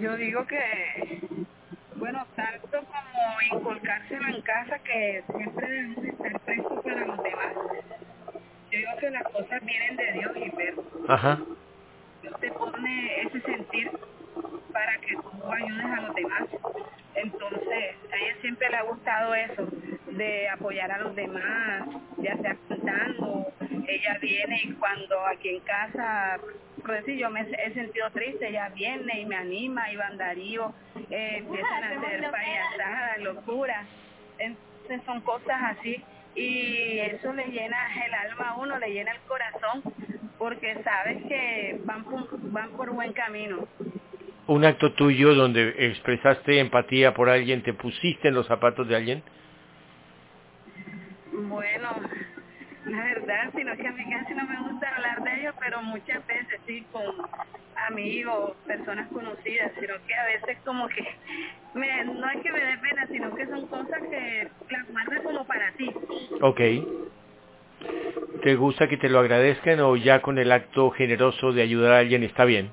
Yo 0.02 0.18
digo 0.18 0.46
que, 0.46 1.22
bueno, 1.96 2.26
tanto 2.36 2.68
como 2.68 3.60
inculcárselo 3.60 4.28
en 4.28 4.42
casa, 4.42 4.80
que 4.80 5.24
siempre 5.38 5.68
debemos 5.70 6.04
estar 6.04 6.40
prestos 6.42 6.84
para 6.84 7.06
los 7.06 7.24
demás. 7.24 7.54
Yo 8.72 8.78
digo 8.78 8.92
que 9.00 9.10
las 9.10 9.24
cosas 9.24 9.66
vienen 9.66 9.96
de 9.96 10.12
Dios 10.14 10.32
y 10.36 10.56
ver. 10.58 10.76
Ajá. 11.08 11.40
Dios 12.22 12.40
te 12.42 12.52
pone 12.52 13.22
ese 13.22 13.40
sentir 13.42 13.92
para 14.72 14.98
que 14.98 15.16
tú 15.16 15.52
ayudes 15.52 15.86
a 15.86 16.02
los 16.02 16.16
demás. 16.16 16.44
Entonces, 17.16 17.96
a 18.12 18.18
ella 18.18 18.36
siempre 18.42 18.70
le 18.70 18.78
ha 18.78 18.84
gustado 18.84 19.36
eso, 19.36 19.68
de 20.08 20.50
apoyar 20.50 20.92
a 20.92 21.00
los 21.00 21.16
demás, 21.16 21.88
ya 22.18 22.38
sea 22.38 22.58
cantando. 22.68 23.48
Ella 23.88 24.18
viene 24.22 24.62
y 24.64 24.74
cuando 24.74 25.26
aquí 25.28 25.50
en 25.50 25.60
casa, 25.62 26.40
por 26.82 26.92
decir, 26.92 27.18
yo 27.18 27.30
me 27.30 27.42
he 27.42 27.74
sentido 27.74 28.10
triste, 28.12 28.50
ella 28.50 28.70
viene 28.70 29.22
y 29.22 29.26
me 29.26 29.36
anima, 29.36 29.92
y 29.92 29.98
Darío, 30.18 30.74
eh, 31.10 31.38
empiezan 31.38 31.84
a 31.84 31.90
hacer 31.90 32.32
payasadas, 32.32 33.18
locuras. 33.20 33.86
Entonces 34.40 35.02
son 35.06 35.22
cosas 35.22 35.78
así 35.78 36.04
y 36.36 37.00
eso 37.00 37.32
le 37.34 37.46
llena 37.48 37.78
el 38.06 38.14
alma 38.14 38.50
a 38.50 38.56
uno, 38.58 38.80
le 38.80 38.92
llena 38.92 39.12
el 39.12 39.20
corazón, 39.22 39.84
porque 40.38 40.82
sabes 40.84 41.24
que 41.26 41.80
van 41.86 42.04
por, 42.04 42.28
van 42.52 42.72
por 42.72 42.92
buen 42.92 43.14
camino. 43.14 43.68
Un 44.48 44.66
acto 44.66 44.92
tuyo 44.94 45.36
donde 45.36 45.74
expresaste 45.78 46.60
empatía 46.60 47.14
por 47.14 47.30
alguien, 47.30 47.64
te 47.64 47.74
pusiste 47.74 48.28
en 48.28 48.36
los 48.36 48.48
zapatos 48.48 48.88
de 48.88 48.96
alguien. 48.96 49.24
Bueno, 51.32 51.90
la 52.86 53.04
verdad, 53.04 53.52
sino 53.56 53.76
que 53.78 53.88
a 53.88 53.92
mí 53.92 54.04
casi 54.10 54.34
no 54.34 54.46
me 54.46 54.70
gusta 54.70 54.96
hablar 54.96 55.24
de 55.24 55.42
ello, 55.42 55.54
pero 55.60 55.82
muchas 55.82 56.26
veces 56.28 56.60
sí 56.68 56.86
con 56.92 57.04
amigos, 57.88 58.56
personas 58.68 59.08
conocidas, 59.12 59.72
sino 59.80 59.94
que 60.06 60.14
a 60.14 60.26
veces 60.26 60.58
como 60.66 60.88
que 60.90 61.06
me, 61.74 62.04
no 62.06 62.30
es 62.30 62.42
que 62.42 62.52
me 62.52 62.60
dé 62.60 62.78
pena, 62.78 63.08
sino 63.08 63.34
que 63.36 63.46
son 63.48 63.68
cosas 63.68 64.02
que 64.10 64.48
las 64.70 64.88
guardas 64.90 65.22
como 65.24 65.46
para 65.46 65.72
ti. 65.74 65.92
Ok. 66.42 66.62
¿Te 68.44 68.56
gusta 68.56 68.88
que 68.88 68.98
te 68.98 69.10
lo 69.10 69.20
agradezcan 69.20 69.80
o 69.80 69.96
ya 69.96 70.22
con 70.22 70.38
el 70.38 70.52
acto 70.52 70.92
generoso 70.92 71.54
de 71.54 71.62
ayudar 71.62 71.94
a 71.94 72.00
alguien 72.00 72.24
está 72.24 72.46
bien? 72.46 72.72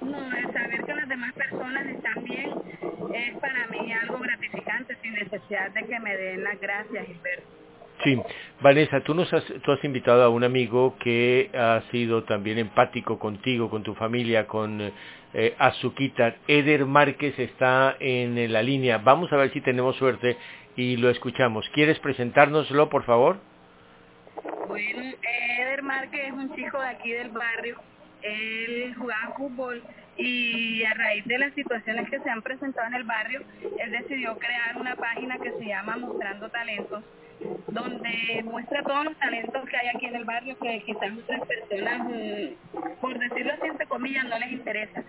No, 0.00 0.18
el 0.36 0.52
saber 0.52 0.84
que 0.84 0.94
las 0.94 1.08
demás 1.08 1.32
personas 1.32 1.86
están 1.86 2.24
bien 2.24 2.50
es 3.14 3.38
para 3.38 3.66
mí 3.68 3.92
algo 3.92 4.18
gratificante 4.18 4.96
sin 5.02 5.14
necesidad 5.14 5.70
de 5.70 5.84
que 5.84 6.00
me 6.00 6.16
den 6.16 6.44
las 6.44 6.60
gracias, 6.60 7.06
Gilberto. 7.06 7.46
Sí, 8.02 8.20
Vanessa, 8.60 9.00
tú 9.02 9.14
nos 9.14 9.32
has, 9.32 9.44
tú 9.62 9.72
has 9.72 9.82
invitado 9.84 10.24
a 10.24 10.28
un 10.28 10.42
amigo 10.42 10.96
que 10.98 11.48
ha 11.54 11.82
sido 11.92 12.24
también 12.24 12.58
empático 12.58 13.18
contigo, 13.18 13.70
con 13.70 13.84
tu 13.84 13.94
familia, 13.94 14.46
con 14.46 14.92
eh, 15.32 15.54
Azuquita. 15.58 16.36
Eder 16.48 16.86
Márquez 16.86 17.38
está 17.38 17.96
en 18.00 18.52
la 18.52 18.62
línea. 18.62 18.98
Vamos 18.98 19.32
a 19.32 19.36
ver 19.36 19.52
si 19.52 19.60
tenemos 19.60 19.96
suerte 19.96 20.36
y 20.76 20.96
lo 20.96 21.08
escuchamos. 21.08 21.68
¿Quieres 21.72 21.98
presentárnoslo, 22.00 22.88
por 22.88 23.04
favor? 23.04 23.38
Bueno, 24.66 25.02
Eder 25.60 25.82
Márquez 25.82 26.26
es 26.26 26.32
un 26.32 26.54
chico 26.54 26.80
de 26.80 26.88
aquí 26.88 27.12
del 27.12 27.30
barrio. 27.30 27.80
Él 28.22 28.94
jugaba 28.98 29.34
fútbol 29.36 29.82
y 30.16 30.84
a 30.84 30.94
raíz 30.94 31.24
de 31.26 31.38
las 31.38 31.52
situaciones 31.54 32.08
que 32.08 32.20
se 32.20 32.30
han 32.30 32.42
presentado 32.42 32.86
en 32.86 32.94
el 32.94 33.04
barrio, 33.04 33.42
él 33.78 33.90
decidió 33.90 34.36
crear 34.38 34.76
una 34.78 34.96
página 34.96 35.38
que 35.38 35.52
se 35.52 35.66
llama 35.66 35.96
Mostrando 35.96 36.48
Talentos 36.48 37.04
donde 37.66 38.42
muestra 38.44 38.82
todos 38.82 39.04
los 39.04 39.16
talentos 39.16 39.68
que 39.68 39.76
hay 39.76 39.88
aquí 39.88 40.06
en 40.06 40.16
el 40.16 40.24
barrio 40.24 40.56
que 40.58 40.82
quizás 40.84 41.10
otras 41.18 41.40
personas, 41.46 42.08
mm, 42.08 43.00
por 43.00 43.18
decirlo 43.18 43.52
así 43.52 43.66
entre 43.66 43.86
comillas, 43.86 44.24
no 44.24 44.38
les 44.38 44.52
interesa. 44.52 45.02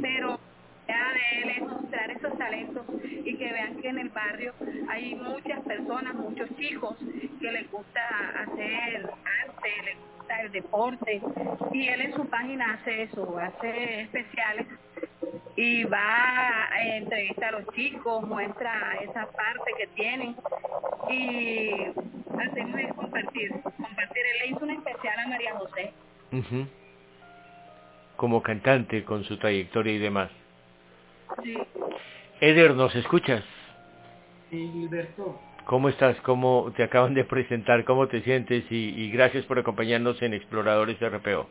Pero 0.00 0.40
de 0.86 1.42
él 1.42 1.50
es 1.50 1.62
mostrar 1.62 2.10
esos 2.10 2.38
talentos 2.38 2.84
y 3.02 3.36
que 3.36 3.52
vean 3.52 3.76
que 3.80 3.88
en 3.88 3.98
el 3.98 4.08
barrio 4.10 4.54
hay 4.88 5.14
muchas 5.14 5.60
personas, 5.60 6.14
muchos 6.14 6.48
hijos 6.58 6.96
que 7.40 7.52
les 7.52 7.70
gusta 7.70 8.00
hacer 8.42 9.10
arte, 9.44 9.70
les 9.84 9.96
gusta 10.16 10.42
el 10.42 10.52
deporte 10.52 11.20
y 11.72 11.88
él 11.88 12.00
en 12.00 12.14
su 12.14 12.26
página 12.26 12.74
hace 12.74 13.02
eso, 13.02 13.38
hace 13.38 14.02
especiales 14.02 14.66
y 15.56 15.84
va 15.84 16.68
a 16.70 16.96
entrevistar 16.96 17.54
a 17.54 17.60
los 17.60 17.74
chicos, 17.74 18.26
muestra 18.26 18.98
esa 19.02 19.26
parte 19.26 19.70
que 19.78 19.86
tienen 19.88 20.36
y 21.10 21.70
hacemos 22.38 22.94
compartir, 22.94 23.50
compartir. 23.62 24.22
Él 24.32 24.38
le 24.40 24.46
hizo 24.48 24.64
una 24.64 24.74
especial 24.74 25.18
a 25.18 25.28
María 25.28 25.54
José. 25.56 25.92
Como 28.16 28.42
cantante 28.42 29.04
con 29.04 29.24
su 29.24 29.38
trayectoria 29.38 29.94
y 29.94 29.98
demás. 29.98 30.30
Sí. 31.42 31.58
Eder, 32.40 32.74
¿nos 32.74 32.94
escuchas? 32.94 33.44
Sí, 34.50 34.70
Gilberto. 34.72 35.40
¿Cómo 35.64 35.88
estás? 35.88 36.16
¿Cómo 36.20 36.72
te 36.76 36.82
acaban 36.84 37.14
de 37.14 37.24
presentar? 37.24 37.84
¿Cómo 37.84 38.06
te 38.06 38.22
sientes? 38.22 38.64
Y, 38.70 38.90
y 38.90 39.10
gracias 39.10 39.44
por 39.46 39.58
acompañarnos 39.58 40.20
en 40.22 40.34
Exploradores 40.34 40.98
RPO. 41.00 41.48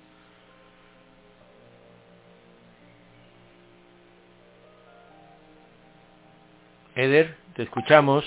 Eder, 6.95 7.35
te 7.55 7.63
escuchamos. 7.63 8.23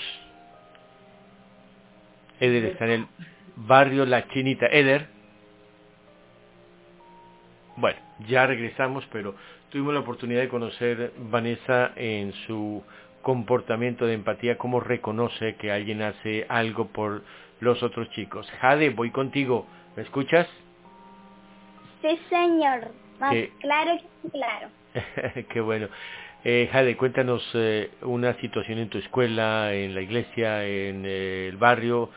Eder 2.39 2.65
está 2.65 2.85
en 2.85 2.91
el 2.91 3.07
barrio 3.55 4.05
La 4.05 4.27
Chinita. 4.27 4.67
Eder. 4.67 5.07
Bueno, 7.77 7.99
ya 8.27 8.45
regresamos, 8.45 9.07
pero 9.11 9.33
tuvimos 9.69 9.93
la 9.93 9.99
oportunidad 10.01 10.41
de 10.41 10.49
conocer 10.49 11.13
Vanessa 11.17 11.91
en 11.95 12.33
su 12.47 12.83
comportamiento 13.21 14.05
de 14.05 14.13
empatía, 14.13 14.57
cómo 14.57 14.79
reconoce 14.79 15.55
que 15.55 15.71
alguien 15.71 16.01
hace 16.01 16.45
algo 16.49 16.87
por 16.87 17.23
los 17.59 17.83
otros 17.83 18.09
chicos. 18.11 18.49
Jade, 18.61 18.89
voy 18.91 19.11
contigo. 19.11 19.65
¿Me 19.95 20.03
escuchas? 20.03 20.47
Sí, 22.01 22.19
señor. 22.29 22.91
Más 23.19 23.35
claro 23.59 23.99
que 24.23 24.29
claro. 24.29 24.69
Qué 25.49 25.59
bueno. 25.59 25.89
Eh, 26.45 26.69
Jade, 26.71 26.95
cuéntanos 26.95 27.43
eh, 27.53 27.91
una 28.01 28.33
situación 28.35 28.79
en 28.79 28.89
tu 28.89 28.97
escuela, 28.97 29.73
en 29.73 29.93
la 29.93 30.01
iglesia, 30.01 30.65
en 30.65 31.03
eh, 31.05 31.49
el 31.49 31.57
barrio, 31.57 32.09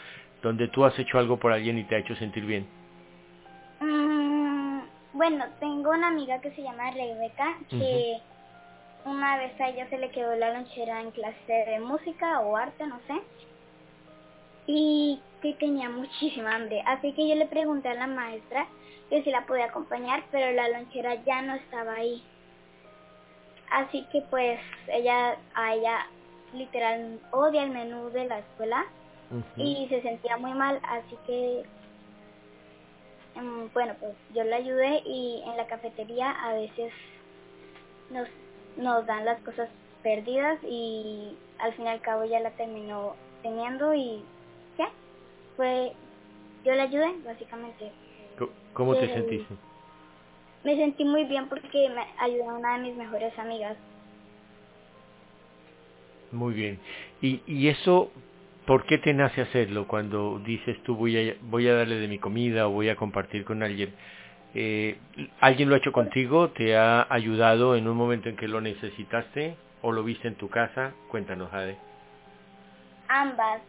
donde 0.42 0.68
tú 0.68 0.84
has 0.84 0.96
hecho 0.98 1.18
algo 1.18 1.38
por 1.38 1.52
alguien 1.52 1.76
y 1.78 1.84
te 1.84 1.96
ha 1.96 1.98
hecho 1.98 2.14
sentir 2.14 2.44
bien. 2.46 2.66
Bueno, 5.22 5.44
tengo 5.60 5.90
una 5.90 6.08
amiga 6.08 6.40
que 6.40 6.50
se 6.50 6.64
llama 6.64 6.90
Rebeca, 6.90 7.56
que 7.70 8.18
una 9.04 9.38
vez 9.38 9.52
a 9.60 9.68
ella 9.68 9.88
se 9.88 9.96
le 9.98 10.10
quedó 10.10 10.34
la 10.34 10.52
lonchera 10.52 11.00
en 11.00 11.12
clase 11.12 11.52
de 11.52 11.78
música 11.78 12.40
o 12.40 12.56
arte, 12.56 12.84
no 12.88 12.98
sé, 13.06 13.22
y 14.66 15.20
que 15.40 15.52
tenía 15.52 15.88
muchísima 15.88 16.56
hambre. 16.56 16.82
Así 16.84 17.12
que 17.12 17.28
yo 17.28 17.36
le 17.36 17.46
pregunté 17.46 17.90
a 17.90 17.94
la 17.94 18.08
maestra 18.08 18.66
que 19.10 19.22
si 19.22 19.30
la 19.30 19.46
podía 19.46 19.66
acompañar, 19.66 20.24
pero 20.32 20.50
la 20.56 20.68
lonchera 20.70 21.14
ya 21.22 21.40
no 21.40 21.54
estaba 21.54 21.92
ahí. 21.92 22.20
Así 23.70 24.04
que 24.10 24.22
pues 24.22 24.58
ella, 24.88 25.36
a 25.54 25.74
ella 25.74 26.06
literal 26.52 27.20
odia 27.30 27.62
el 27.62 27.70
menú 27.70 28.10
de 28.10 28.24
la 28.24 28.40
escuela 28.40 28.86
y 29.56 29.86
se 29.88 30.02
sentía 30.02 30.36
muy 30.36 30.52
mal, 30.54 30.80
así 30.82 31.16
que 31.28 31.62
bueno 33.72 33.94
pues 34.00 34.14
yo 34.34 34.44
la 34.44 34.56
ayudé 34.56 35.02
y 35.06 35.42
en 35.46 35.56
la 35.56 35.66
cafetería 35.66 36.30
a 36.30 36.52
veces 36.54 36.92
nos, 38.10 38.28
nos 38.76 39.06
dan 39.06 39.24
las 39.24 39.40
cosas 39.42 39.68
perdidas 40.02 40.58
y 40.64 41.36
al 41.58 41.72
fin 41.74 41.86
y 41.86 41.88
al 41.88 42.00
cabo 42.00 42.24
ya 42.24 42.40
la 42.40 42.50
terminó 42.50 43.14
teniendo 43.42 43.94
y 43.94 44.22
¿qué? 44.76 44.84
Fue, 45.56 45.92
yo 46.64 46.74
la 46.74 46.84
ayudé 46.84 47.12
básicamente. 47.24 47.92
¿Cómo 48.72 48.96
te 48.96 49.12
sentiste? 49.12 49.54
me 50.64 50.76
sentí 50.76 51.04
muy 51.04 51.24
bien 51.24 51.48
porque 51.48 51.88
me 51.90 52.06
ayudó 52.18 52.50
a 52.50 52.54
una 52.54 52.78
de 52.78 52.84
mis 52.84 52.96
mejores 52.96 53.36
amigas. 53.38 53.76
Muy 56.30 56.54
bien. 56.54 56.78
¿Y, 57.20 57.42
y 57.46 57.68
eso, 57.68 58.10
por 58.66 58.84
qué 58.86 58.98
te 58.98 59.12
nace 59.12 59.42
hacerlo 59.42 59.86
cuando 59.86 60.40
dices 60.44 60.80
tú 60.84 60.96
voy 60.96 61.30
a, 61.30 61.34
voy 61.42 61.68
a 61.68 61.74
darle 61.74 61.96
de 61.96 62.08
mi 62.08 62.18
comida 62.18 62.68
o 62.68 62.70
voy 62.70 62.88
a 62.88 62.96
compartir 62.96 63.44
con 63.44 63.62
alguien? 63.62 63.94
Eh, 64.54 64.98
¿Alguien 65.40 65.68
lo 65.68 65.74
ha 65.74 65.78
hecho 65.78 65.92
contigo? 65.92 66.50
¿Te 66.50 66.76
ha 66.76 67.06
ayudado 67.08 67.74
en 67.76 67.88
un 67.88 67.96
momento 67.96 68.28
en 68.28 68.36
que 68.36 68.48
lo 68.48 68.60
necesitaste? 68.60 69.56
¿O 69.80 69.92
lo 69.92 70.04
viste 70.04 70.28
en 70.28 70.36
tu 70.36 70.48
casa? 70.48 70.92
Cuéntanos, 71.10 71.50
Jade. 71.50 71.76
Ambas. 73.08 73.62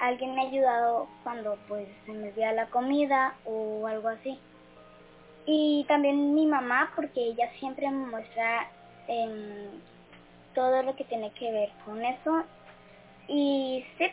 Alguien 0.00 0.34
me 0.34 0.42
ha 0.42 0.48
ayudado 0.48 1.08
cuando 1.22 1.56
pues 1.68 1.88
se 2.04 2.12
me 2.12 2.32
dio 2.32 2.50
la 2.52 2.66
comida 2.66 3.34
o 3.44 3.86
algo 3.86 4.08
así. 4.08 4.38
Y 5.46 5.84
también 5.88 6.34
mi 6.34 6.46
mamá, 6.46 6.92
porque 6.96 7.20
ella 7.20 7.50
siempre 7.60 7.88
me 7.90 8.06
muestra 8.06 8.68
em, 9.06 9.70
todo 10.54 10.82
lo 10.82 10.96
que 10.96 11.04
tiene 11.04 11.30
que 11.32 11.50
ver 11.52 11.70
con 11.84 12.04
eso. 12.04 12.44
Y 13.28 13.84
sí, 13.98 14.10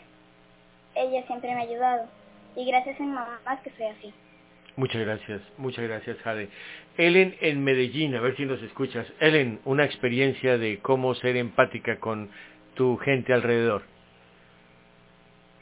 ella 1.02 1.26
siempre 1.28 1.54
me 1.54 1.62
ha 1.62 1.64
ayudado. 1.64 2.08
Y 2.56 2.66
gracias 2.66 3.00
a 3.00 3.04
mi 3.04 3.10
mamá 3.10 3.40
que 3.64 3.72
soy 3.72 3.86
así. 3.88 4.14
Muchas 4.76 5.02
gracias, 5.02 5.42
muchas 5.58 5.86
gracias, 5.86 6.18
Jade. 6.20 6.50
Ellen 6.98 7.36
en 7.42 7.64
Medellín, 7.64 8.16
a 8.16 8.22
ver 8.22 8.36
si 8.38 8.46
nos 8.46 8.62
escuchas. 8.64 9.06
Ellen, 9.20 9.60
una 9.66 9.84
experiencia 9.84 10.58
de 10.58 10.80
cómo 10.80 11.14
ser 11.16 11.36
empática 11.36 12.00
con 12.00 12.30
tu 12.76 12.98
gente 12.98 13.34
alrededor. 13.34 13.84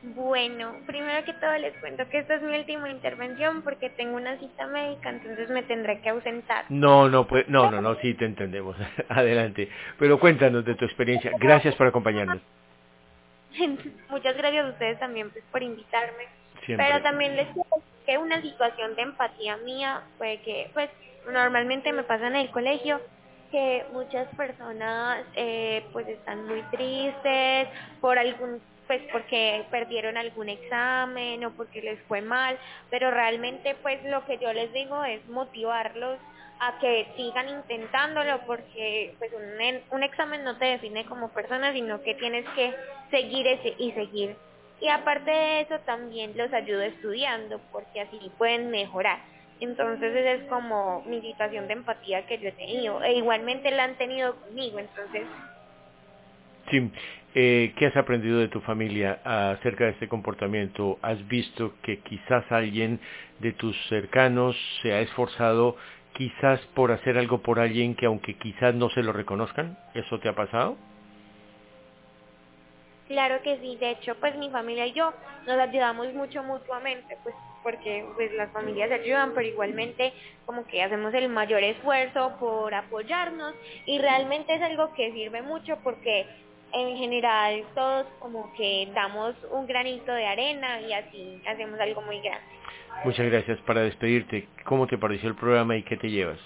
Bueno, 0.02 0.76
primero 0.86 1.26
que 1.26 1.34
todo 1.34 1.58
les 1.58 1.76
cuento 1.80 2.08
que 2.10 2.20
esta 2.20 2.36
es 2.36 2.42
mi 2.42 2.58
última 2.58 2.90
intervención 2.90 3.64
porque 3.64 3.90
tengo 3.90 4.16
una 4.16 4.38
cita 4.38 4.66
médica, 4.68 5.10
entonces 5.10 5.50
me 5.50 5.64
tendré 5.64 6.00
que 6.00 6.10
ausentar. 6.10 6.66
No, 6.70 7.10
no, 7.10 7.28
pues, 7.28 7.50
no, 7.50 7.70
no, 7.70 7.82
no, 7.82 7.96
sí 7.96 8.14
te 8.14 8.26
entendemos. 8.26 8.78
Adelante. 9.10 9.68
Pero 9.98 10.20
cuéntanos 10.20 10.64
de 10.64 10.76
tu 10.76 10.86
experiencia. 10.86 11.32
Gracias 11.38 11.76
por 11.76 11.88
acompañarnos. 11.88 12.42
Muchas 14.10 14.38
gracias 14.38 14.66
a 14.66 14.70
ustedes 14.70 15.00
también 15.00 15.30
pues, 15.32 15.44
por 15.52 15.64
invitarme. 15.64 16.28
Siempre. 16.66 16.88
Pero 16.88 17.02
también 17.02 17.36
les 17.36 17.48
decir 17.48 17.64
que 18.06 18.18
una 18.18 18.42
situación 18.42 18.96
de 18.96 19.02
empatía 19.04 19.58
mía 19.58 20.02
fue 20.18 20.40
que, 20.44 20.70
pues, 20.74 20.90
normalmente 21.32 21.92
me 21.94 22.04
pasa 22.04 22.28
en 22.28 22.36
el 22.36 22.50
colegio 22.52 23.00
que 23.52 23.86
muchas 23.94 24.28
personas 24.36 25.26
eh, 25.36 25.84
pues 25.92 26.08
están 26.08 26.46
muy 26.46 26.62
tristes 26.72 27.68
por 28.00 28.18
algún 28.18 28.62
pues 28.88 29.02
porque 29.12 29.66
perdieron 29.70 30.18
algún 30.18 30.50
examen 30.50 31.46
o 31.46 31.52
porque 31.52 31.80
les 31.80 32.00
fue 32.08 32.22
mal, 32.22 32.58
pero 32.90 33.12
realmente 33.12 33.76
pues 33.84 34.04
lo 34.06 34.26
que 34.26 34.40
yo 34.40 34.52
les 34.52 34.74
digo 34.74 35.04
es 35.04 35.24
motivarlos 35.28 36.18
a 36.60 36.78
que 36.80 37.08
sigan 37.16 37.50
intentándolo 37.50 38.42
porque 38.46 39.16
pues 39.18 39.32
un, 39.34 39.96
un 39.96 40.04
examen 40.04 40.44
no 40.44 40.58
te 40.58 40.66
define 40.66 41.06
como 41.06 41.30
persona, 41.30 41.72
sino 41.74 42.02
que 42.02 42.16
tienes 42.16 42.46
que 42.56 42.74
seguir 43.12 43.48
ese 43.48 43.76
y 43.78 43.92
seguir. 43.94 44.36
Y 44.82 44.88
aparte 44.88 45.32
de 45.32 45.62
eso 45.62 45.80
también 45.80 46.38
los 46.38 46.52
ayudo 46.54 46.82
estudiando 46.82 47.60
porque 47.72 48.02
así 48.02 48.32
pueden 48.38 48.72
mejorar. 48.72 49.20
Entonces 49.60 50.16
esa 50.16 50.32
es 50.32 50.50
como 50.50 51.02
mi 51.06 51.22
situación 51.22 51.68
de 51.68 51.74
empatía 51.74 52.26
que 52.26 52.38
yo 52.40 52.50
he 52.50 52.54
tenido. 52.54 53.04
E 53.04 53.14
igualmente 53.14 53.72
la 53.72 53.86
han 53.86 53.98
tenido 53.98 54.36
conmigo, 54.36 54.80
entonces 54.80 55.26
Sí. 56.70 56.92
Eh, 57.36 57.74
¿Qué 57.78 57.86
has 57.86 57.96
aprendido 57.96 58.40
de 58.40 58.48
tu 58.48 58.60
familia 58.62 59.20
acerca 59.24 59.86
de 59.86 59.92
este 59.92 60.08
comportamiento? 60.08 60.98
¿Has 61.02 61.28
visto 61.28 61.74
que 61.84 62.00
quizás 62.00 62.44
alguien 62.52 63.00
de 63.40 63.54
tus 63.54 63.76
cercanos 63.88 64.56
se 64.82 64.94
ha 64.94 65.02
esforzado 65.02 65.78
quizás 66.20 66.60
por 66.76 66.92
hacer 66.92 67.18
algo 67.18 67.38
por 67.38 67.62
alguien 67.62 67.96
que 67.96 68.06
aunque 68.06 68.34
quizás 68.34 68.76
no 68.76 68.90
se 68.90 69.02
lo 69.02 69.14
reconozcan? 69.14 69.78
¿Eso 69.94 70.20
te 70.20 70.28
ha 70.28 70.36
pasado? 70.36 70.76
Claro 73.08 73.42
que 73.42 73.58
sí, 73.60 73.78
de 73.78 73.92
hecho, 73.92 74.16
pues 74.20 74.36
mi 74.36 74.50
familia 74.50 74.86
y 74.86 74.92
yo 74.92 75.14
nos 75.48 75.58
ayudamos 75.58 76.14
mucho 76.14 76.44
mutuamente, 76.44 77.18
pues 77.24 77.34
porque 77.64 78.06
pues 78.16 78.34
las 78.34 78.52
familias 78.52 78.92
ayudan, 78.92 79.32
pero 79.34 79.48
igualmente 79.48 80.12
como 80.46 80.68
que 80.68 80.84
hacemos 80.84 81.14
el 81.14 81.30
mayor 81.30 81.64
esfuerzo 81.64 82.36
por 82.38 82.74
apoyarnos 82.74 83.56
y 83.86 83.98
realmente 84.00 84.54
es 84.56 84.62
algo 84.62 84.94
que 84.96 85.14
sirve 85.14 85.42
mucho 85.42 85.78
porque 85.86 86.26
en 86.74 86.98
general 86.98 87.64
todos 87.76 88.08
como 88.20 88.52
que 88.54 88.90
damos 88.94 89.36
un 89.52 89.66
granito 89.68 90.12
de 90.12 90.26
arena 90.26 90.82
y 90.82 90.94
así 90.94 91.42
hacemos 91.48 91.80
algo 91.80 92.02
muy 92.02 92.20
grande. 92.22 92.46
Muchas 93.04 93.26
gracias. 93.28 93.60
Para 93.62 93.82
despedirte, 93.82 94.48
¿cómo 94.66 94.88
te 94.88 94.98
pareció 94.98 95.30
el 95.30 95.36
programa 95.36 95.76
y 95.76 95.84
qué 95.84 95.98
te 95.98 96.10
llevas? 96.10 96.40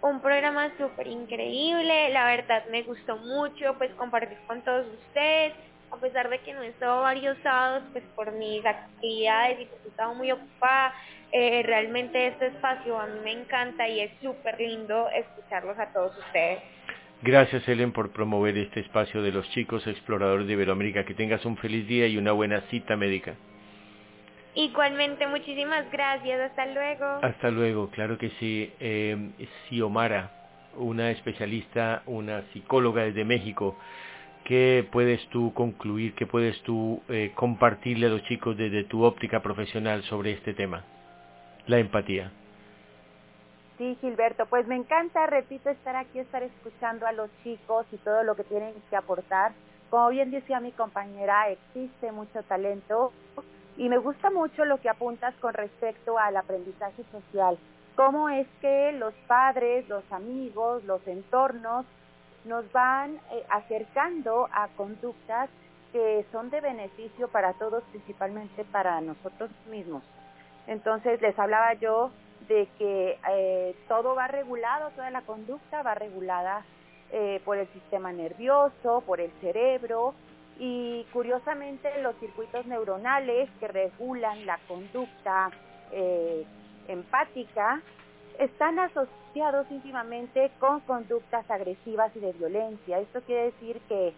un 0.00 0.20
programa 0.20 0.70
súper 0.78 1.06
increíble, 1.08 2.10
la 2.10 2.26
verdad 2.26 2.64
me 2.70 2.82
gustó 2.82 3.16
mucho 3.16 3.74
pues 3.78 3.90
compartir 3.94 4.38
con 4.46 4.62
todos 4.62 4.86
ustedes, 4.86 5.54
a 5.90 5.96
pesar 5.96 6.28
de 6.28 6.38
que 6.40 6.54
no 6.54 6.62
he 6.62 6.68
estado 6.68 7.02
varios 7.02 7.36
sábados 7.42 7.82
pues 7.92 8.04
por 8.14 8.32
mis 8.32 8.64
actividades 8.64 9.60
y 9.60 9.64
porque 9.66 9.86
he 9.86 9.90
estado 9.90 10.14
muy 10.14 10.30
ocupada, 10.30 10.94
eh, 11.32 11.62
realmente 11.64 12.28
este 12.28 12.46
espacio 12.46 12.98
a 12.98 13.06
mí 13.06 13.20
me 13.24 13.32
encanta 13.32 13.88
y 13.88 14.00
es 14.00 14.12
súper 14.22 14.60
lindo 14.60 15.08
escucharlos 15.10 15.78
a 15.78 15.92
todos 15.92 16.16
ustedes. 16.16 16.62
Gracias, 17.22 17.68
Helen, 17.68 17.92
por 17.92 18.10
promover 18.10 18.56
este 18.56 18.80
espacio 18.80 19.22
de 19.22 19.32
los 19.32 19.48
chicos 19.50 19.84
exploradores 19.86 20.46
de 20.46 20.52
Iberoamérica. 20.52 21.04
Que 21.04 21.14
tengas 21.14 21.44
un 21.44 21.56
feliz 21.56 21.86
día 21.88 22.06
y 22.06 22.16
una 22.16 22.32
buena 22.32 22.60
cita 22.70 22.96
médica. 22.96 23.34
Igualmente, 24.54 25.26
muchísimas 25.26 25.90
gracias, 25.90 26.40
hasta 26.40 26.66
luego. 26.66 27.04
Hasta 27.22 27.50
luego, 27.50 27.90
claro 27.90 28.18
que 28.18 28.30
sí. 28.38 28.72
Eh, 28.80 29.30
Xiomara, 29.68 30.30
una 30.76 31.10
especialista, 31.10 32.02
una 32.06 32.42
psicóloga 32.52 33.02
desde 33.02 33.24
México. 33.24 33.76
¿Qué 34.44 34.86
puedes 34.90 35.24
tú 35.28 35.52
concluir, 35.52 36.14
qué 36.14 36.26
puedes 36.26 36.60
tú 36.62 37.02
eh, 37.08 37.32
compartirle 37.34 38.06
a 38.06 38.10
los 38.10 38.22
chicos 38.24 38.56
desde 38.56 38.84
tu 38.84 39.02
óptica 39.02 39.42
profesional 39.42 40.02
sobre 40.04 40.32
este 40.32 40.54
tema? 40.54 40.84
La 41.66 41.78
empatía. 41.78 42.32
Sí, 43.78 43.96
Gilberto, 44.00 44.46
pues 44.46 44.66
me 44.66 44.74
encanta, 44.74 45.26
repito, 45.26 45.70
estar 45.70 45.94
aquí, 45.94 46.18
estar 46.18 46.42
escuchando 46.42 47.06
a 47.06 47.12
los 47.12 47.30
chicos 47.44 47.86
y 47.92 47.96
todo 47.98 48.24
lo 48.24 48.34
que 48.34 48.42
tienen 48.42 48.74
que 48.90 48.96
aportar. 48.96 49.52
Como 49.88 50.08
bien 50.08 50.32
decía 50.32 50.58
mi 50.58 50.72
compañera, 50.72 51.48
existe 51.48 52.10
mucho 52.10 52.42
talento 52.42 53.12
y 53.76 53.88
me 53.88 53.98
gusta 53.98 54.30
mucho 54.30 54.64
lo 54.64 54.78
que 54.78 54.88
apuntas 54.88 55.32
con 55.36 55.54
respecto 55.54 56.18
al 56.18 56.36
aprendizaje 56.36 57.04
social. 57.12 57.56
Cómo 57.94 58.28
es 58.28 58.48
que 58.60 58.90
los 58.92 59.14
padres, 59.28 59.88
los 59.88 60.02
amigos, 60.10 60.82
los 60.82 61.06
entornos 61.06 61.86
nos 62.44 62.70
van 62.72 63.14
eh, 63.30 63.44
acercando 63.48 64.48
a 64.52 64.66
conductas 64.76 65.50
que 65.92 66.26
son 66.32 66.50
de 66.50 66.60
beneficio 66.60 67.28
para 67.28 67.52
todos, 67.52 67.84
principalmente 67.92 68.64
para 68.64 69.00
nosotros 69.00 69.50
mismos. 69.70 70.02
Entonces 70.66 71.22
les 71.22 71.38
hablaba 71.38 71.74
yo 71.74 72.10
de 72.48 72.66
que 72.78 73.18
eh, 73.30 73.76
todo 73.86 74.14
va 74.14 74.26
regulado, 74.26 74.90
toda 74.90 75.10
la 75.10 75.22
conducta 75.22 75.82
va 75.82 75.94
regulada 75.94 76.64
eh, 77.12 77.40
por 77.44 77.58
el 77.58 77.68
sistema 77.68 78.12
nervioso, 78.12 79.02
por 79.06 79.20
el 79.20 79.30
cerebro 79.40 80.14
y 80.58 81.06
curiosamente 81.12 82.02
los 82.02 82.16
circuitos 82.16 82.66
neuronales 82.66 83.48
que 83.60 83.68
regulan 83.68 84.46
la 84.46 84.58
conducta 84.66 85.50
eh, 85.92 86.44
empática 86.88 87.80
están 88.38 88.78
asociados 88.78 89.70
íntimamente 89.70 90.50
con 90.58 90.80
conductas 90.80 91.48
agresivas 91.50 92.14
y 92.16 92.20
de 92.20 92.32
violencia. 92.32 92.98
Esto 92.98 93.20
quiere 93.22 93.44
decir 93.52 93.80
que 93.88 94.14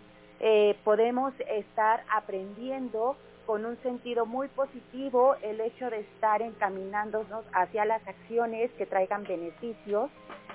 podemos 0.85 1.35
estar 1.41 2.03
aprendiendo 2.11 3.17
con 3.47 3.65
un 3.65 3.77
sentido 3.83 4.27
muy 4.27 4.49
positivo 4.49 5.35
el 5.43 5.61
hecho 5.61 5.91
de 5.91 6.01
estar 6.01 6.43
encaminándonos 6.43 7.45
hacia 7.53 7.85
las 7.85 8.07
acciones 8.07 8.71
que 8.73 8.87
traigan 8.87 9.25
beneficios 9.25 10.11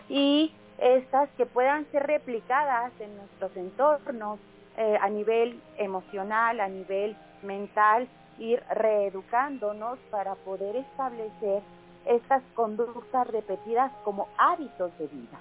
y 0.09 0.53
estas 0.77 1.29
que 1.37 1.45
puedan 1.45 1.85
ser 1.91 2.05
replicadas 2.05 2.91
en 2.99 3.15
nuestros 3.17 3.55
entornos 3.55 4.39
eh, 4.77 4.97
a 5.01 5.09
nivel 5.09 5.61
emocional, 5.77 6.59
a 6.59 6.67
nivel 6.67 7.15
mental, 7.43 8.07
ir 8.37 8.61
reeducándonos 8.69 9.97
para 10.11 10.35
poder 10.35 10.75
establecer 10.75 11.63
estas 12.05 12.43
conductas 12.53 13.27
repetidas 13.27 13.91
como 14.03 14.27
hábitos 14.37 14.97
de 14.99 15.07
vida. 15.07 15.39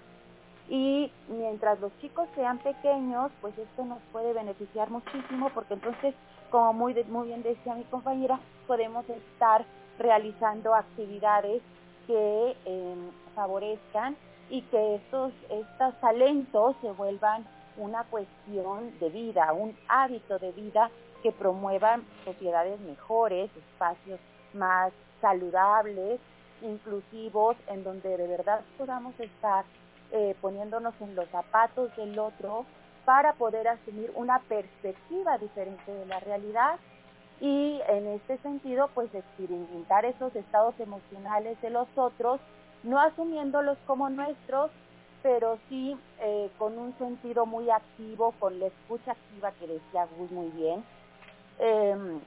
Y 0.68 1.12
mientras 1.28 1.78
los 1.80 1.96
chicos 2.00 2.28
sean 2.34 2.58
pequeños, 2.58 3.30
pues 3.40 3.56
esto 3.58 3.84
nos 3.84 3.98
puede 4.12 4.32
beneficiar 4.32 4.90
muchísimo 4.90 5.50
porque 5.54 5.74
entonces, 5.74 6.14
como 6.50 6.72
muy, 6.72 6.94
muy 7.04 7.28
bien 7.28 7.42
decía 7.42 7.74
mi 7.74 7.84
compañera, 7.84 8.40
podemos 8.66 9.08
estar 9.08 9.64
realizando 9.98 10.74
actividades 10.74 11.62
que 12.06 12.56
eh, 12.64 12.94
favorezcan 13.34 14.16
y 14.50 14.62
que 14.62 14.96
estos, 14.96 15.32
estos 15.50 16.00
talentos 16.00 16.76
se 16.80 16.90
vuelvan 16.92 17.46
una 17.76 18.04
cuestión 18.04 18.98
de 19.00 19.10
vida, 19.10 19.52
un 19.52 19.76
hábito 19.88 20.38
de 20.38 20.52
vida 20.52 20.90
que 21.22 21.32
promuevan 21.32 22.04
sociedades 22.24 22.80
mejores, 22.80 23.50
espacios 23.56 24.20
más 24.52 24.92
saludables, 25.20 26.20
inclusivos, 26.62 27.56
en 27.68 27.82
donde 27.82 28.16
de 28.16 28.28
verdad 28.28 28.60
podamos 28.78 29.18
estar 29.18 29.64
eh, 30.16 30.36
poniéndonos 30.40 30.94
en 31.00 31.16
los 31.16 31.28
zapatos 31.30 31.94
del 31.96 32.16
otro 32.20 32.64
para 33.04 33.32
poder 33.32 33.66
asumir 33.66 34.12
una 34.14 34.38
perspectiva 34.42 35.38
diferente 35.38 35.92
de 35.92 36.06
la 36.06 36.20
realidad 36.20 36.76
y 37.40 37.80
en 37.88 38.06
este 38.06 38.38
sentido 38.38 38.88
pues 38.94 39.12
experimentar 39.12 40.04
esos 40.04 40.34
estados 40.36 40.78
emocionales 40.78 41.60
de 41.62 41.70
los 41.70 41.88
otros, 41.96 42.40
no 42.84 43.00
asumiéndolos 43.00 43.76
como 43.88 44.08
nuestros, 44.08 44.70
pero 45.24 45.58
sí 45.68 45.98
eh, 46.20 46.48
con 46.58 46.78
un 46.78 46.96
sentido 46.96 47.44
muy 47.44 47.68
activo, 47.70 48.32
con 48.38 48.60
la 48.60 48.66
escucha 48.66 49.10
activa 49.10 49.50
que 49.58 49.66
decía 49.66 50.06
Gus 50.16 50.30
muy 50.30 50.48
bien, 50.50 50.84
eh, 51.58 52.20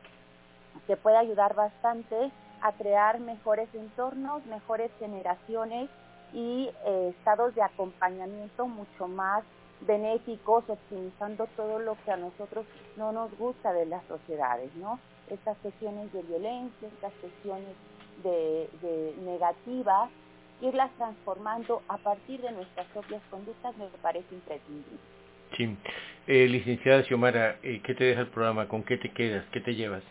que 0.87 0.97
puede 0.97 1.15
ayudar 1.15 1.55
bastante 1.55 2.33
a 2.61 2.73
crear 2.73 3.21
mejores 3.21 3.73
entornos, 3.73 4.45
mejores 4.47 4.91
generaciones 4.99 5.89
y 6.33 6.69
eh, 6.85 7.13
estados 7.17 7.55
de 7.55 7.61
acompañamiento 7.61 8.67
mucho 8.67 9.07
más 9.07 9.43
benéficos, 9.81 10.63
optimizando 10.67 11.47
todo 11.55 11.79
lo 11.79 11.97
que 12.03 12.11
a 12.11 12.17
nosotros 12.17 12.65
no 12.95 13.11
nos 13.11 13.35
gusta 13.37 13.73
de 13.73 13.85
las 13.85 14.03
sociedades, 14.05 14.73
¿no? 14.75 14.99
Estas 15.29 15.57
cuestiones 15.59 16.11
de 16.13 16.23
violencia, 16.23 16.87
estas 16.87 17.13
cuestiones 17.21 17.75
de, 18.23 18.69
de 18.81 19.13
negativas, 19.21 20.09
irlas 20.61 20.91
transformando 20.97 21.83
a 21.87 21.97
partir 21.97 22.41
de 22.41 22.51
nuestras 22.51 22.87
propias 22.87 23.21
conductas 23.29 23.77
me 23.77 23.87
parece 24.01 24.33
imprescindible. 24.33 24.97
Sí. 25.55 25.77
Eh, 26.27 26.47
licenciada 26.47 27.03
Xiomara, 27.03 27.57
eh, 27.63 27.81
¿qué 27.83 27.93
te 27.93 28.03
deja 28.03 28.21
el 28.21 28.27
programa? 28.27 28.67
¿Con 28.67 28.83
qué 28.83 28.97
te 28.97 29.09
quedas? 29.09 29.45
¿Qué 29.51 29.61
te 29.61 29.75
llevas? 29.75 30.03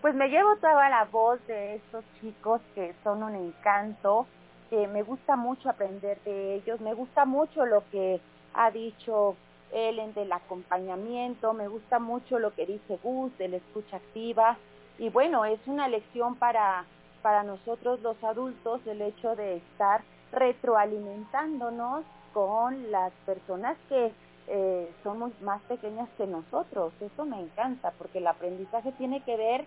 Pues 0.00 0.14
me 0.14 0.28
llevo 0.28 0.54
toda 0.56 0.88
la 0.88 1.06
voz 1.06 1.44
de 1.48 1.74
estos 1.74 2.04
chicos 2.20 2.60
que 2.76 2.94
son 3.02 3.24
un 3.24 3.34
encanto, 3.34 4.28
que 4.70 4.86
me 4.86 5.02
gusta 5.02 5.34
mucho 5.34 5.68
aprender 5.68 6.20
de 6.22 6.54
ellos, 6.54 6.80
me 6.80 6.94
gusta 6.94 7.24
mucho 7.24 7.66
lo 7.66 7.82
que 7.90 8.20
ha 8.54 8.70
dicho 8.70 9.34
Ellen 9.72 10.14
del 10.14 10.30
acompañamiento, 10.30 11.52
me 11.52 11.66
gusta 11.66 11.98
mucho 11.98 12.38
lo 12.38 12.54
que 12.54 12.64
dice 12.64 13.00
Gus 13.02 13.36
de 13.38 13.48
la 13.48 13.56
escucha 13.56 13.96
activa 13.96 14.56
y 14.98 15.08
bueno, 15.08 15.44
es 15.44 15.58
una 15.66 15.88
lección 15.88 16.36
para, 16.36 16.84
para 17.20 17.42
nosotros 17.42 18.00
los 18.00 18.22
adultos 18.22 18.80
el 18.86 19.02
hecho 19.02 19.34
de 19.34 19.56
estar 19.56 20.02
retroalimentándonos 20.30 22.04
con 22.32 22.92
las 22.92 23.12
personas 23.26 23.76
que 23.88 24.12
eh, 24.46 24.92
somos 25.02 25.32
más 25.42 25.60
pequeñas 25.62 26.08
que 26.16 26.26
nosotros. 26.26 26.92
Eso 27.00 27.24
me 27.24 27.40
encanta 27.40 27.92
porque 27.98 28.18
el 28.18 28.26
aprendizaje 28.28 28.92
tiene 28.92 29.22
que 29.22 29.36
ver 29.36 29.66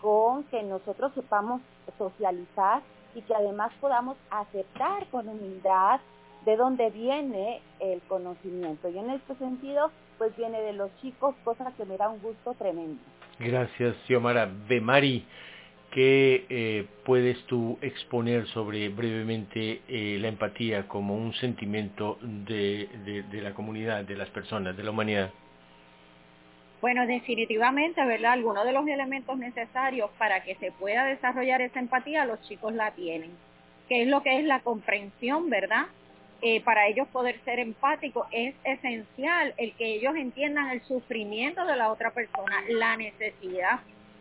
con 0.00 0.44
que 0.44 0.62
nosotros 0.62 1.12
sepamos 1.14 1.60
socializar 1.96 2.82
y 3.14 3.22
que 3.22 3.34
además 3.34 3.72
podamos 3.80 4.16
aceptar 4.30 5.06
con 5.10 5.28
humildad 5.28 6.00
de 6.44 6.56
dónde 6.56 6.90
viene 6.90 7.60
el 7.80 8.00
conocimiento. 8.02 8.88
Y 8.88 8.98
en 8.98 9.10
este 9.10 9.34
sentido, 9.36 9.90
pues 10.18 10.36
viene 10.36 10.60
de 10.60 10.72
los 10.72 10.90
chicos, 11.00 11.34
cosa 11.44 11.72
que 11.76 11.84
me 11.84 11.96
da 11.96 12.08
un 12.08 12.20
gusto 12.20 12.54
tremendo. 12.54 13.00
Gracias, 13.38 13.96
Xiomara. 14.06 14.50
Bemari, 14.68 15.24
¿qué 15.90 16.46
eh, 16.48 16.86
puedes 17.04 17.42
tú 17.46 17.78
exponer 17.80 18.46
sobre 18.48 18.88
brevemente 18.88 19.82
eh, 19.88 20.18
la 20.20 20.28
empatía 20.28 20.88
como 20.88 21.16
un 21.16 21.32
sentimiento 21.34 22.18
de, 22.20 22.88
de, 23.04 23.22
de 23.24 23.42
la 23.42 23.54
comunidad, 23.54 24.04
de 24.04 24.16
las 24.16 24.28
personas, 24.30 24.76
de 24.76 24.82
la 24.82 24.90
humanidad? 24.90 25.30
Bueno, 26.80 27.06
definitivamente, 27.06 28.04
¿verdad? 28.04 28.32
Algunos 28.32 28.64
de 28.64 28.72
los 28.72 28.86
elementos 28.86 29.36
necesarios 29.36 30.10
para 30.16 30.44
que 30.44 30.54
se 30.56 30.70
pueda 30.70 31.04
desarrollar 31.04 31.60
esa 31.60 31.80
empatía, 31.80 32.24
los 32.24 32.40
chicos 32.42 32.72
la 32.72 32.92
tienen. 32.92 33.32
¿Qué 33.88 34.02
es 34.02 34.08
lo 34.08 34.22
que 34.22 34.38
es 34.38 34.44
la 34.44 34.60
comprensión, 34.60 35.50
verdad? 35.50 35.86
Eh, 36.40 36.60
para 36.60 36.86
ellos 36.86 37.08
poder 37.08 37.40
ser 37.44 37.58
empáticos 37.58 38.28
es 38.30 38.54
esencial 38.62 39.54
el 39.56 39.72
que 39.72 39.96
ellos 39.96 40.14
entiendan 40.14 40.70
el 40.70 40.80
sufrimiento 40.82 41.64
de 41.64 41.74
la 41.74 41.90
otra 41.90 42.12
persona, 42.12 42.62
la 42.68 42.96
necesidad, 42.96 43.80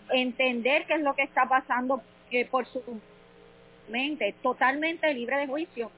entender 0.09 0.85
qué 0.87 0.95
es 0.95 1.01
lo 1.01 1.13
que 1.13 1.21
está 1.21 1.45
pasando 1.45 2.01
por 2.49 2.65
su 2.65 2.81
mente, 3.89 4.33
totalmente 4.41 5.13
libre 5.13 5.37
de 5.37 5.47
juicio, 5.47 5.91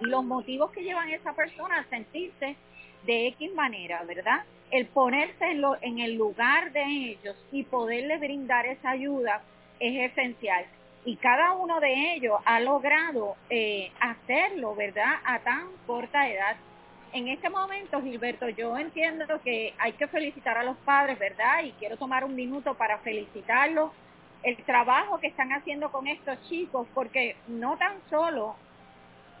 los 0.00 0.24
motivos 0.24 0.70
que 0.70 0.82
llevan 0.82 1.08
a 1.08 1.16
esa 1.16 1.34
persona 1.34 1.80
a 1.80 1.84
sentirse 1.84 2.56
de 3.04 3.26
X 3.28 3.54
manera, 3.54 4.02
¿verdad? 4.04 4.44
El 4.70 4.86
ponerse 4.86 5.44
en, 5.82 5.98
el 5.98 6.14
lugar 6.14 6.72
de 6.72 6.82
ellos 6.82 7.36
y 7.52 7.62
poderles 7.64 8.20
brindar 8.20 8.66
esa 8.66 8.90
ayuda 8.90 9.42
es 9.80 10.10
esencial. 10.12 10.64
Y 11.04 11.16
cada 11.16 11.52
uno 11.52 11.80
de 11.80 12.14
ellos 12.14 12.38
ha 12.44 12.60
logrado 12.60 13.36
eh, 13.48 13.90
hacerlo, 14.00 14.74
¿verdad? 14.74 15.14
A 15.24 15.38
tan 15.38 15.68
corta 15.86 16.28
edad. 16.28 16.56
En 17.12 17.28
este 17.28 17.48
momento, 17.48 18.02
Gilberto, 18.02 18.48
yo 18.50 18.76
entiendo 18.76 19.24
que 19.42 19.72
hay 19.78 19.92
que 19.92 20.06
felicitar 20.08 20.58
a 20.58 20.64
los 20.64 20.76
padres, 20.78 21.18
¿verdad? 21.18 21.64
Y 21.64 21.72
quiero 21.72 21.96
tomar 21.96 22.24
un 22.24 22.34
minuto 22.34 22.74
para 22.74 22.98
felicitarlos 22.98 23.90
el 24.42 24.56
trabajo 24.64 25.18
que 25.18 25.28
están 25.28 25.52
haciendo 25.52 25.90
con 25.90 26.06
estos 26.06 26.40
chicos, 26.48 26.86
porque 26.94 27.36
no 27.48 27.76
tan 27.76 27.96
solo 28.08 28.54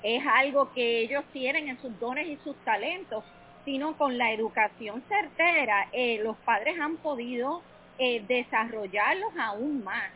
es 0.02 0.22
algo 0.26 0.72
que 0.72 1.00
ellos 1.00 1.24
tienen 1.32 1.68
en 1.68 1.80
sus 1.80 1.98
dones 1.98 2.26
y 2.26 2.36
sus 2.44 2.56
talentos, 2.64 3.24
sino 3.68 3.98
con 3.98 4.16
la 4.16 4.32
educación 4.32 5.02
certera, 5.08 5.88
eh, 5.92 6.22
los 6.24 6.38
padres 6.38 6.80
han 6.80 6.96
podido 6.96 7.60
eh, 7.98 8.24
desarrollarlos 8.26 9.30
aún 9.38 9.84
más. 9.84 10.10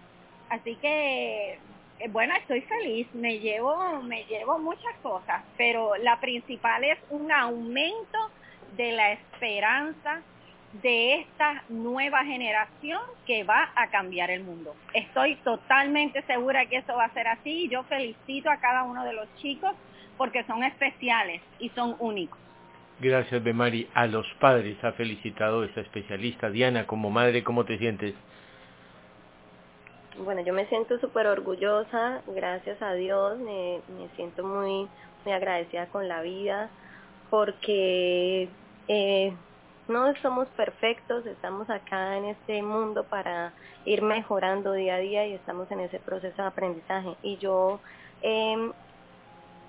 Así 0.49 0.75
que, 0.77 1.59
eh, 1.99 2.09
bueno, 2.09 2.35
estoy 2.35 2.63
feliz, 2.63 3.07
me 3.13 3.41
llevo, 3.41 4.01
me 4.05 4.25
llevo 4.25 4.59
muchas 4.59 4.95
cosas, 5.03 5.43
pero 5.59 5.97
la 5.97 6.19
principal 6.19 6.83
es 6.83 6.99
un 7.11 7.31
aumento 7.31 8.31
de 8.75 8.93
la 8.93 9.13
esperanza 9.13 10.23
de 10.83 11.17
esta 11.17 11.63
nueva 11.69 12.25
generación 12.25 13.03
que 13.27 13.45
va 13.45 13.71
a 13.77 13.89
cambiar 13.89 14.31
el 14.31 14.45
mundo. 14.45 14.75
Estoy 14.95 15.37
totalmente 15.45 16.23
segura 16.23 16.65
que 16.65 16.79
eso 16.79 16.97
va 16.97 17.05
a 17.05 17.13
ser 17.13 17.29
así 17.29 17.65
y 17.65 17.69
yo 17.69 17.83
felicito 17.83 18.49
a 18.51 18.57
cada 18.57 18.85
uno 18.85 19.05
de 19.05 19.13
los 19.13 19.29
chicos 19.43 19.73
porque 20.17 20.43
son 20.45 20.65
especiales 20.65 21.43
y 21.59 21.69
son 21.71 21.97
únicos. 21.99 22.42
Gracias, 23.03 23.43
Bemari. 23.43 23.89
A 23.95 24.07
los 24.07 24.25
padres 24.39 24.77
ha 24.85 24.93
felicitado 24.93 25.65
esta 25.65 25.81
especialista. 25.81 26.49
Diana, 26.51 26.87
como 26.87 27.11
madre, 27.11 27.43
¿cómo 27.43 27.65
te 27.65 27.77
sientes? 27.77 28.15
Bueno, 30.19 30.41
yo 30.43 30.55
me 30.55 30.67
siento 30.67 31.01
súper 31.01 31.27
orgullosa, 31.27 32.23
gracias 32.29 32.81
a 32.81 32.93
Dios, 32.93 33.41
me, 33.41 33.81
siento 34.15 34.45
muy, 34.45 34.87
muy 35.25 35.35
agradecida 35.35 35.87
con 35.87 36.07
la 36.07 36.23
vida, 36.23 36.71
porque 37.29 38.49
eh, 38.87 39.33
no 39.89 40.15
somos 40.23 40.47
perfectos, 40.51 41.27
estamos 41.27 41.69
acá 41.71 42.17
en 42.19 42.27
este 42.27 42.63
mundo 42.63 43.03
para 43.03 43.53
ir 43.85 44.03
mejorando 44.03 44.75
día 44.75 44.95
a 44.95 44.99
día 44.99 45.27
y 45.27 45.33
estamos 45.33 45.69
en 45.73 45.81
ese 45.81 45.99
proceso 45.99 46.41
de 46.41 46.47
aprendizaje. 46.47 47.17
Y 47.25 47.37
yo 47.39 47.81
eh, 48.23 48.71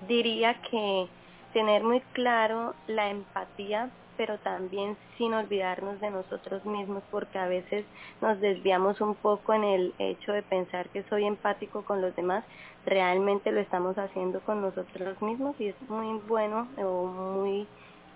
diría 0.06 0.54
que 0.70 1.08
tener 1.54 1.82
muy 1.82 2.00
claro 2.12 2.74
la 2.86 3.08
empatía, 3.08 3.88
pero 4.18 4.38
también 4.38 4.96
sin 5.16 5.32
olvidarnos 5.32 6.00
de 6.00 6.10
nosotros 6.10 6.64
mismos, 6.66 7.02
porque 7.10 7.38
a 7.38 7.46
veces 7.46 7.86
nos 8.20 8.38
desviamos 8.40 9.00
un 9.00 9.14
poco 9.14 9.54
en 9.54 9.64
el 9.64 9.94
hecho 9.98 10.32
de 10.32 10.42
pensar 10.42 10.88
que 10.90 11.04
soy 11.04 11.24
empático 11.24 11.82
con 11.82 12.02
los 12.02 12.14
demás, 12.14 12.44
realmente 12.84 13.52
lo 13.52 13.60
estamos 13.60 13.96
haciendo 13.96 14.40
con 14.40 14.60
nosotros 14.60 15.20
mismos 15.22 15.58
y 15.58 15.68
es 15.68 15.76
muy 15.88 16.20
bueno 16.28 16.68
o 16.76 17.06
muy 17.06 17.66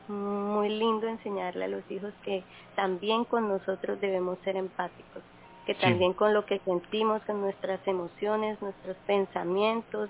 muy 0.08 0.70
lindo 0.70 1.06
enseñarle 1.06 1.66
a 1.66 1.68
los 1.68 1.82
hijos 1.90 2.14
que 2.24 2.42
también 2.74 3.24
con 3.24 3.46
nosotros 3.46 4.00
debemos 4.00 4.38
ser 4.42 4.56
empáticos, 4.56 5.22
que 5.66 5.74
también 5.74 6.14
con 6.14 6.32
lo 6.32 6.46
que 6.46 6.60
sentimos, 6.60 7.20
con 7.24 7.42
nuestras 7.42 7.86
emociones, 7.86 8.60
nuestros 8.62 8.96
pensamientos, 9.06 10.08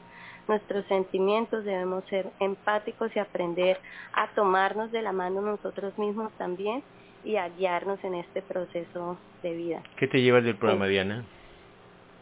nuestros 0.48 0.84
sentimientos, 0.86 1.64
debemos 1.64 2.04
ser 2.06 2.26
empáticos 2.40 3.14
y 3.14 3.18
aprender 3.18 3.78
a 4.14 4.28
tomarnos 4.34 4.90
de 4.90 5.02
la 5.02 5.12
mano 5.12 5.40
nosotros 5.40 5.96
mismos 5.98 6.32
también 6.38 6.82
y 7.24 7.36
a 7.36 7.48
guiarnos 7.50 8.02
en 8.02 8.14
este 8.14 8.42
proceso 8.42 9.18
de 9.42 9.54
vida. 9.54 9.82
¿Qué 9.96 10.08
te 10.08 10.20
llevas 10.20 10.44
del 10.44 10.56
programa, 10.56 10.86
Diana? 10.86 11.24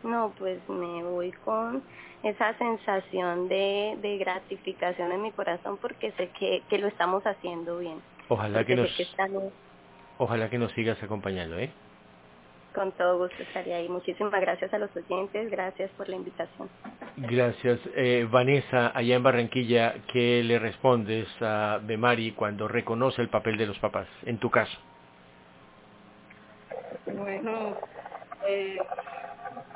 No, 0.02 0.32
pues 0.38 0.58
me 0.68 1.02
voy 1.02 1.32
con 1.44 1.82
esa 2.22 2.56
sensación 2.58 3.48
de, 3.48 3.96
de 4.00 4.18
gratificación 4.18 5.12
en 5.12 5.22
mi 5.22 5.32
corazón 5.32 5.78
porque 5.80 6.12
sé 6.12 6.30
que, 6.38 6.62
que 6.68 6.78
lo 6.78 6.88
estamos 6.88 7.24
haciendo 7.26 7.78
bien. 7.78 8.00
Ojalá 8.28 8.64
que 8.64 8.74
nos, 8.74 8.92
que 8.96 9.04
estamos... 9.04 9.44
ojalá 10.18 10.50
que 10.50 10.58
nos 10.58 10.72
sigas 10.72 11.00
acompañando, 11.02 11.58
¿eh? 11.58 11.70
Con 12.76 12.92
todo 12.92 13.16
gusto 13.16 13.42
estaría 13.42 13.76
ahí. 13.76 13.88
Muchísimas 13.88 14.38
gracias 14.38 14.72
a 14.74 14.76
los 14.76 14.94
oyentes, 14.94 15.50
gracias 15.50 15.90
por 15.92 16.10
la 16.10 16.16
invitación. 16.16 16.68
Gracias. 17.16 17.80
Eh, 17.94 18.28
Vanessa, 18.30 18.92
allá 18.94 19.16
en 19.16 19.22
Barranquilla, 19.22 19.94
¿qué 20.12 20.42
le 20.44 20.58
respondes 20.58 21.26
a 21.40 21.80
Bemari 21.82 22.32
cuando 22.32 22.68
reconoce 22.68 23.22
el 23.22 23.30
papel 23.30 23.56
de 23.56 23.64
los 23.64 23.78
papás, 23.78 24.06
en 24.26 24.36
tu 24.36 24.50
caso? 24.50 24.76
Bueno, 27.06 27.78
eh, 28.46 28.76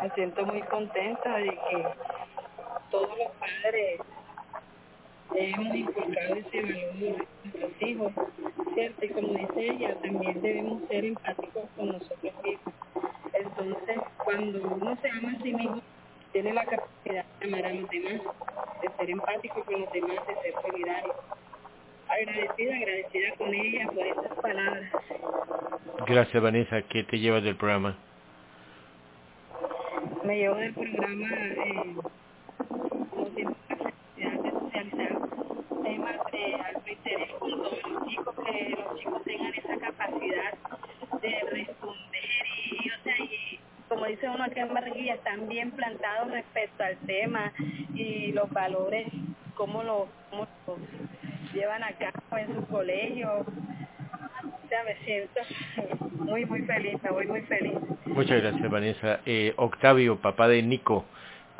me 0.02 0.10
siento 0.10 0.44
muy 0.44 0.60
contenta 0.60 1.38
de 1.38 1.48
que 1.48 1.86
todos 2.90 3.08
los 3.16 3.32
padres 3.38 4.00
debemos 5.32 5.74
inculcar 5.74 6.38
ese 6.38 6.62
valor 6.62 6.94
de 6.94 7.26
nuestros 7.44 7.82
hijos, 7.82 8.12
¿cierto? 8.74 9.04
Y 9.04 9.08
como 9.08 9.28
dice 9.28 9.70
ella, 9.70 9.94
también 10.02 10.42
debemos 10.42 10.82
ser 10.88 11.04
empáticos 11.04 11.64
con 11.76 11.88
nosotros 11.88 12.32
mismos. 12.44 12.74
Entonces, 13.32 13.98
cuando 14.24 14.62
uno 14.62 14.98
se 15.00 15.08
ama 15.10 15.32
a 15.32 15.42
sí 15.42 15.52
mismo, 15.52 15.80
tiene 16.32 16.52
la 16.52 16.64
capacidad 16.64 17.24
de 17.40 17.46
amar 17.46 17.66
a 17.66 17.74
los 17.74 17.90
demás, 17.90 18.20
de 18.82 18.88
ser 18.96 19.10
empático 19.10 19.64
con 19.64 19.80
los 19.80 19.92
demás, 19.92 20.26
de 20.26 20.34
ser 20.34 20.54
solidario. 20.62 21.14
Agradecida, 22.08 22.76
agradecida 22.76 23.36
con 23.38 23.54
ella 23.54 23.86
por 23.86 24.06
estas 24.06 24.38
palabras. 24.40 24.92
Gracias, 26.06 26.42
Vanessa. 26.42 26.82
¿Qué 26.82 27.04
te 27.04 27.18
llevas 27.18 27.42
del 27.44 27.56
programa? 27.56 27.96
Me 30.24 30.38
llevo 30.38 30.56
del 30.56 30.74
programa 30.74 31.28
eh, 31.28 31.94
como 33.10 33.26
siempre 33.34 33.69
socializar 34.80 35.18
temas 35.82 36.16
de 36.32 36.54
alto 36.54 36.90
interés 36.90 37.30
con 37.38 37.50
todos 37.50 37.82
los 37.90 38.08
chicos, 38.08 38.34
que 38.34 38.70
los 38.70 39.00
chicos 39.00 39.22
tengan 39.24 39.54
esa 39.54 39.76
capacidad 39.78 40.54
de 41.20 41.40
responder 41.50 42.44
y, 42.70 42.86
y 42.86 42.90
o 42.90 43.02
sea, 43.02 43.18
y 43.18 43.60
como 43.88 44.06
dice 44.06 44.28
uno 44.28 44.44
aquí 44.44 44.60
en 44.60 44.72
Barranquilla, 44.72 45.14
están 45.14 45.48
bien 45.48 45.72
plantados 45.72 46.30
respecto 46.30 46.84
al 46.84 46.96
tema 46.98 47.52
y 47.94 48.32
los 48.32 48.50
valores, 48.50 49.08
cómo 49.54 49.82
lo, 49.82 50.08
cómo 50.30 50.46
llevan 51.52 51.82
a 51.82 51.92
cabo 51.92 52.38
en 52.38 52.54
su 52.54 52.66
colegio. 52.66 53.28
O 53.40 54.68
sea, 54.68 54.84
me 54.84 54.96
siento 55.04 55.40
muy, 56.24 56.46
muy 56.46 56.62
feliz, 56.62 57.02
me 57.02 57.10
voy 57.10 57.26
muy 57.26 57.40
feliz. 57.42 57.74
Muchas 58.06 58.40
gracias, 58.40 58.70
Vanessa. 58.70 59.20
Eh, 59.26 59.52
Octavio, 59.56 60.20
papá 60.20 60.46
de 60.46 60.62
Nico, 60.62 61.04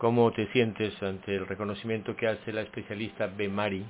¿cómo 0.00 0.32
te 0.32 0.46
sientes 0.48 1.00
ante 1.02 1.36
el 1.36 1.46
reconocimiento 1.46 2.16
que 2.16 2.26
hace 2.26 2.52
la 2.52 2.62
especialista 2.62 3.28
Bemari? 3.28 3.84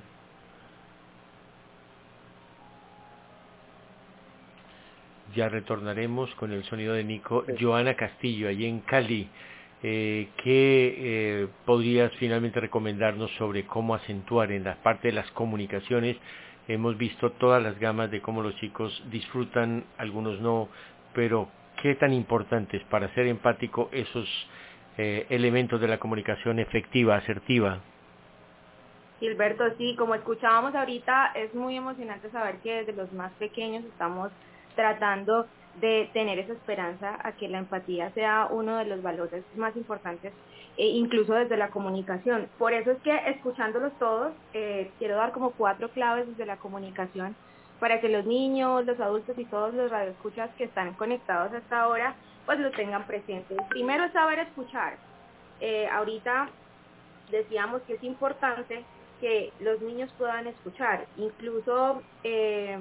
ya 5.35 5.49
retornaremos 5.49 6.33
con 6.35 6.51
el 6.51 6.63
sonido 6.65 6.93
de 6.93 7.03
Nico. 7.03 7.45
Joana 7.59 7.95
Castillo, 7.95 8.49
allí 8.49 8.65
en 8.65 8.81
Cali, 8.81 9.29
eh, 9.83 10.29
¿qué 10.43 10.95
eh, 10.97 11.47
podrías 11.65 12.11
finalmente 12.17 12.59
recomendarnos 12.59 13.31
sobre 13.37 13.65
cómo 13.65 13.95
acentuar 13.95 14.51
en 14.51 14.63
la 14.63 14.75
parte 14.83 15.07
de 15.07 15.13
las 15.13 15.29
comunicaciones? 15.31 16.17
Hemos 16.67 16.97
visto 16.97 17.31
todas 17.31 17.61
las 17.63 17.79
gamas 17.79 18.11
de 18.11 18.21
cómo 18.21 18.41
los 18.41 18.55
chicos 18.57 19.03
disfrutan, 19.09 19.85
algunos 19.97 20.39
no, 20.41 20.69
pero 21.13 21.49
¿qué 21.81 21.95
tan 21.95 22.13
importante 22.13 22.77
es 22.77 22.83
para 22.83 23.13
ser 23.13 23.27
empático 23.27 23.89
esos 23.91 24.27
eh, 24.97 25.25
elementos 25.29 25.79
de 25.79 25.87
la 25.87 25.97
comunicación 25.97 26.59
efectiva, 26.59 27.15
asertiva? 27.15 27.79
Gilberto, 29.19 29.63
sí, 29.77 29.95
como 29.97 30.15
escuchábamos 30.15 30.73
ahorita, 30.73 31.33
es 31.35 31.53
muy 31.53 31.75
emocionante 31.77 32.29
saber 32.31 32.55
que 32.57 32.77
desde 32.77 32.93
los 32.93 33.11
más 33.13 33.31
pequeños 33.33 33.85
estamos 33.85 34.31
tratando 34.75 35.45
de 35.79 36.09
tener 36.11 36.39
esa 36.39 36.53
esperanza 36.53 37.17
a 37.23 37.31
que 37.33 37.47
la 37.47 37.59
empatía 37.59 38.11
sea 38.11 38.47
uno 38.49 38.77
de 38.77 38.85
los 38.85 39.01
valores 39.01 39.43
más 39.55 39.75
importantes, 39.75 40.33
e 40.77 40.87
incluso 40.87 41.33
desde 41.33 41.57
la 41.57 41.69
comunicación. 41.69 42.47
Por 42.57 42.73
eso 42.73 42.91
es 42.91 42.97
que 43.03 43.15
escuchándolos 43.29 43.93
todos, 43.99 44.33
eh, 44.53 44.89
quiero 44.99 45.15
dar 45.15 45.31
como 45.31 45.51
cuatro 45.51 45.89
claves 45.89 46.27
desde 46.27 46.45
la 46.45 46.57
comunicación 46.57 47.35
para 47.79 47.99
que 47.99 48.09
los 48.09 48.25
niños, 48.25 48.85
los 48.85 48.99
adultos 48.99 49.37
y 49.37 49.45
todos 49.45 49.73
los 49.73 49.91
radioescuchas 49.91 50.49
que 50.57 50.65
están 50.65 50.93
conectados 50.93 51.53
hasta 51.53 51.81
ahora, 51.81 52.15
pues 52.45 52.59
lo 52.59 52.71
tengan 52.71 53.05
presente. 53.05 53.55
Primero 53.69 54.05
es 54.05 54.13
saber 54.13 54.39
escuchar. 54.39 54.97
Eh, 55.59 55.87
ahorita 55.87 56.49
decíamos 57.29 57.81
que 57.83 57.93
es 57.93 58.03
importante 58.03 58.83
que 59.19 59.53
los 59.59 59.81
niños 59.81 60.11
puedan 60.17 60.47
escuchar. 60.47 61.05
Incluso, 61.17 62.01
eh, 62.23 62.77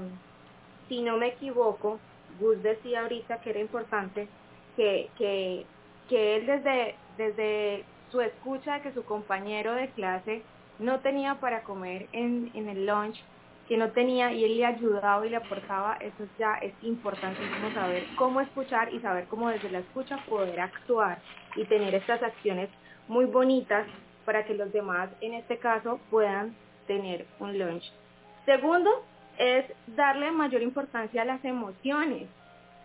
si 0.88 1.02
no 1.02 1.18
me 1.18 1.28
equivoco, 1.28 2.00
Gus 2.40 2.62
decía 2.62 3.02
ahorita 3.02 3.40
que 3.42 3.50
era 3.50 3.60
importante 3.60 4.28
que, 4.76 5.10
que, 5.18 5.66
que 6.08 6.36
él 6.36 6.46
desde, 6.46 6.94
desde 7.18 7.84
su 8.10 8.20
escucha 8.20 8.80
que 8.80 8.92
su 8.92 9.04
compañero 9.04 9.74
de 9.74 9.90
clase 9.90 10.42
no 10.78 11.00
tenía 11.00 11.34
para 11.36 11.62
comer 11.62 12.08
en, 12.12 12.50
en 12.54 12.68
el 12.68 12.86
lunch, 12.86 13.22
que 13.70 13.76
no 13.76 13.92
tenía 13.92 14.32
y 14.32 14.44
él 14.44 14.56
le 14.56 14.66
ayudaba 14.66 15.24
y 15.24 15.30
le 15.30 15.36
aportaba, 15.36 15.96
eso 16.00 16.26
ya 16.40 16.54
es 16.54 16.74
importantísimo 16.82 17.72
saber 17.72 18.02
cómo 18.16 18.40
escuchar 18.40 18.92
y 18.92 18.98
saber 18.98 19.28
cómo 19.28 19.48
desde 19.48 19.70
la 19.70 19.78
escucha 19.78 20.18
poder 20.28 20.58
actuar 20.58 21.20
y 21.54 21.64
tener 21.66 21.94
estas 21.94 22.20
acciones 22.20 22.68
muy 23.06 23.26
bonitas 23.26 23.86
para 24.24 24.44
que 24.44 24.54
los 24.54 24.72
demás, 24.72 25.08
en 25.20 25.34
este 25.34 25.58
caso, 25.58 26.00
puedan 26.10 26.56
tener 26.88 27.26
un 27.38 27.60
lunch. 27.60 27.84
Segundo, 28.44 28.90
es 29.38 29.64
darle 29.86 30.32
mayor 30.32 30.62
importancia 30.62 31.22
a 31.22 31.26
las 31.26 31.44
emociones. 31.44 32.26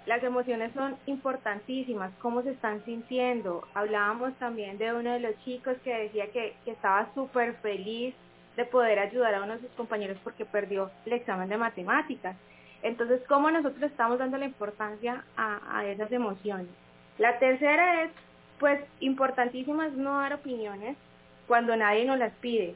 Las 0.06 0.22
emociones 0.22 0.72
son 0.74 0.98
importantísimas, 1.08 2.14
cómo 2.22 2.44
se 2.44 2.52
están 2.52 2.86
sintiendo. 2.86 3.68
Hablábamos 3.74 4.36
también 4.36 4.78
de 4.78 4.94
uno 4.94 5.14
de 5.14 5.20
los 5.20 5.36
chicos 5.46 5.78
que 5.84 5.96
decía 5.96 6.28
que, 6.32 6.56
que 6.64 6.70
estaba 6.70 7.12
súper 7.16 7.56
feliz 7.56 8.14
de 8.56 8.66
poder 8.66 9.00
ayudar 9.00 9.34
a 9.36 9.44
uno 9.44 9.54
de 9.54 9.62
sus 9.62 9.72
compañeros 9.72 10.18
porque 10.24 10.46
perdió 10.46 10.92
el 11.06 11.14
examen 11.14 11.50
de 11.50 11.58
matemáticas. 11.58 12.36
Entonces, 12.82 13.22
¿cómo 13.28 13.50
nosotros 13.52 13.84
estamos 13.84 14.20
dando 14.20 14.38
la 14.38 14.46
importancia 14.46 15.24
a, 15.36 15.60
a 15.78 15.86
esas 15.86 16.12
emociones? 16.12 16.68
La 17.18 17.40
tercera 17.40 18.04
es, 18.04 18.12
pues, 18.60 18.80
importantísima 19.00 19.88
es 19.88 19.94
no 19.94 20.20
dar 20.20 20.34
opiniones 20.34 20.96
cuando 21.48 21.76
nadie 21.76 22.06
nos 22.06 22.20
las 22.20 22.34
pide. 22.36 22.76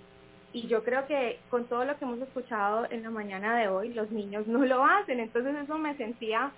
Y 0.51 0.67
yo 0.67 0.83
creo 0.83 1.05
que 1.05 1.39
con 1.49 1.65
todo 1.65 1.85
lo 1.85 1.95
que 1.97 2.05
hemos 2.05 2.19
escuchado 2.19 2.87
en 2.89 3.03
la 3.03 3.11
mañana 3.11 3.55
de 3.55 3.67
hoy, 3.67 3.93
los 3.93 4.09
niños 4.09 4.47
no 4.47 4.65
lo 4.65 4.83
hacen. 4.83 5.19
Entonces 5.19 5.55
eso 5.55 5.77
me 5.77 5.95
sentía, 5.95 6.51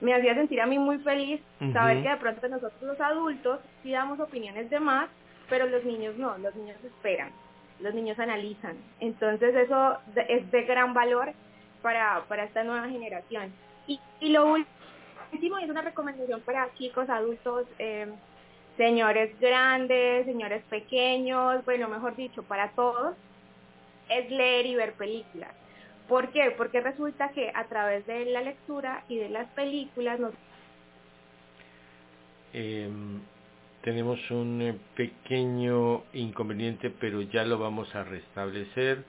me 0.00 0.14
hacía 0.14 0.34
sentir 0.34 0.62
a 0.62 0.66
mí 0.66 0.78
muy 0.78 0.98
feliz 0.98 1.42
saber 1.74 2.02
que 2.02 2.08
de 2.08 2.16
pronto 2.16 2.48
nosotros 2.48 2.82
los 2.82 3.00
adultos 3.00 3.60
sí 3.82 3.92
damos 3.92 4.18
opiniones 4.18 4.70
de 4.70 4.80
más, 4.80 5.10
pero 5.50 5.66
los 5.66 5.84
niños 5.84 6.16
no, 6.16 6.38
los 6.38 6.54
niños 6.56 6.82
esperan 6.82 7.30
los 7.80 7.94
niños 7.94 8.18
analizan. 8.18 8.76
Entonces 9.00 9.54
eso 9.54 9.98
es 10.28 10.50
de 10.50 10.62
gran 10.62 10.94
valor 10.94 11.32
para, 11.82 12.24
para 12.28 12.44
esta 12.44 12.64
nueva 12.64 12.88
generación. 12.88 13.52
Y, 13.86 14.00
lo 14.30 14.46
último 15.32 15.58
es 15.58 15.68
una 15.68 15.82
recomendación 15.82 16.40
para 16.40 16.72
chicos, 16.74 17.08
adultos, 17.10 17.66
eh, 17.78 18.06
señores 18.76 19.38
grandes, 19.38 20.24
señores 20.24 20.62
pequeños, 20.70 21.64
bueno, 21.64 21.88
mejor 21.88 22.16
dicho, 22.16 22.42
para 22.42 22.70
todos, 22.70 23.14
es 24.08 24.30
leer 24.30 24.66
y 24.66 24.74
ver 24.74 24.94
películas. 24.94 25.54
¿Por 26.08 26.30
qué? 26.30 26.52
Porque 26.56 26.80
resulta 26.80 27.30
que 27.30 27.50
a 27.54 27.64
través 27.64 28.06
de 28.06 28.26
la 28.26 28.42
lectura 28.42 29.04
y 29.08 29.16
de 29.16 29.28
las 29.28 29.48
películas 29.50 30.18
nos... 30.20 30.32
Eh, 32.52 32.90
tenemos 33.84 34.18
un 34.30 34.62
eh, 34.62 34.74
pequeño 34.96 36.04
inconveniente, 36.14 36.90
pero 36.98 37.20
ya 37.20 37.44
lo 37.44 37.58
vamos 37.58 37.94
a 37.94 38.02
restablecer 38.02 39.04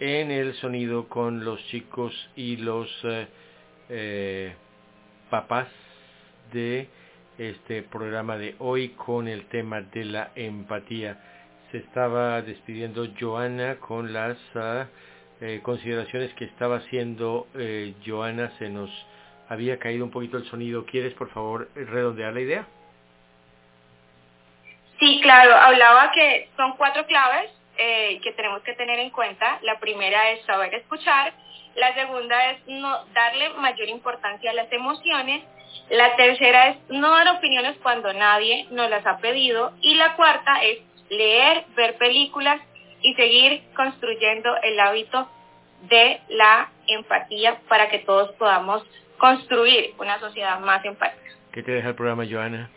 en 0.00 0.30
el 0.30 0.54
sonido 0.54 1.08
con 1.10 1.44
los 1.44 1.62
chicos 1.66 2.12
y 2.34 2.56
los 2.56 2.88
eh, 3.04 3.28
eh, 3.90 4.54
papás 5.28 5.68
de 6.54 6.88
este 7.36 7.82
programa 7.82 8.38
de 8.38 8.56
hoy 8.60 8.90
con 8.90 9.28
el 9.28 9.44
tema 9.48 9.82
de 9.82 10.06
la 10.06 10.32
empatía. 10.34 11.20
Se 11.70 11.78
estaba 11.78 12.40
despidiendo 12.40 13.06
Joana 13.20 13.76
con 13.76 14.12
las 14.12 14.38
consideraciones 15.62 16.32
que 16.34 16.44
estaba 16.44 16.76
haciendo 16.76 17.48
Joana. 18.06 18.56
Se 18.58 18.70
nos 18.70 18.88
había 19.48 19.78
caído 19.80 20.04
un 20.04 20.12
poquito 20.12 20.38
el 20.38 20.44
sonido. 20.44 20.86
¿Quieres, 20.86 21.12
por 21.14 21.30
favor, 21.30 21.68
redondear 21.74 22.32
la 22.32 22.40
idea? 22.40 22.68
Claro, 25.34 25.56
hablaba 25.56 26.12
que 26.12 26.48
son 26.56 26.76
cuatro 26.76 27.06
claves 27.06 27.50
eh, 27.76 28.20
que 28.22 28.30
tenemos 28.34 28.62
que 28.62 28.74
tener 28.74 29.00
en 29.00 29.10
cuenta. 29.10 29.58
La 29.62 29.80
primera 29.80 30.30
es 30.30 30.44
saber 30.44 30.72
escuchar, 30.74 31.32
la 31.74 31.92
segunda 31.94 32.52
es 32.52 32.64
no 32.68 33.04
darle 33.06 33.48
mayor 33.54 33.88
importancia 33.88 34.52
a 34.52 34.54
las 34.54 34.70
emociones, 34.70 35.42
la 35.90 36.14
tercera 36.14 36.68
es 36.68 36.76
no 36.88 37.10
dar 37.10 37.36
opiniones 37.36 37.76
cuando 37.82 38.12
nadie 38.12 38.68
nos 38.70 38.88
las 38.88 39.04
ha 39.06 39.18
pedido 39.18 39.72
y 39.80 39.96
la 39.96 40.14
cuarta 40.14 40.62
es 40.62 40.78
leer, 41.10 41.64
ver 41.74 41.98
películas 41.98 42.60
y 43.02 43.14
seguir 43.14 43.64
construyendo 43.74 44.56
el 44.62 44.78
hábito 44.78 45.28
de 45.88 46.20
la 46.28 46.70
empatía 46.86 47.58
para 47.68 47.88
que 47.88 47.98
todos 47.98 48.30
podamos 48.36 48.86
construir 49.18 49.94
una 49.98 50.20
sociedad 50.20 50.60
más 50.60 50.84
empática. 50.84 51.32
¿Qué 51.50 51.64
te 51.64 51.72
deja 51.72 51.88
el 51.88 51.96
programa, 51.96 52.24
Joana? 52.24 52.70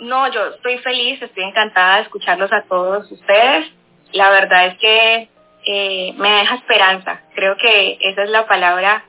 No, 0.00 0.30
yo 0.32 0.46
estoy 0.46 0.78
feliz, 0.78 1.20
estoy 1.22 1.44
encantada 1.44 1.96
de 1.96 2.02
escucharlos 2.02 2.52
a 2.52 2.62
todos 2.62 3.10
ustedes. 3.10 3.70
La 4.12 4.30
verdad 4.30 4.66
es 4.66 4.78
que 4.78 5.28
eh, 5.66 6.14
me 6.16 6.30
deja 6.30 6.56
esperanza. 6.56 7.20
Creo 7.34 7.56
que 7.56 7.98
esa 8.00 8.24
es 8.24 8.30
la 8.30 8.46
palabra 8.46 9.04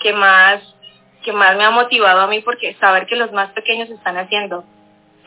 que 0.00 0.12
más 0.12 0.62
que 1.24 1.32
más 1.32 1.56
me 1.56 1.64
ha 1.64 1.70
motivado 1.70 2.20
a 2.20 2.26
mí 2.26 2.40
porque 2.40 2.74
saber 2.74 3.06
que 3.06 3.16
los 3.16 3.32
más 3.32 3.50
pequeños 3.50 3.88
están 3.90 4.18
haciendo 4.18 4.64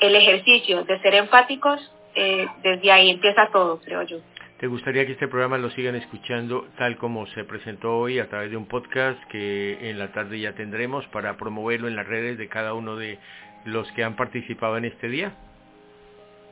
el 0.02 0.16
ejercicio 0.16 0.84
de 0.84 1.00
ser 1.00 1.16
empáticos, 1.16 1.80
eh, 2.16 2.48
desde 2.64 2.92
ahí 2.92 3.10
empieza 3.10 3.50
todo, 3.52 3.80
creo 3.80 4.04
yo. 4.04 4.18
¿Te 4.60 4.68
gustaría 4.68 5.06
que 5.06 5.14
este 5.14 5.28
programa 5.28 5.58
lo 5.58 5.70
sigan 5.72 5.96
escuchando 5.96 6.66
tal 6.78 6.98
como 6.98 7.28
se 7.28 7.44
presentó 7.44 7.98
hoy 7.98 8.20
a 8.20 8.30
través 8.30 8.52
de 8.52 8.58
un 8.58 8.68
podcast 8.68 9.22
que 9.26 9.90
en 9.90 10.00
la 10.00 10.14
tarde 10.14 10.40
ya 10.40 10.54
tendremos 10.54 11.06
para 11.08 11.36
promoverlo 11.36 11.90
en 11.90 11.96
las 11.96 12.08
redes 12.08 12.38
de 12.38 12.48
cada 12.48 12.74
uno 12.74 12.96
de 12.96 13.20
los 13.66 13.92
que 13.92 14.04
han 14.04 14.16
participado 14.16 14.78
en 14.78 14.86
este 14.86 15.10
día? 15.10 15.34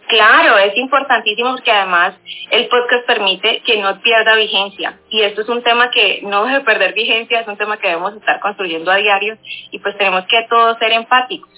Claro, 0.07 0.57
es 0.57 0.75
importantísimo 0.77 1.51
porque 1.51 1.71
además 1.71 2.15
el 2.51 2.67
podcast 2.67 3.05
permite 3.07 3.61
que 3.65 3.81
no 3.81 4.01
pierda 4.01 4.35
vigencia 4.35 4.99
y 5.09 5.21
esto 5.21 5.41
es 5.41 5.49
un 5.49 5.63
tema 5.63 5.91
que 5.91 6.19
no 6.23 6.45
debe 6.45 6.61
perder 6.61 6.93
vigencia, 6.93 7.39
es 7.39 7.47
un 7.47 7.57
tema 7.57 7.77
que 7.77 7.87
debemos 7.87 8.13
estar 8.15 8.39
construyendo 8.41 8.91
a 8.91 8.97
diario 8.97 9.37
y 9.71 9.79
pues 9.79 9.97
tenemos 9.97 10.25
que 10.25 10.45
todos 10.49 10.77
ser 10.77 10.91
empáticos. 10.91 11.49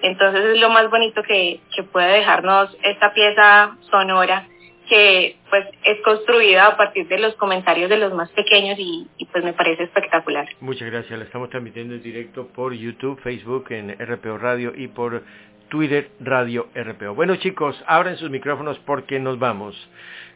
Entonces 0.00 0.44
es 0.44 0.60
lo 0.60 0.70
más 0.70 0.88
bonito 0.90 1.22
que, 1.22 1.60
que 1.74 1.82
puede 1.82 2.18
dejarnos 2.18 2.76
esta 2.82 3.12
pieza 3.12 3.76
sonora 3.90 4.46
que 4.88 5.36
pues 5.50 5.66
es 5.84 6.00
construida 6.02 6.66
a 6.66 6.76
partir 6.76 7.06
de 7.08 7.18
los 7.18 7.34
comentarios 7.34 7.90
de 7.90 7.98
los 7.98 8.12
más 8.12 8.30
pequeños 8.30 8.78
y, 8.78 9.08
pues 9.32 9.44
me 9.44 9.52
parece 9.52 9.84
espectacular. 9.84 10.48
Muchas 10.60 10.90
gracias, 10.90 11.18
la 11.18 11.24
estamos 11.24 11.50
transmitiendo 11.50 11.94
en 11.94 12.02
directo 12.02 12.48
por 12.48 12.72
YouTube, 12.72 13.20
Facebook, 13.20 13.66
en 13.70 13.96
RPO 13.98 14.38
Radio 14.38 14.72
y 14.74 14.88
por 14.88 15.22
Twitter 15.68 16.10
Radio 16.20 16.68
RPO. 16.74 17.14
Bueno 17.14 17.36
chicos, 17.36 17.82
abran 17.86 18.16
sus 18.16 18.30
micrófonos 18.30 18.78
porque 18.80 19.20
nos 19.20 19.38
vamos. 19.38 19.76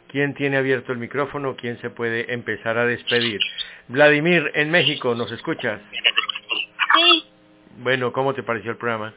¿Quién 0.07 0.35
tiene 0.35 0.57
abierto 0.57 0.91
el 0.91 0.99
micrófono? 0.99 1.55
¿Quién 1.55 1.79
se 1.81 1.89
puede 1.89 2.31
empezar 2.31 2.77
a 2.77 2.85
despedir? 2.85 3.39
Vladimir, 3.87 4.51
en 4.53 4.69
México, 4.69 5.15
¿nos 5.15 5.31
escuchas? 5.31 5.81
Sí. 6.95 7.25
Bueno, 7.79 8.13
¿cómo 8.13 8.35
te 8.35 8.43
pareció 8.43 8.71
el 8.71 8.77
programa? 8.77 9.13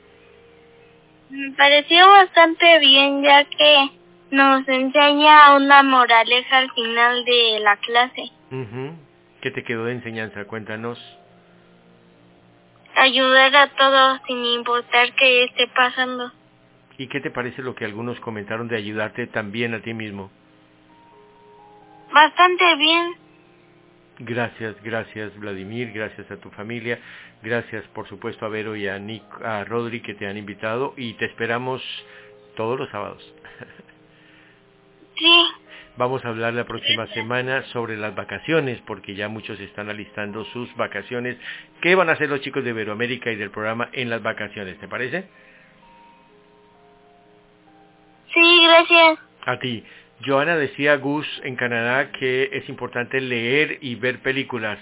Me 1.29 1.51
pareció 1.53 2.09
bastante 2.09 2.79
bien 2.79 3.23
ya 3.23 3.45
que 3.45 3.91
nos 4.31 4.67
enseña 4.69 5.55
una 5.57 5.83
moraleja 5.83 6.59
al 6.59 6.71
final 6.73 7.25
de 7.25 7.61
la 7.61 7.77
clase. 7.77 8.31
¿Qué 9.41 9.51
te 9.51 9.65
quedó 9.65 9.85
de 9.85 9.93
enseñanza? 9.93 10.45
Cuéntanos. 10.45 10.99
ayudar 12.95 13.55
a 13.55 13.69
todos 13.77 14.21
sin 14.27 14.45
importar 14.45 15.13
qué 15.15 15.45
esté 15.45 15.69
pasando. 15.69 16.33
¿Y 16.99 17.09
qué 17.09 17.21
te 17.21 17.31
parece 17.31 17.63
lo 17.63 17.75
que 17.75 17.85
algunos 17.85 18.19
comentaron 18.21 18.69
de 18.69 18.77
ayudarte 18.77 19.27
también 19.27 19.75
a 19.75 19.83
ti 19.83 19.93
mismo? 19.93 20.31
Bastante 22.13 22.77
bien. 22.77 23.15
Gracias, 24.19 24.83
gracias 24.83 25.39
Vladimir, 25.39 25.93
gracias 25.93 26.31
a 26.31 26.39
tu 26.39 26.51
familia, 26.53 26.99
gracias 27.43 27.85
por 27.89 28.09
supuesto 28.09 28.47
a 28.47 28.49
Vero 28.49 28.75
y 28.75 28.89
a, 28.89 28.99
Nick, 28.99 29.23
a 29.45 29.63
Rodri 29.65 30.01
que 30.01 30.15
te 30.15 30.27
han 30.27 30.39
invitado 30.39 30.95
y 30.97 31.13
te 31.15 31.27
esperamos 31.27 31.83
todos 32.57 32.79
los 32.79 32.89
sábados. 32.89 33.23
Sí. 35.19 35.47
Vamos 35.97 36.23
a 36.25 36.29
hablar 36.29 36.53
la 36.53 36.65
próxima 36.65 37.07
semana 37.15 37.63
sobre 37.73 37.97
las 37.97 38.15
vacaciones, 38.15 38.79
porque 38.87 39.15
ya 39.15 39.29
muchos 39.29 39.59
están 39.61 39.89
alistando 39.89 40.45
sus 40.47 40.75
vacaciones. 40.77 41.39
¿Qué 41.81 41.95
van 41.95 42.11
a 42.11 42.13
hacer 42.13 42.29
los 42.29 42.43
chicos 42.43 42.63
de 42.65 42.71
Iberoamérica 42.71 43.31
y 43.31 43.37
del 43.37 43.51
programa 43.51 43.89
en 43.93 44.11
las 44.11 44.23
vacaciones? 44.23 44.79
¿Te 44.79 44.89
parece? 44.89 45.25
Sí, 48.35 48.65
gracias. 48.65 49.19
A 49.47 49.59
ti. 49.59 49.85
Joana 50.25 50.57
decía 50.57 50.97
Gus 50.97 51.27
en 51.45 51.57
Canadá 51.57 52.11
que 52.13 52.51
es 52.53 52.69
importante 52.69 53.21
leer 53.21 53.79
y 53.81 53.95
ver 53.97 54.21
películas 54.21 54.79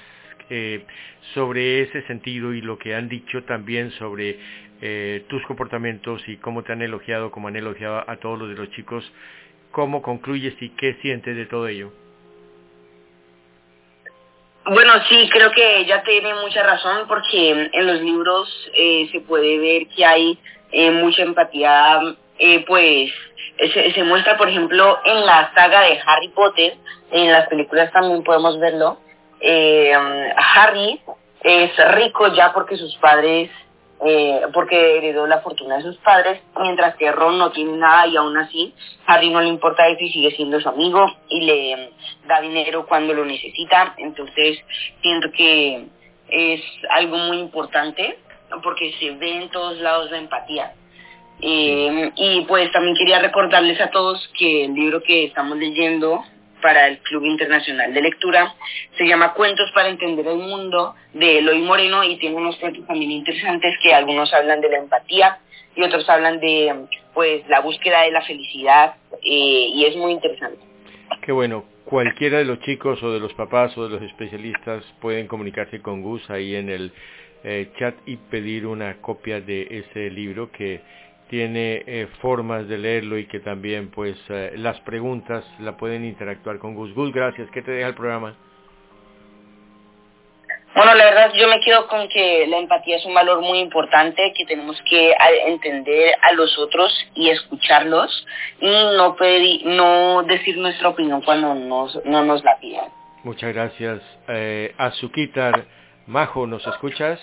eh, 0.50 0.84
sobre 1.32 1.82
ese 1.82 2.02
sentido 2.02 2.52
y 2.54 2.60
lo 2.60 2.78
que 2.78 2.94
han 2.94 3.08
dicho 3.08 3.42
también 3.44 3.90
sobre 3.92 4.38
eh, 4.80 5.24
tus 5.28 5.42
comportamientos 5.46 6.22
y 6.28 6.36
cómo 6.36 6.62
te 6.62 6.72
han 6.72 6.82
elogiado, 6.82 7.30
como 7.30 7.48
han 7.48 7.56
elogiado 7.56 8.08
a 8.08 8.16
todos 8.16 8.38
los 8.38 8.48
de 8.48 8.54
los 8.56 8.70
chicos. 8.70 9.10
¿Cómo 9.74 10.02
concluyes 10.02 10.54
y 10.62 10.68
qué 10.68 10.94
sientes 11.02 11.34
de 11.34 11.46
todo 11.46 11.66
ello? 11.66 11.90
Bueno, 14.66 14.92
sí, 15.08 15.28
creo 15.32 15.50
que 15.50 15.78
ella 15.78 16.04
tiene 16.04 16.32
mucha 16.34 16.62
razón 16.62 17.08
porque 17.08 17.70
en 17.72 17.86
los 17.86 18.00
libros 18.00 18.70
eh, 18.72 19.08
se 19.10 19.18
puede 19.22 19.58
ver 19.58 19.88
que 19.88 20.04
hay 20.04 20.38
eh, 20.70 20.92
mucha 20.92 21.24
empatía, 21.24 22.00
eh, 22.38 22.64
pues 22.64 23.10
se, 23.58 23.92
se, 23.92 24.04
muestra, 24.04 24.36
por 24.36 24.48
ejemplo, 24.48 25.00
en 25.04 25.26
la 25.26 25.52
saga 25.56 25.80
de 25.80 26.00
Harry 26.06 26.28
Potter, 26.28 26.76
en 27.10 27.32
las 27.32 27.48
películas 27.48 27.90
también 27.90 28.22
podemos 28.22 28.60
verlo. 28.60 28.98
Harry 29.42 31.00
es 31.42 31.94
rico 31.96 32.28
ya 32.28 32.52
porque 32.52 32.76
sus 32.76 32.94
padres, 32.98 33.50
eh, 34.06 34.42
porque 34.52 34.98
heredó 34.98 35.26
la 35.26 35.40
fortuna 35.40 35.76
de 35.76 35.82
sus 35.82 35.96
padres, 35.96 36.40
mientras 36.60 36.94
que 36.96 37.10
Ron 37.10 37.38
no 37.38 37.52
tiene 37.52 37.76
nada 37.76 38.06
y 38.06 38.16
aún 38.16 38.36
así 38.36 38.74
Harry 39.06 39.30
no 39.30 39.40
le 39.40 39.48
importa 39.48 39.88
eso 39.88 40.04
y 40.04 40.12
sigue 40.12 40.30
siendo 40.32 40.60
su 40.60 40.68
amigo 40.68 41.06
y 41.28 41.40
le 41.40 41.90
da 42.26 42.40
dinero 42.40 42.86
cuando 42.86 43.14
lo 43.14 43.24
necesita. 43.24 43.94
Entonces 43.96 44.58
siento 45.00 45.30
que 45.32 45.86
es 46.28 46.62
algo 46.90 47.16
muy 47.16 47.38
importante 47.38 48.18
porque 48.62 48.92
se 49.00 49.12
ve 49.12 49.42
en 49.42 49.48
todos 49.50 49.78
lados 49.78 50.10
la 50.10 50.18
empatía. 50.18 50.72
Eh, 51.40 52.12
y 52.16 52.42
pues 52.42 52.70
también 52.72 52.96
quería 52.96 53.18
recordarles 53.18 53.80
a 53.80 53.90
todos 53.90 54.30
que 54.38 54.66
el 54.66 54.74
libro 54.74 55.02
que 55.02 55.24
estamos 55.24 55.58
leyendo 55.58 56.22
para 56.64 56.88
el 56.88 56.96
Club 57.00 57.26
Internacional 57.26 57.92
de 57.92 58.00
Lectura 58.00 58.54
se 58.96 59.04
llama 59.04 59.34
Cuentos 59.34 59.70
para 59.72 59.90
Entender 59.90 60.26
el 60.26 60.38
Mundo 60.38 60.94
de 61.12 61.40
Eloy 61.40 61.60
Moreno 61.60 62.02
y 62.02 62.16
tiene 62.16 62.36
unos 62.36 62.56
cuentos 62.56 62.86
también 62.86 63.10
interesantes 63.10 63.74
que 63.82 63.92
algunos 63.92 64.32
hablan 64.32 64.62
de 64.62 64.70
la 64.70 64.78
empatía 64.78 65.40
y 65.76 65.82
otros 65.82 66.08
hablan 66.08 66.40
de 66.40 66.86
pues 67.12 67.46
la 67.50 67.60
búsqueda 67.60 68.04
de 68.04 68.12
la 68.12 68.22
felicidad 68.22 68.94
eh, 69.12 69.68
y 69.74 69.84
es 69.84 69.94
muy 69.94 70.12
interesante. 70.12 70.58
Qué 71.20 71.32
bueno. 71.32 71.64
Cualquiera 71.84 72.38
de 72.38 72.46
los 72.46 72.60
chicos 72.60 73.02
o 73.02 73.12
de 73.12 73.20
los 73.20 73.34
papás 73.34 73.76
o 73.76 73.84
de 73.84 73.90
los 73.90 74.02
especialistas 74.02 74.82
pueden 75.02 75.26
comunicarse 75.26 75.82
con 75.82 76.00
Gus 76.00 76.30
ahí 76.30 76.54
en 76.56 76.70
el 76.70 76.92
eh, 77.44 77.72
chat 77.78 77.94
y 78.06 78.16
pedir 78.16 78.66
una 78.66 79.02
copia 79.02 79.42
de 79.42 79.68
ese 79.70 80.08
libro 80.08 80.50
que 80.50 80.80
tiene 81.34 81.82
eh, 81.84 82.06
formas 82.22 82.68
de 82.68 82.78
leerlo 82.78 83.18
y 83.18 83.26
que 83.26 83.40
también 83.40 83.90
pues 83.90 84.16
eh, 84.28 84.52
las 84.54 84.78
preguntas 84.82 85.44
la 85.58 85.76
pueden 85.76 86.04
interactuar 86.04 86.60
con 86.60 86.76
Gus. 86.76 86.94
Gus, 86.94 87.12
gracias. 87.12 87.50
¿Qué 87.50 87.60
te 87.60 87.72
deja 87.72 87.88
el 87.88 87.96
programa? 87.96 88.36
Bueno, 90.76 90.94
la 90.94 91.04
verdad 91.06 91.32
yo 91.34 91.48
me 91.48 91.58
quedo 91.58 91.88
con 91.88 92.06
que 92.06 92.46
la 92.46 92.58
empatía 92.58 92.98
es 92.98 93.04
un 93.04 93.14
valor 93.14 93.40
muy 93.40 93.58
importante, 93.58 94.32
que 94.32 94.46
tenemos 94.46 94.80
que 94.88 95.12
entender 95.48 96.14
a 96.22 96.30
los 96.34 96.56
otros 96.56 96.96
y 97.16 97.30
escucharlos 97.30 98.24
y 98.60 98.70
no 98.96 99.16
pedir, 99.16 99.66
no 99.66 100.22
decir 100.22 100.56
nuestra 100.56 100.90
opinión 100.90 101.20
cuando 101.20 101.52
nos, 101.52 101.98
no 102.04 102.24
nos 102.24 102.44
la 102.44 102.60
pidan. 102.60 102.92
Muchas 103.24 103.52
gracias. 103.52 104.00
Eh, 104.28 104.72
Azuquitar, 104.78 105.64
Majo, 106.06 106.46
¿nos 106.46 106.64
escuchas? 106.64 107.20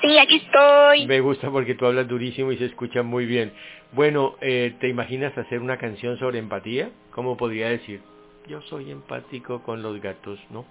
Sí, 0.00 0.18
aquí 0.18 0.36
estoy. 0.36 1.06
Me 1.06 1.20
gusta 1.20 1.50
porque 1.50 1.74
tú 1.74 1.86
hablas 1.86 2.08
durísimo 2.08 2.52
y 2.52 2.58
se 2.58 2.66
escucha 2.66 3.02
muy 3.02 3.26
bien. 3.26 3.52
Bueno, 3.92 4.36
eh, 4.40 4.74
¿te 4.80 4.88
imaginas 4.88 5.36
hacer 5.36 5.60
una 5.60 5.76
canción 5.76 6.18
sobre 6.18 6.38
empatía? 6.38 6.90
¿Cómo 7.10 7.36
podría 7.36 7.68
decir? 7.68 8.00
Yo 8.48 8.60
soy 8.62 8.90
empático 8.90 9.62
con 9.62 9.82
los 9.82 10.00
gatos, 10.00 10.38
¿no? 10.50 10.64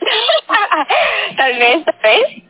tal 1.36 1.58
vez, 1.58 1.84
tal 1.84 1.96
vez. 2.02 2.42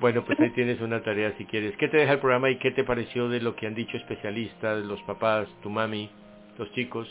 Bueno, 0.00 0.24
pues 0.24 0.38
ahí 0.40 0.50
tienes 0.50 0.80
una 0.80 1.02
tarea 1.02 1.32
si 1.38 1.44
quieres. 1.44 1.76
¿Qué 1.76 1.88
te 1.88 1.98
deja 1.98 2.12
el 2.12 2.18
programa 2.18 2.50
y 2.50 2.58
qué 2.58 2.70
te 2.70 2.84
pareció 2.84 3.28
de 3.28 3.40
lo 3.40 3.54
que 3.54 3.66
han 3.66 3.74
dicho 3.74 3.96
especialistas, 3.96 4.84
los 4.84 5.00
papás, 5.02 5.48
tu 5.62 5.70
mami, 5.70 6.10
los 6.58 6.72
chicos? 6.72 7.08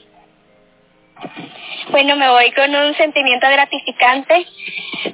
Bueno, 1.90 2.16
me 2.16 2.30
voy 2.30 2.52
con 2.52 2.74
un 2.74 2.94
sentimiento 2.96 3.48
gratificante 3.48 4.46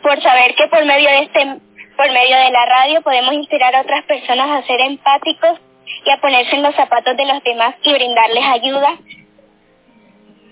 por 0.02 0.22
saber 0.22 0.56
que 0.56 0.68
por 0.68 0.86
medio 0.86 1.10
de 1.10 1.20
este 1.24 1.58
por 1.98 2.12
medio 2.12 2.38
de 2.38 2.52
la 2.52 2.66
radio 2.66 3.02
podemos 3.02 3.34
inspirar 3.34 3.76
a 3.76 3.82
otras 3.82 4.06
personas 4.06 4.50
a 4.50 4.68
ser 4.68 4.80
empáticos 4.82 5.60
y 6.06 6.12
a 6.12 6.22
ponerse 6.22 6.56
en 6.56 6.64
los 6.64 6.76
zapatos 6.76 7.18
de 7.18 7.26
los 7.26 7.44
demás 7.44 7.76
y 7.82 7.92
brindarles 7.92 8.44
ayuda. 8.46 8.98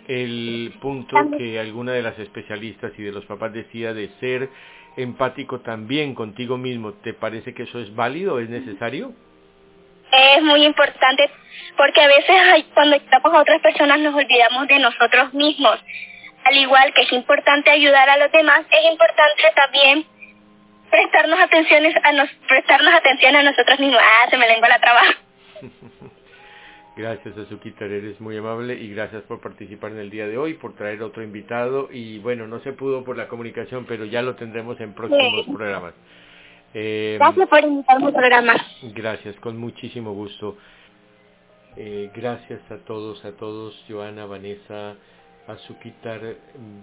El 0.07 0.73
punto 0.81 1.17
que 1.37 1.59
alguna 1.59 1.93
de 1.93 2.01
las 2.01 2.17
especialistas 2.19 2.91
y 2.97 3.03
de 3.03 3.11
los 3.11 3.25
papás 3.25 3.53
decía 3.53 3.93
de 3.93 4.09
ser 4.19 4.49
empático 4.97 5.59
también 5.59 6.15
contigo 6.15 6.57
mismo, 6.57 6.93
¿te 6.93 7.13
parece 7.13 7.53
que 7.53 7.63
eso 7.63 7.79
es 7.79 7.93
válido, 7.95 8.39
es 8.39 8.49
necesario? 8.49 9.13
Es 10.11 10.41
muy 10.43 10.65
importante 10.65 11.29
porque 11.77 12.01
a 12.01 12.07
veces 12.07 12.65
cuando 12.73 12.95
estamos 12.95 13.33
a 13.33 13.41
otras 13.41 13.61
personas 13.61 13.99
nos 13.99 14.15
olvidamos 14.15 14.67
de 14.67 14.79
nosotros 14.79 15.33
mismos. 15.33 15.77
Al 16.43 16.57
igual 16.57 16.93
que 16.93 17.01
es 17.01 17.11
importante 17.11 17.71
ayudar 17.71 18.09
a 18.09 18.17
los 18.17 18.31
demás, 18.31 18.61
es 18.69 18.91
importante 18.91 19.43
también 19.55 20.05
prestarnos 20.95 21.39
atenciones 21.39 21.93
a 22.03 22.11
nos, 22.13 22.29
prestarnos 22.47 22.93
atención 22.93 23.35
a 23.35 23.43
nosotros 23.43 23.79
mismos. 23.79 23.99
Ah, 24.01 24.29
se 24.29 24.37
me 24.37 24.47
lengua 24.47 24.69
la 24.69 24.79
traba. 24.79 25.01
Gracias, 26.97 27.37
Azuquita, 27.37 27.83
eres 27.83 28.21
muy 28.21 28.37
amable 28.37 28.75
y 28.75 28.89
gracias 28.93 29.21
por 29.23 29.41
participar 29.41 29.91
en 29.91 29.99
el 29.99 30.09
día 30.09 30.27
de 30.27 30.37
hoy, 30.37 30.53
por 30.53 30.75
traer 30.75 31.03
otro 31.03 31.23
invitado 31.23 31.89
y 31.91 32.19
bueno, 32.19 32.47
no 32.47 32.61
se 32.61 32.71
pudo 32.71 33.03
por 33.03 33.17
la 33.17 33.27
comunicación, 33.27 33.83
pero 33.85 34.05
ya 34.05 34.21
lo 34.21 34.35
tendremos 34.35 34.79
en 34.79 34.93
próximos 34.93 35.43
Sí. 35.45 35.51
programas. 35.51 35.93
Eh, 36.73 37.17
Gracias 37.19 37.49
por 37.49 37.59
invitarme 37.65 38.05
al 38.07 38.13
programa. 38.13 38.55
Gracias, 38.93 39.35
con 39.41 39.57
muchísimo 39.57 40.13
gusto. 40.13 40.57
Eh, 41.75 42.09
gracias 42.15 42.61
a 42.71 42.77
todos, 42.85 43.25
a 43.25 43.33
todos, 43.33 43.83
Joana, 43.89 44.25
Vanessa, 44.25 44.95
Azuquitar, 45.47 46.21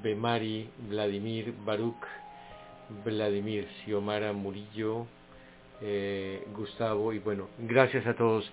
Bemari, 0.03 0.69
Vladimir, 0.91 1.55
Baruch, 1.65 2.05
Vladimir, 3.05 3.67
Xiomara 3.85 4.33
Murillo, 4.33 5.07
eh, 5.81 6.45
Gustavo 6.55 7.13
y 7.13 7.19
bueno, 7.19 7.49
gracias 7.59 8.07
a 8.07 8.15
todos. 8.15 8.51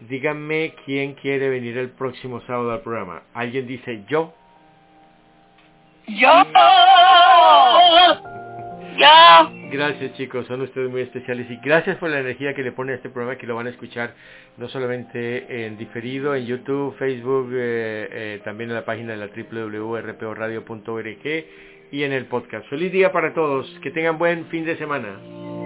Díganme 0.00 0.74
quién 0.84 1.14
quiere 1.14 1.48
venir 1.48 1.76
el 1.76 1.90
próximo 1.90 2.40
sábado 2.42 2.70
al 2.70 2.82
programa. 2.82 3.24
¿Alguien 3.34 3.66
dice 3.66 4.04
yo? 4.08 4.32
Yo. 6.06 6.28
Yo. 8.98 9.50
Gracias 9.70 10.14
chicos, 10.14 10.46
son 10.46 10.62
ustedes 10.62 10.90
muy 10.90 11.02
especiales 11.02 11.46
y 11.50 11.56
gracias 11.62 11.98
por 11.98 12.08
la 12.10 12.18
energía 12.18 12.52
que 12.54 12.64
le 12.64 12.72
pone 12.72 12.90
a 12.92 12.96
este 12.96 13.10
programa 13.10 13.38
que 13.38 13.46
lo 13.46 13.54
van 13.54 13.68
a 13.68 13.70
escuchar 13.70 14.14
no 14.56 14.68
solamente 14.68 15.66
en 15.66 15.78
diferido, 15.78 16.34
en 16.34 16.46
YouTube, 16.46 16.96
Facebook, 16.96 17.50
eh, 17.52 18.08
eh, 18.10 18.40
también 18.44 18.70
en 18.70 18.76
la 18.76 18.84
página 18.84 19.12
de 19.12 19.18
la 19.18 19.28
www.rporadio.org 19.28 21.44
y 21.90 22.02
en 22.02 22.12
el 22.12 22.26
podcast. 22.26 22.66
Feliz 22.68 22.92
día 22.92 23.12
para 23.12 23.34
todos, 23.34 23.66
que 23.82 23.90
tengan 23.90 24.18
buen 24.18 24.46
fin 24.46 24.64
de 24.64 24.76
semana. 24.76 25.47